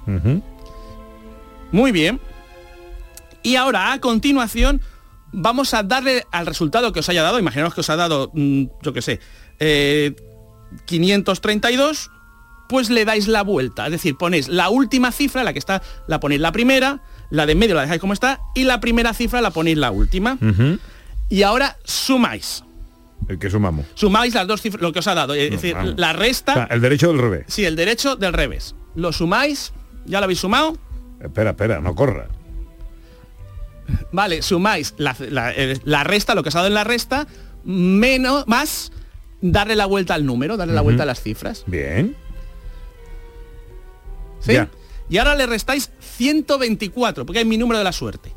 Muy 1.73 1.93
bien. 1.93 2.21
Y 3.43 3.57
ahora, 3.57 3.93
a 3.93 4.01
continuación, 4.01 4.81
vamos 5.33 5.75
a 5.75 5.83
darle 5.83 6.25
al 6.31 6.47
resultado 6.47 6.93
que 6.93 7.01
os 7.01 7.09
haya 7.09 7.23
dado. 7.23 7.39
Imaginaos 7.39 7.75
que 7.75 7.81
os 7.81 7.91
ha 7.91 7.97
dado, 7.97 8.31
mm, 8.35 8.65
yo 8.83 8.93
qué 8.93 9.03
sé, 9.03 9.21
eh, 9.59 10.15
532, 10.87 12.11
pues 12.69 12.91
le 12.91 13.05
dais 13.05 13.27
la 13.27 13.43
vuelta. 13.43 13.87
Es 13.87 13.93
decir, 13.93 14.17
ponéis 14.17 14.49
la 14.49 14.69
última 14.69 15.11
cifra, 15.11 15.43
la 15.43 15.53
que 15.53 15.59
está, 15.59 15.83
la 16.07 16.21
ponéis 16.21 16.41
la 16.41 16.53
primera, 16.53 17.03
la 17.31 17.47
de 17.47 17.53
en 17.53 17.59
medio 17.59 17.75
la 17.75 17.83
dejáis 17.83 18.01
como 18.01 18.13
está, 18.13 18.41
y 18.55 18.65
la 18.65 18.81
primera 18.81 19.13
cifra 19.13 19.41
la 19.41 19.51
ponéis 19.51 19.79
la 19.79 19.91
última. 19.91 20.39
Y 21.29 21.43
ahora 21.43 21.77
sumáis. 21.85 22.65
El 23.27 23.39
que 23.39 23.51
sumamos. 23.51 23.87
Sumáis 23.95 24.35
las 24.35 24.47
dos 24.47 24.63
cifras, 24.63 24.81
lo 24.83 24.93
que 24.93 25.01
os 25.01 25.07
ha 25.07 25.15
dado. 25.15 25.35
Es 25.35 25.51
No, 25.51 25.57
decir, 25.57 25.75
vamos. 25.75 25.95
la 25.97 26.13
resta. 26.13 26.53
O 26.53 26.55
sea, 26.57 26.65
el 26.71 26.81
derecho 26.81 27.09
del 27.09 27.19
revés. 27.19 27.45
Sí, 27.49 27.65
el 27.65 27.77
derecho 27.77 28.17
del 28.17 28.33
revés. 28.33 28.75
Lo 28.95 29.13
sumáis, 29.13 29.73
ya 30.07 30.21
lo 30.21 30.25
habéis 30.25 30.39
sumado. 30.41 30.77
Espera, 31.21 31.51
espera, 31.51 31.81
no 31.81 31.95
corra. 31.95 32.29
Vale, 34.13 34.43
sumáis 34.43 34.95
la, 34.99 35.17
la- 35.31 35.53
la 35.85 36.05
resta, 36.05 36.35
lo 36.35 36.43
que 36.43 36.51
os 36.51 36.55
ha 36.55 36.59
dado 36.59 36.69
en 36.69 36.75
la 36.75 36.85
resta, 36.85 37.27
menos, 37.65 38.47
más 38.47 38.93
darle 39.41 39.77
la 39.77 39.87
vuelta 39.87 40.15
al 40.15 40.25
número, 40.27 40.57
darle 40.57 40.75
la 40.75 40.81
vuelta 40.83 41.03
a 41.03 41.07
las 41.07 41.21
cifras. 41.23 41.65
Bien. 41.67 42.17
¿sí? 44.41 44.53
Ya. 44.55 44.69
Y 45.11 45.19
ahora 45.19 45.35
le 45.35 45.47
restáis 45.47 45.91
124, 46.01 47.25
porque 47.27 47.41
es 47.41 47.47
mi 47.47 47.57
número 47.59 47.79
de 47.79 47.85
la 47.85 47.93
suerte. 47.93 48.33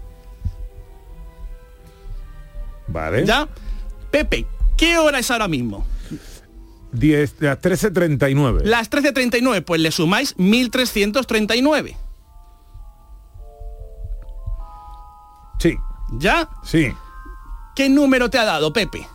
Vale. 2.87 3.25
¿Ya? 3.25 3.47
Pepe, 4.09 4.45
¿qué 4.81 4.97
hora 4.97 5.19
es 5.19 5.29
ahora 5.29 5.47
mismo? 5.47 5.85
10, 6.93 7.35
las 7.39 7.61
13.39. 7.61 8.63
Las 8.63 8.89
13.39, 8.89 9.63
pues 9.63 9.79
le 9.79 9.91
sumáis 9.91 10.35
1339. 10.37 11.95
Sí, 15.59 15.77
¿Ya? 16.17 16.49
sí. 16.63 16.91
¿Qué 17.75 17.89
número 17.89 18.29
te 18.31 18.39
ha 18.39 18.43
dado, 18.43 18.73
Pepe? 18.73 19.07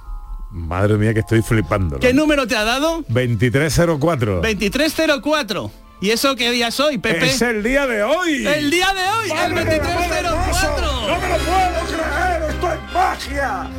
Madre 0.52 0.96
mía 0.96 1.12
que 1.12 1.20
estoy 1.20 1.42
flipando. 1.42 1.98
¿Qué 1.98 2.14
número 2.14 2.46
te 2.46 2.56
ha 2.56 2.62
dado? 2.64 3.04
2304. 3.08 4.36
2304. 4.42 5.70
¿Y 6.00 6.10
eso 6.10 6.36
qué 6.36 6.52
día 6.52 6.68
es 6.68 6.78
hoy, 6.78 6.98
Pepe? 6.98 7.26
Es 7.26 7.42
el 7.42 7.64
día 7.64 7.86
de 7.86 8.04
hoy. 8.04 8.46
El 8.46 8.70
día 8.70 8.94
de 8.94 9.02
hoy, 9.02 9.30
el 9.30 9.54
2304. 9.54 10.82
¡No 11.08 11.20
me 11.20 11.28
lo 11.28 11.36
puedo 11.44 11.86
creer! 11.88 12.50
¡Esto 12.50 12.72
es 12.72 12.92
magia! 12.94 13.70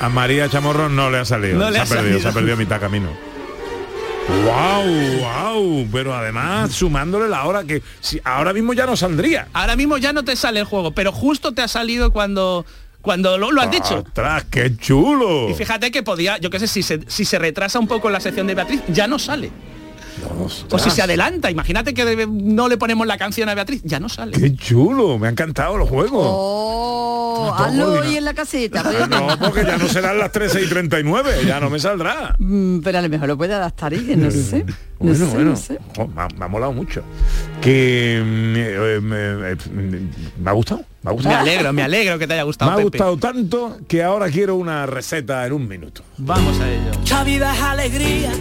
A 0.00 0.08
María 0.08 0.48
Chamorro 0.48 0.88
no 0.88 1.10
le 1.10 1.18
ha 1.18 1.24
salido. 1.24 1.58
No 1.58 1.70
le 1.70 1.84
se 1.84 1.94
ha 1.94 1.96
perdido, 1.96 2.20
se 2.20 2.28
ha 2.28 2.32
perdido 2.32 2.56
mitad 2.56 2.80
camino. 2.80 3.08
¡Wow! 4.28 5.20
¡Wow! 5.20 5.88
Pero 5.92 6.14
además 6.14 6.72
sumándole 6.72 7.28
la 7.28 7.44
hora 7.44 7.64
que 7.64 7.82
si 8.00 8.20
ahora 8.24 8.52
mismo 8.52 8.72
ya 8.72 8.86
no 8.86 8.96
saldría. 8.96 9.48
Ahora 9.52 9.76
mismo 9.76 9.98
ya 9.98 10.12
no 10.12 10.24
te 10.24 10.36
sale 10.36 10.60
el 10.60 10.66
juego, 10.66 10.92
pero 10.92 11.12
justo 11.12 11.52
te 11.52 11.62
ha 11.62 11.68
salido 11.68 12.10
cuando 12.12 12.64
cuando 13.02 13.36
lo, 13.36 13.52
lo 13.52 13.60
has 13.60 13.70
dicho. 13.70 13.98
¡Ostras, 13.98 14.44
qué 14.50 14.76
chulo! 14.76 15.50
Y 15.50 15.54
fíjate 15.54 15.90
que 15.90 16.02
podía, 16.02 16.38
yo 16.38 16.48
qué 16.48 16.58
sé, 16.58 16.66
si 16.66 16.82
se, 16.82 17.00
si 17.06 17.26
se 17.26 17.38
retrasa 17.38 17.78
un 17.78 17.86
poco 17.86 18.08
la 18.08 18.18
sección 18.18 18.46
de 18.46 18.54
Beatriz, 18.54 18.80
ya 18.88 19.06
no 19.06 19.18
sale. 19.18 19.50
O 20.70 20.78
si 20.78 20.90
se 20.90 21.02
adelanta, 21.02 21.50
imagínate 21.50 21.94
que 21.94 22.26
no 22.26 22.68
le 22.68 22.76
ponemos 22.76 23.06
la 23.06 23.18
canción 23.18 23.48
a 23.48 23.54
Beatriz, 23.54 23.82
ya 23.84 23.98
no 24.00 24.08
sale. 24.08 24.38
¡Qué 24.38 24.54
chulo! 24.54 25.18
Me 25.18 25.26
ha 25.26 25.30
encantado 25.30 25.76
el 25.76 25.82
juego. 25.88 26.20
Oh, 26.22 27.52
hazlo 27.56 27.92
hoy 28.00 28.16
en 28.16 28.24
la 28.24 28.34
caseta. 28.34 28.82
Pepe. 28.90 29.08
No, 29.08 29.26
porque 29.38 29.64
ya 29.64 29.76
no 29.76 29.88
serán 29.88 30.18
las 30.18 30.30
13 30.32 30.62
y 30.62 30.68
39, 30.68 31.30
ya 31.46 31.60
no 31.60 31.68
me 31.70 31.78
saldrá. 31.78 32.34
Mm, 32.38 32.78
Pero 32.80 32.98
a 32.98 33.02
lo 33.02 33.08
mejor 33.08 33.28
lo 33.28 33.36
puede 33.36 33.54
adaptar 33.54 33.92
ella, 33.94 34.16
no 34.16 34.30
sé. 34.30 34.64
No 34.64 35.10
Bueno, 35.10 35.14
sé, 35.26 35.34
bueno, 35.34 35.50
no 35.50 35.56
sé. 35.56 35.78
me, 36.14 36.22
ha, 36.22 36.28
me 36.38 36.44
ha 36.44 36.48
molado 36.48 36.72
mucho. 36.72 37.02
Que 37.60 38.22
mm, 38.24 38.54
eh, 38.56 39.00
me, 39.02 39.52
eh, 39.52 39.56
me 40.40 40.50
ha 40.50 40.52
gustado, 40.52 40.84
me 41.02 41.10
ha 41.10 41.12
gustado. 41.12 41.34
Me 41.34 41.40
alegro, 41.40 41.72
me 41.72 41.82
alegro 41.82 42.18
que 42.18 42.26
te 42.26 42.34
haya 42.34 42.42
gustado, 42.44 42.70
Me 42.70 42.74
ha 42.74 42.84
Pepe. 42.84 42.88
gustado 42.98 43.16
tanto 43.16 43.78
que 43.88 44.02
ahora 44.02 44.30
quiero 44.30 44.54
una 44.56 44.86
receta 44.86 45.44
en 45.46 45.52
un 45.52 45.66
minuto. 45.68 46.02
Vamos 46.18 46.58
a 46.60 46.70
ello. 46.70 46.90
La 47.10 47.24
vida 47.24 47.54
es 47.54 47.60
alegría 47.62 48.32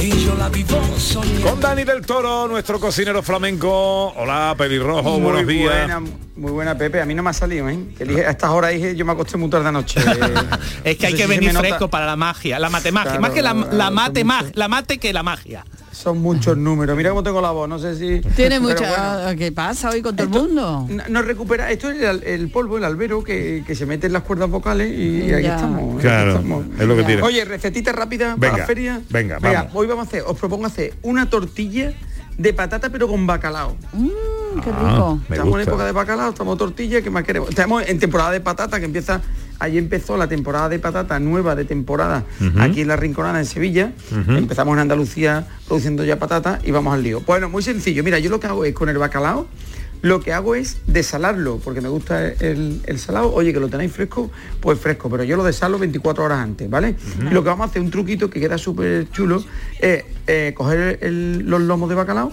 y 0.00 0.24
yo 0.24 0.34
la 0.36 0.48
vivo 0.48 0.80
soñando. 0.96 1.50
Con 1.50 1.60
Dani 1.60 1.84
del 1.84 2.04
Toro, 2.06 2.46
nuestro 2.48 2.78
cocinero 2.78 3.22
flamenco. 3.22 4.12
Hola, 4.16 4.54
pelirrojo, 4.56 5.02
Muy 5.18 5.20
buenos 5.22 5.46
días. 5.46 5.64
buena, 5.72 6.00
muy 6.36 6.52
buena 6.52 6.78
Pepe. 6.78 7.00
A 7.00 7.04
mí 7.06 7.14
no 7.14 7.22
me 7.22 7.30
ha 7.30 7.32
salido, 7.32 7.68
¿eh? 7.68 7.78
Que 7.96 8.04
dije- 8.04 8.24
a 8.26 8.30
estas 8.30 8.50
horas 8.50 8.72
dije, 8.72 8.94
yo 8.94 9.04
me 9.04 9.12
acosté 9.12 9.36
muy 9.36 9.50
tarde 9.50 9.68
anoche. 9.68 10.00
Es 10.84 10.96
que 10.96 11.06
hay 11.08 11.14
que 11.14 11.26
venir 11.26 11.52
fresco 11.52 11.88
para 11.88 12.06
la 12.06 12.16
magia, 12.16 12.58
la 12.58 12.70
matemagia. 12.70 13.12
Claro, 13.18 13.22
Más 13.22 13.30
que 13.32 13.42
la, 13.42 13.54
mate 13.54 14.24
mag- 14.24 14.52
la 14.54 14.68
mate 14.68 14.98
que 14.98 15.12
la 15.12 15.22
magia. 15.22 15.64
Son 16.08 16.22
muchos 16.22 16.56
números. 16.56 16.96
Mira 16.96 17.10
cómo 17.10 17.22
tengo 17.22 17.40
la 17.42 17.50
voz, 17.50 17.68
no 17.68 17.78
sé 17.78 17.94
si... 17.96 18.20
Tiene 18.34 18.58
mucha... 18.60 19.20
bueno. 19.24 19.38
¿Qué 19.38 19.52
pasa 19.52 19.90
hoy 19.90 20.00
con 20.00 20.16
todo 20.16 20.26
el 20.26 20.30
mundo? 20.32 20.88
No, 21.08 21.22
recupera, 21.22 21.70
esto 21.70 21.90
es 21.90 22.00
el, 22.02 22.22
el 22.24 22.50
polvo, 22.50 22.78
el 22.78 22.84
albero 22.84 23.22
que, 23.22 23.62
que 23.66 23.74
se 23.74 23.84
mete 23.84 24.06
en 24.06 24.14
las 24.14 24.22
cuerdas 24.22 24.48
vocales 24.48 24.90
y 24.90 25.30
aquí 25.32 25.42
Ya. 25.42 25.56
estamos. 25.56 25.92
aquí 25.94 26.02
Claro, 26.02 26.30
estamos. 26.30 26.64
es 26.78 26.86
lo 26.86 26.96
que 26.96 27.04
tiene. 27.04 27.22
Oye, 27.22 27.44
recetita 27.44 27.92
rápida 27.92 28.36
para 28.36 28.52
Venga, 28.52 28.58
la 28.58 28.66
feria. 28.66 29.00
venga, 29.10 29.38
vamos. 29.38 29.66
hoy 29.74 29.86
vamos 29.86 30.06
a 30.06 30.08
hacer, 30.08 30.22
os 30.26 30.38
propongo 30.38 30.64
hacer 30.66 30.94
una 31.02 31.28
tortilla 31.28 31.92
de 32.38 32.52
patata 32.54 32.88
pero 32.88 33.06
con 33.08 33.26
bacalao. 33.26 33.76
Mm, 33.92 34.06
qué 34.62 34.70
Ah, 34.72 34.92
rico. 34.92 35.20
estamos 35.30 35.54
en 35.56 35.68
época 35.68 35.84
de 35.84 35.92
bacalao, 35.92 36.30
estamos 36.30 36.56
tortilla, 36.56 37.02
¿qué 37.02 37.10
más 37.10 37.24
queremos? 37.24 37.50
Estamos 37.50 37.86
en 37.86 37.98
temporada 37.98 38.30
de 38.30 38.40
patata 38.40 38.78
que 38.78 38.86
empieza, 38.86 39.20
allí 39.58 39.78
empezó 39.78 40.16
la 40.16 40.28
temporada 40.28 40.68
de 40.68 40.78
patata 40.78 41.18
nueva 41.18 41.54
de 41.56 41.64
temporada, 41.64 42.24
aquí 42.60 42.80
en 42.82 42.88
la 42.88 42.96
Rinconada, 42.96 43.38
en 43.38 43.46
Sevilla. 43.46 43.92
Empezamos 44.36 44.74
en 44.74 44.80
Andalucía 44.80 45.46
produciendo 45.66 46.04
ya 46.04 46.18
patata 46.18 46.60
y 46.64 46.70
vamos 46.70 46.94
al 46.94 47.02
lío. 47.02 47.20
Bueno, 47.26 47.48
muy 47.48 47.62
sencillo. 47.62 48.02
Mira, 48.04 48.18
yo 48.18 48.30
lo 48.30 48.40
que 48.40 48.46
hago 48.46 48.64
es 48.64 48.74
con 48.74 48.88
el 48.88 48.98
bacalao, 48.98 49.46
lo 50.00 50.20
que 50.20 50.32
hago 50.32 50.54
es 50.54 50.78
desalarlo, 50.86 51.58
porque 51.64 51.80
me 51.80 51.88
gusta 51.88 52.24
el, 52.28 52.80
el 52.86 52.98
salado. 53.00 53.32
Oye, 53.32 53.52
que 53.52 53.58
lo 53.58 53.68
tenéis 53.68 53.90
fresco, 53.92 54.30
pues 54.60 54.78
fresco, 54.78 55.10
pero 55.10 55.24
yo 55.24 55.36
lo 55.36 55.42
desalo 55.42 55.76
24 55.78 56.22
horas 56.24 56.38
antes, 56.38 56.70
¿vale? 56.70 56.94
Y 57.20 57.34
lo 57.34 57.42
que 57.42 57.48
vamos 57.48 57.66
a 57.66 57.70
hacer, 57.70 57.82
un 57.82 57.90
truquito 57.90 58.30
que 58.30 58.38
queda 58.38 58.58
súper 58.58 59.10
chulo, 59.10 59.42
es 59.80 60.04
eh, 60.28 60.52
coger 60.56 60.98
el- 61.02 61.40
los 61.50 61.60
lomos 61.62 61.88
de 61.88 61.96
bacalao, 61.96 62.30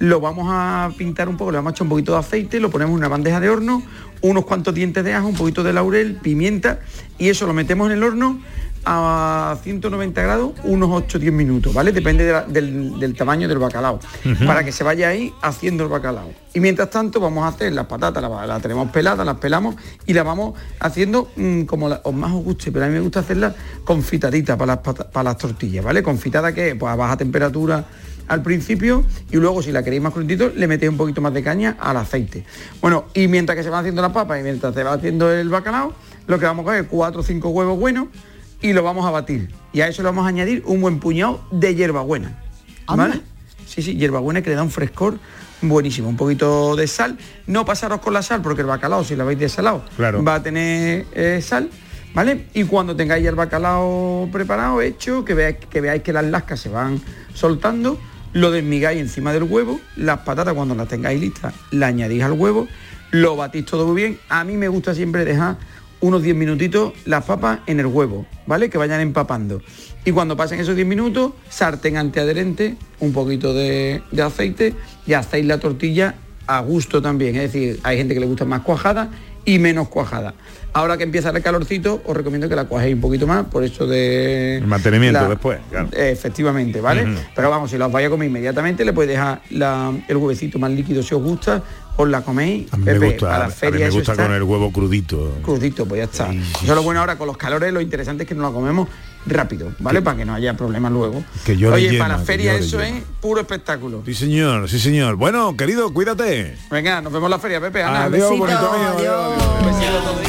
lo 0.00 0.18
vamos 0.20 0.48
a 0.50 0.90
pintar 0.98 1.28
un 1.28 1.36
poco, 1.36 1.52
le 1.52 1.58
vamos 1.58 1.70
a 1.70 1.74
echar 1.74 1.84
un 1.84 1.90
poquito 1.90 2.12
de 2.14 2.18
aceite, 2.18 2.58
lo 2.58 2.68
ponemos 2.68 2.90
en 2.94 2.98
una 2.98 3.08
bandeja 3.08 3.38
de 3.38 3.48
horno, 3.48 3.80
unos 4.24 4.44
cuantos 4.46 4.74
dientes 4.74 5.04
de 5.04 5.12
ajo, 5.14 5.28
un 5.28 5.34
poquito 5.36 5.62
de 5.62 5.72
laurel, 5.72 6.16
pimienta, 6.16 6.80
y 7.18 7.28
eso 7.28 7.46
lo 7.46 7.52
metemos 7.52 7.86
en 7.90 7.98
el 7.98 8.02
horno 8.02 8.40
a 8.86 9.56
190 9.62 10.22
grados 10.22 10.52
unos 10.64 10.90
8-10 10.90 11.32
minutos, 11.32 11.72
¿vale? 11.72 11.90
Depende 11.92 12.24
de 12.24 12.32
la- 12.32 12.42
del, 12.42 12.98
del 12.98 13.14
tamaño 13.14 13.48
del 13.48 13.58
bacalao, 13.58 13.98
para 14.46 14.62
que 14.64 14.72
se 14.72 14.84
vaya 14.84 15.08
ahí 15.08 15.32
haciendo 15.42 15.84
el 15.84 15.90
bacalao. 15.90 16.30
Y 16.52 16.60
mientras 16.60 16.90
tanto 16.90 17.18
vamos 17.20 17.44
a 17.44 17.48
hacer 17.48 17.72
las 17.72 17.86
patatas, 17.86 18.22
las 18.22 18.46
las 18.46 18.60
tenemos 18.62 18.90
peladas, 18.90 19.24
las 19.24 19.36
pelamos 19.38 19.76
y 20.06 20.12
las 20.12 20.24
vamos 20.24 20.54
haciendo 20.80 21.30
mm, 21.36 21.62
como 21.62 21.88
la- 21.88 22.00
os 22.04 22.14
más 22.14 22.32
os 22.32 22.44
guste, 22.44 22.72
pero 22.72 22.84
a 22.84 22.88
mí 22.88 22.94
me 22.94 23.00
gusta 23.00 23.20
hacerlas 23.20 23.54
confitaditas 23.84 24.56
para 24.58 24.76
las, 24.76 24.94
para 25.10 25.24
las 25.24 25.38
tortillas, 25.38 25.84
¿vale? 25.84 26.02
Confitada 26.02 26.52
que 26.52 26.74
pues 26.76 26.92
a 26.92 26.96
baja 26.96 27.16
temperatura 27.16 27.84
al 28.28 28.42
principio 28.42 29.04
y 29.30 29.36
luego 29.36 29.62
si 29.62 29.72
la 29.72 29.82
queréis 29.82 30.02
más 30.02 30.12
crudito 30.12 30.50
le 30.54 30.66
metéis 30.66 30.90
un 30.90 30.96
poquito 30.96 31.20
más 31.20 31.32
de 31.34 31.42
caña 31.42 31.76
al 31.78 31.96
aceite. 31.96 32.44
Bueno, 32.80 33.04
y 33.14 33.28
mientras 33.28 33.56
que 33.56 33.62
se 33.62 33.70
van 33.70 33.80
haciendo 33.80 34.02
las 34.02 34.12
papas 34.12 34.40
y 34.40 34.42
mientras 34.42 34.74
se 34.74 34.82
va 34.82 34.94
haciendo 34.94 35.32
el 35.32 35.48
bacalao, 35.48 35.92
lo 36.26 36.38
que 36.38 36.46
vamos 36.46 36.62
a 36.62 36.66
coger 36.66 36.86
cuatro 36.86 37.20
o 37.20 37.24
cinco 37.24 37.50
huevos 37.50 37.78
buenos 37.78 38.08
y 38.62 38.72
lo 38.72 38.82
vamos 38.82 39.04
a 39.06 39.10
batir. 39.10 39.50
Y 39.72 39.80
a 39.82 39.88
eso 39.88 40.02
le 40.02 40.06
vamos 40.08 40.24
a 40.24 40.28
añadir 40.28 40.62
un 40.66 40.80
buen 40.80 40.98
puñado 41.00 41.44
de 41.50 41.74
hierbabuena. 41.74 42.38
¿Vale? 42.86 43.20
Sí, 43.66 43.82
sí, 43.82 43.96
hierbabuena 43.96 44.40
que 44.42 44.50
le 44.50 44.56
da 44.56 44.62
un 44.62 44.70
frescor 44.70 45.18
buenísimo. 45.60 46.08
Un 46.08 46.16
poquito 46.16 46.76
de 46.76 46.86
sal. 46.86 47.18
No 47.46 47.64
pasaros 47.64 48.00
con 48.00 48.12
la 48.14 48.22
sal 48.22 48.40
porque 48.42 48.60
el 48.62 48.66
bacalao, 48.66 49.04
si 49.04 49.16
lo 49.16 49.24
habéis 49.24 49.38
desalado, 49.38 49.84
Claro. 49.96 50.22
va 50.24 50.36
a 50.36 50.42
tener 50.42 51.06
eh, 51.12 51.40
sal. 51.42 51.68
¿Vale? 52.14 52.46
Y 52.54 52.62
cuando 52.64 52.94
tengáis 52.94 53.26
el 53.26 53.34
bacalao 53.34 54.28
preparado, 54.30 54.80
hecho, 54.80 55.24
que 55.24 55.34
veáis, 55.34 55.56
que 55.68 55.80
veáis 55.80 56.02
que 56.02 56.12
las 56.12 56.24
lascas 56.24 56.60
se 56.60 56.68
van 56.68 57.00
soltando, 57.34 57.98
lo 58.34 58.50
desmigáis 58.50 59.00
encima 59.00 59.32
del 59.32 59.44
huevo, 59.44 59.80
las 59.96 60.18
patatas 60.20 60.54
cuando 60.54 60.74
las 60.74 60.88
tengáis 60.88 61.20
listas, 61.20 61.54
las 61.70 61.88
añadís 61.88 62.22
al 62.22 62.32
huevo, 62.32 62.68
lo 63.12 63.36
batís 63.36 63.64
todo 63.64 63.86
muy 63.86 63.96
bien. 63.96 64.18
A 64.28 64.44
mí 64.44 64.56
me 64.56 64.68
gusta 64.68 64.94
siempre 64.94 65.24
dejar 65.24 65.56
unos 66.00 66.22
10 66.22 66.36
minutitos 66.36 66.92
las 67.06 67.24
papas 67.24 67.60
en 67.66 67.80
el 67.80 67.86
huevo, 67.86 68.26
¿vale? 68.46 68.68
Que 68.68 68.76
vayan 68.76 69.00
empapando. 69.00 69.62
Y 70.04 70.10
cuando 70.10 70.36
pasen 70.36 70.60
esos 70.60 70.74
10 70.74 70.86
minutos, 70.86 71.32
sartén 71.48 71.96
antiadherente, 71.96 72.76
un 73.00 73.12
poquito 73.12 73.54
de, 73.54 74.02
de 74.10 74.22
aceite 74.22 74.74
y 75.06 75.14
hacéis 75.14 75.46
la 75.46 75.58
tortilla 75.58 76.16
a 76.46 76.60
gusto 76.60 77.00
también. 77.00 77.36
Es 77.36 77.52
decir, 77.52 77.80
hay 77.84 77.96
gente 77.96 78.14
que 78.14 78.20
le 78.20 78.26
gusta 78.26 78.44
más 78.44 78.62
cuajada 78.62 79.10
y 79.44 79.58
menos 79.58 79.88
cuajada. 79.88 80.34
Ahora 80.76 80.96
que 80.96 81.04
empieza 81.04 81.30
el 81.30 81.40
calorcito, 81.40 82.02
os 82.04 82.16
recomiendo 82.16 82.48
que 82.48 82.56
la 82.56 82.64
cuajéis 82.64 82.96
un 82.96 83.00
poquito 83.00 83.28
más, 83.28 83.46
por 83.46 83.62
eso 83.62 83.86
de... 83.86 84.56
El 84.58 84.66
mantenimiento 84.66 85.20
la- 85.20 85.28
después, 85.28 85.60
claro. 85.70 85.88
Efectivamente, 85.92 86.80
¿vale? 86.80 87.06
Pero 87.36 87.48
vamos, 87.48 87.70
si 87.70 87.78
la 87.78 87.86
os 87.86 87.92
vais 87.92 88.08
a 88.08 88.10
comer 88.10 88.26
inmediatamente, 88.28 88.84
le 88.84 88.92
podéis 88.92 89.12
dejar 89.12 89.40
la- 89.50 89.92
el 90.08 90.16
huevecito 90.16 90.58
más 90.58 90.72
líquido 90.72 91.00
si 91.04 91.14
os 91.14 91.22
gusta, 91.22 91.62
os 91.96 92.08
la 92.08 92.22
coméis. 92.22 92.72
A 92.72 92.76
mí 92.76 92.84
me 92.86 92.92
Pepe, 92.94 93.06
gusta, 93.06 93.26
para 93.26 93.36
a 93.36 93.38
la 93.38 93.46
mí 93.46 93.52
feria 93.52 93.80
me 93.82 93.86
eso 93.86 93.98
gusta 93.98 94.16
con 94.16 94.32
el 94.32 94.42
huevo 94.42 94.72
crudito. 94.72 95.36
crudito, 95.44 95.86
pues 95.86 95.98
ya 96.00 96.04
está. 96.06 96.32
Eso 96.32 96.62
es 96.62 96.68
lo 96.68 96.82
bueno 96.82 96.98
ahora 96.98 97.16
con 97.16 97.28
los 97.28 97.36
calores, 97.36 97.72
lo 97.72 97.80
interesante 97.80 98.24
es 98.24 98.28
que 98.28 98.34
nos 98.34 98.44
la 98.46 98.52
comemos 98.52 98.88
rápido, 99.26 99.72
¿vale? 99.78 100.02
Para 100.02 100.16
que 100.18 100.24
no 100.24 100.34
haya 100.34 100.54
problemas 100.56 100.90
luego. 100.90 101.22
Que 101.46 101.52
Oye, 101.68 101.98
para 101.98 102.18
la 102.18 102.24
feria 102.24 102.52
eso 102.56 102.80
es 102.80 102.94
puro 103.20 103.40
espectáculo. 103.40 104.02
Sí, 104.04 104.12
señor, 104.12 104.68
sí, 104.68 104.80
señor. 104.80 105.14
Bueno, 105.14 105.56
querido, 105.56 105.94
cuídate. 105.94 106.56
Venga, 106.68 107.00
nos 107.00 107.12
vemos 107.12 107.28
en 107.28 107.30
la 107.30 107.38
feria, 107.38 107.60
Pepe. 107.60 107.80
Ana. 107.84 108.04
Adiós, 108.06 108.28
Besito. 108.30 108.38
bonito 108.38 108.72
mío, 108.72 108.88
adiós, 108.88 109.32
adiós. 109.38 109.78
Besito 109.78 110.23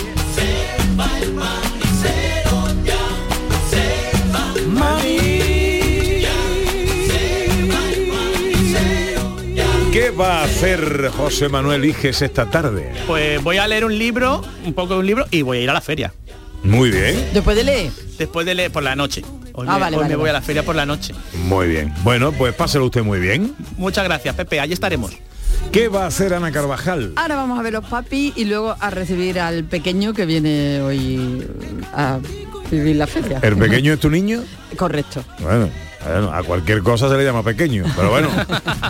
¿Qué 9.96 10.10
va 10.12 10.41
a 10.41 10.43
hacer 10.43 11.10
José 11.16 11.48
Manuel 11.48 11.86
Iges 11.86 12.22
esta 12.22 12.48
tarde? 12.48 12.91
Pues 13.08 13.41
voy 13.41 13.56
a 13.60 13.66
leer 13.66 13.86
un 13.86 13.98
libro, 13.98 14.41
un 14.66 14.74
poco 14.74 14.96
de 14.96 15.00
un 15.00 15.06
libro, 15.06 15.26
y 15.32 15.41
voy 15.41 15.60
a 15.60 15.62
ir 15.62 15.70
a 15.70 15.74
la 15.74 15.80
feria. 15.80 16.14
Muy 16.64 16.91
bien, 16.91 17.30
Después 17.34 17.56
de 17.56 17.64
leer. 17.64 17.91
Después 18.18 18.46
de 18.46 18.56
leer 18.56 18.72
por 18.74 18.84
la 18.84 18.93
noche. 18.98 19.22
Hoy, 19.54 19.66
Ah, 19.70 19.76
me, 19.76 19.80
vale, 19.80 19.96
hoy 19.96 20.02
vale, 20.04 20.16
me 20.16 20.20
voy 20.20 20.30
a 20.30 20.34
la 20.34 20.41
feria 20.41 20.64
por 20.64 20.76
la 20.76 20.86
noche. 20.86 21.16
muy 21.46 21.70
bien. 21.70 21.93
Bueno, 22.04 22.34
pues 22.34 22.54
páselo 22.54 22.84
usted 22.88 23.04
muy 23.04 23.22
bien. 23.22 23.56
Muchas 23.78 24.04
gracias, 24.04 24.36
Pepe. 24.36 24.60
Allí 24.60 24.74
estaremos. 24.74 25.14
¿Qué 25.72 25.89
va 25.89 26.03
a 26.03 26.07
hacer 26.07 26.34
Ana 26.34 26.51
Carvajal? 26.51 27.13
Ahora 27.16 27.36
vamos 27.36 27.59
a 27.59 27.61
ver 27.61 27.74
los 27.74 27.86
papis 27.86 28.34
y 28.36 28.45
luego 28.45 28.76
a 28.80 28.89
recibir 28.89 29.39
al 29.39 29.66
pequeño 29.66 30.13
que 30.13 30.26
viene 30.26 30.82
hoy 30.82 31.45
a 31.93 32.20
vivir 32.72 32.95
la 32.95 33.07
feria. 33.07 33.39
¿El 33.41 33.57
pequeño 33.57 33.93
es 33.93 33.99
tu 33.99 34.09
niño? 34.09 34.41
Correcto. 34.78 35.24
Bueno, 35.39 35.70
bueno, 36.05 36.32
a 36.34 36.43
cualquier 36.43 36.82
cosa 36.82 37.09
se 37.09 37.18
le 37.18 37.26
llama 37.26 37.43
pequeño, 37.43 37.84
pero 37.95 38.09
bueno, 38.09 38.30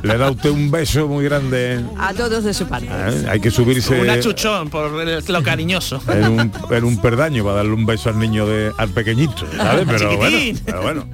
le 0.04 0.18
da 0.18 0.30
usted 0.30 0.52
un 0.52 0.70
beso 0.70 1.08
muy 1.08 1.24
grande. 1.26 1.84
A 1.98 2.14
todos 2.14 2.44
de 2.44 2.54
su 2.54 2.68
parte. 2.68 2.88
¿eh? 2.92 3.26
Hay 3.30 3.40
que 3.40 3.50
subirse 3.50 4.00
Una 4.00 4.20
chuchón 4.20 4.70
por 4.70 4.92
lo 4.92 5.44
cariñoso. 5.44 6.02
en 6.10 6.28
un, 6.28 6.52
en 6.70 6.84
un 6.84 7.02
perdaño 7.02 7.44
para 7.44 7.58
darle 7.58 7.74
un 7.74 7.86
beso 7.86 8.10
al 8.10 8.20
niño 8.20 8.46
de 8.46 8.72
al 8.78 8.90
pequeñito, 8.90 9.48
¿sabes? 9.58 9.86
Pero 9.90 10.18
bueno, 10.18 10.38
pero 10.66 10.82
bueno. 10.84 11.06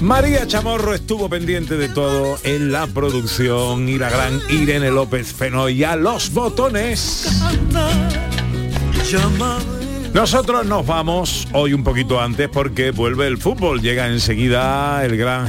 María 0.00 0.46
Chamorro 0.46 0.94
estuvo 0.94 1.28
pendiente 1.28 1.76
de 1.76 1.88
todo 1.88 2.38
en 2.44 2.70
la 2.70 2.86
producción 2.86 3.88
y 3.88 3.98
la 3.98 4.10
gran 4.10 4.40
Irene 4.50 4.90
López 4.90 5.32
Fenoy 5.32 5.84
a 5.84 5.96
los 5.96 6.32
botones. 6.32 7.42
Nosotros 10.16 10.64
nos 10.64 10.86
vamos 10.86 11.46
hoy 11.52 11.74
un 11.74 11.84
poquito 11.84 12.18
antes 12.20 12.48
porque 12.48 12.90
vuelve 12.90 13.26
el 13.26 13.36
fútbol. 13.36 13.82
Llega 13.82 14.06
enseguida 14.08 15.04
el 15.04 15.16
gran 15.18 15.44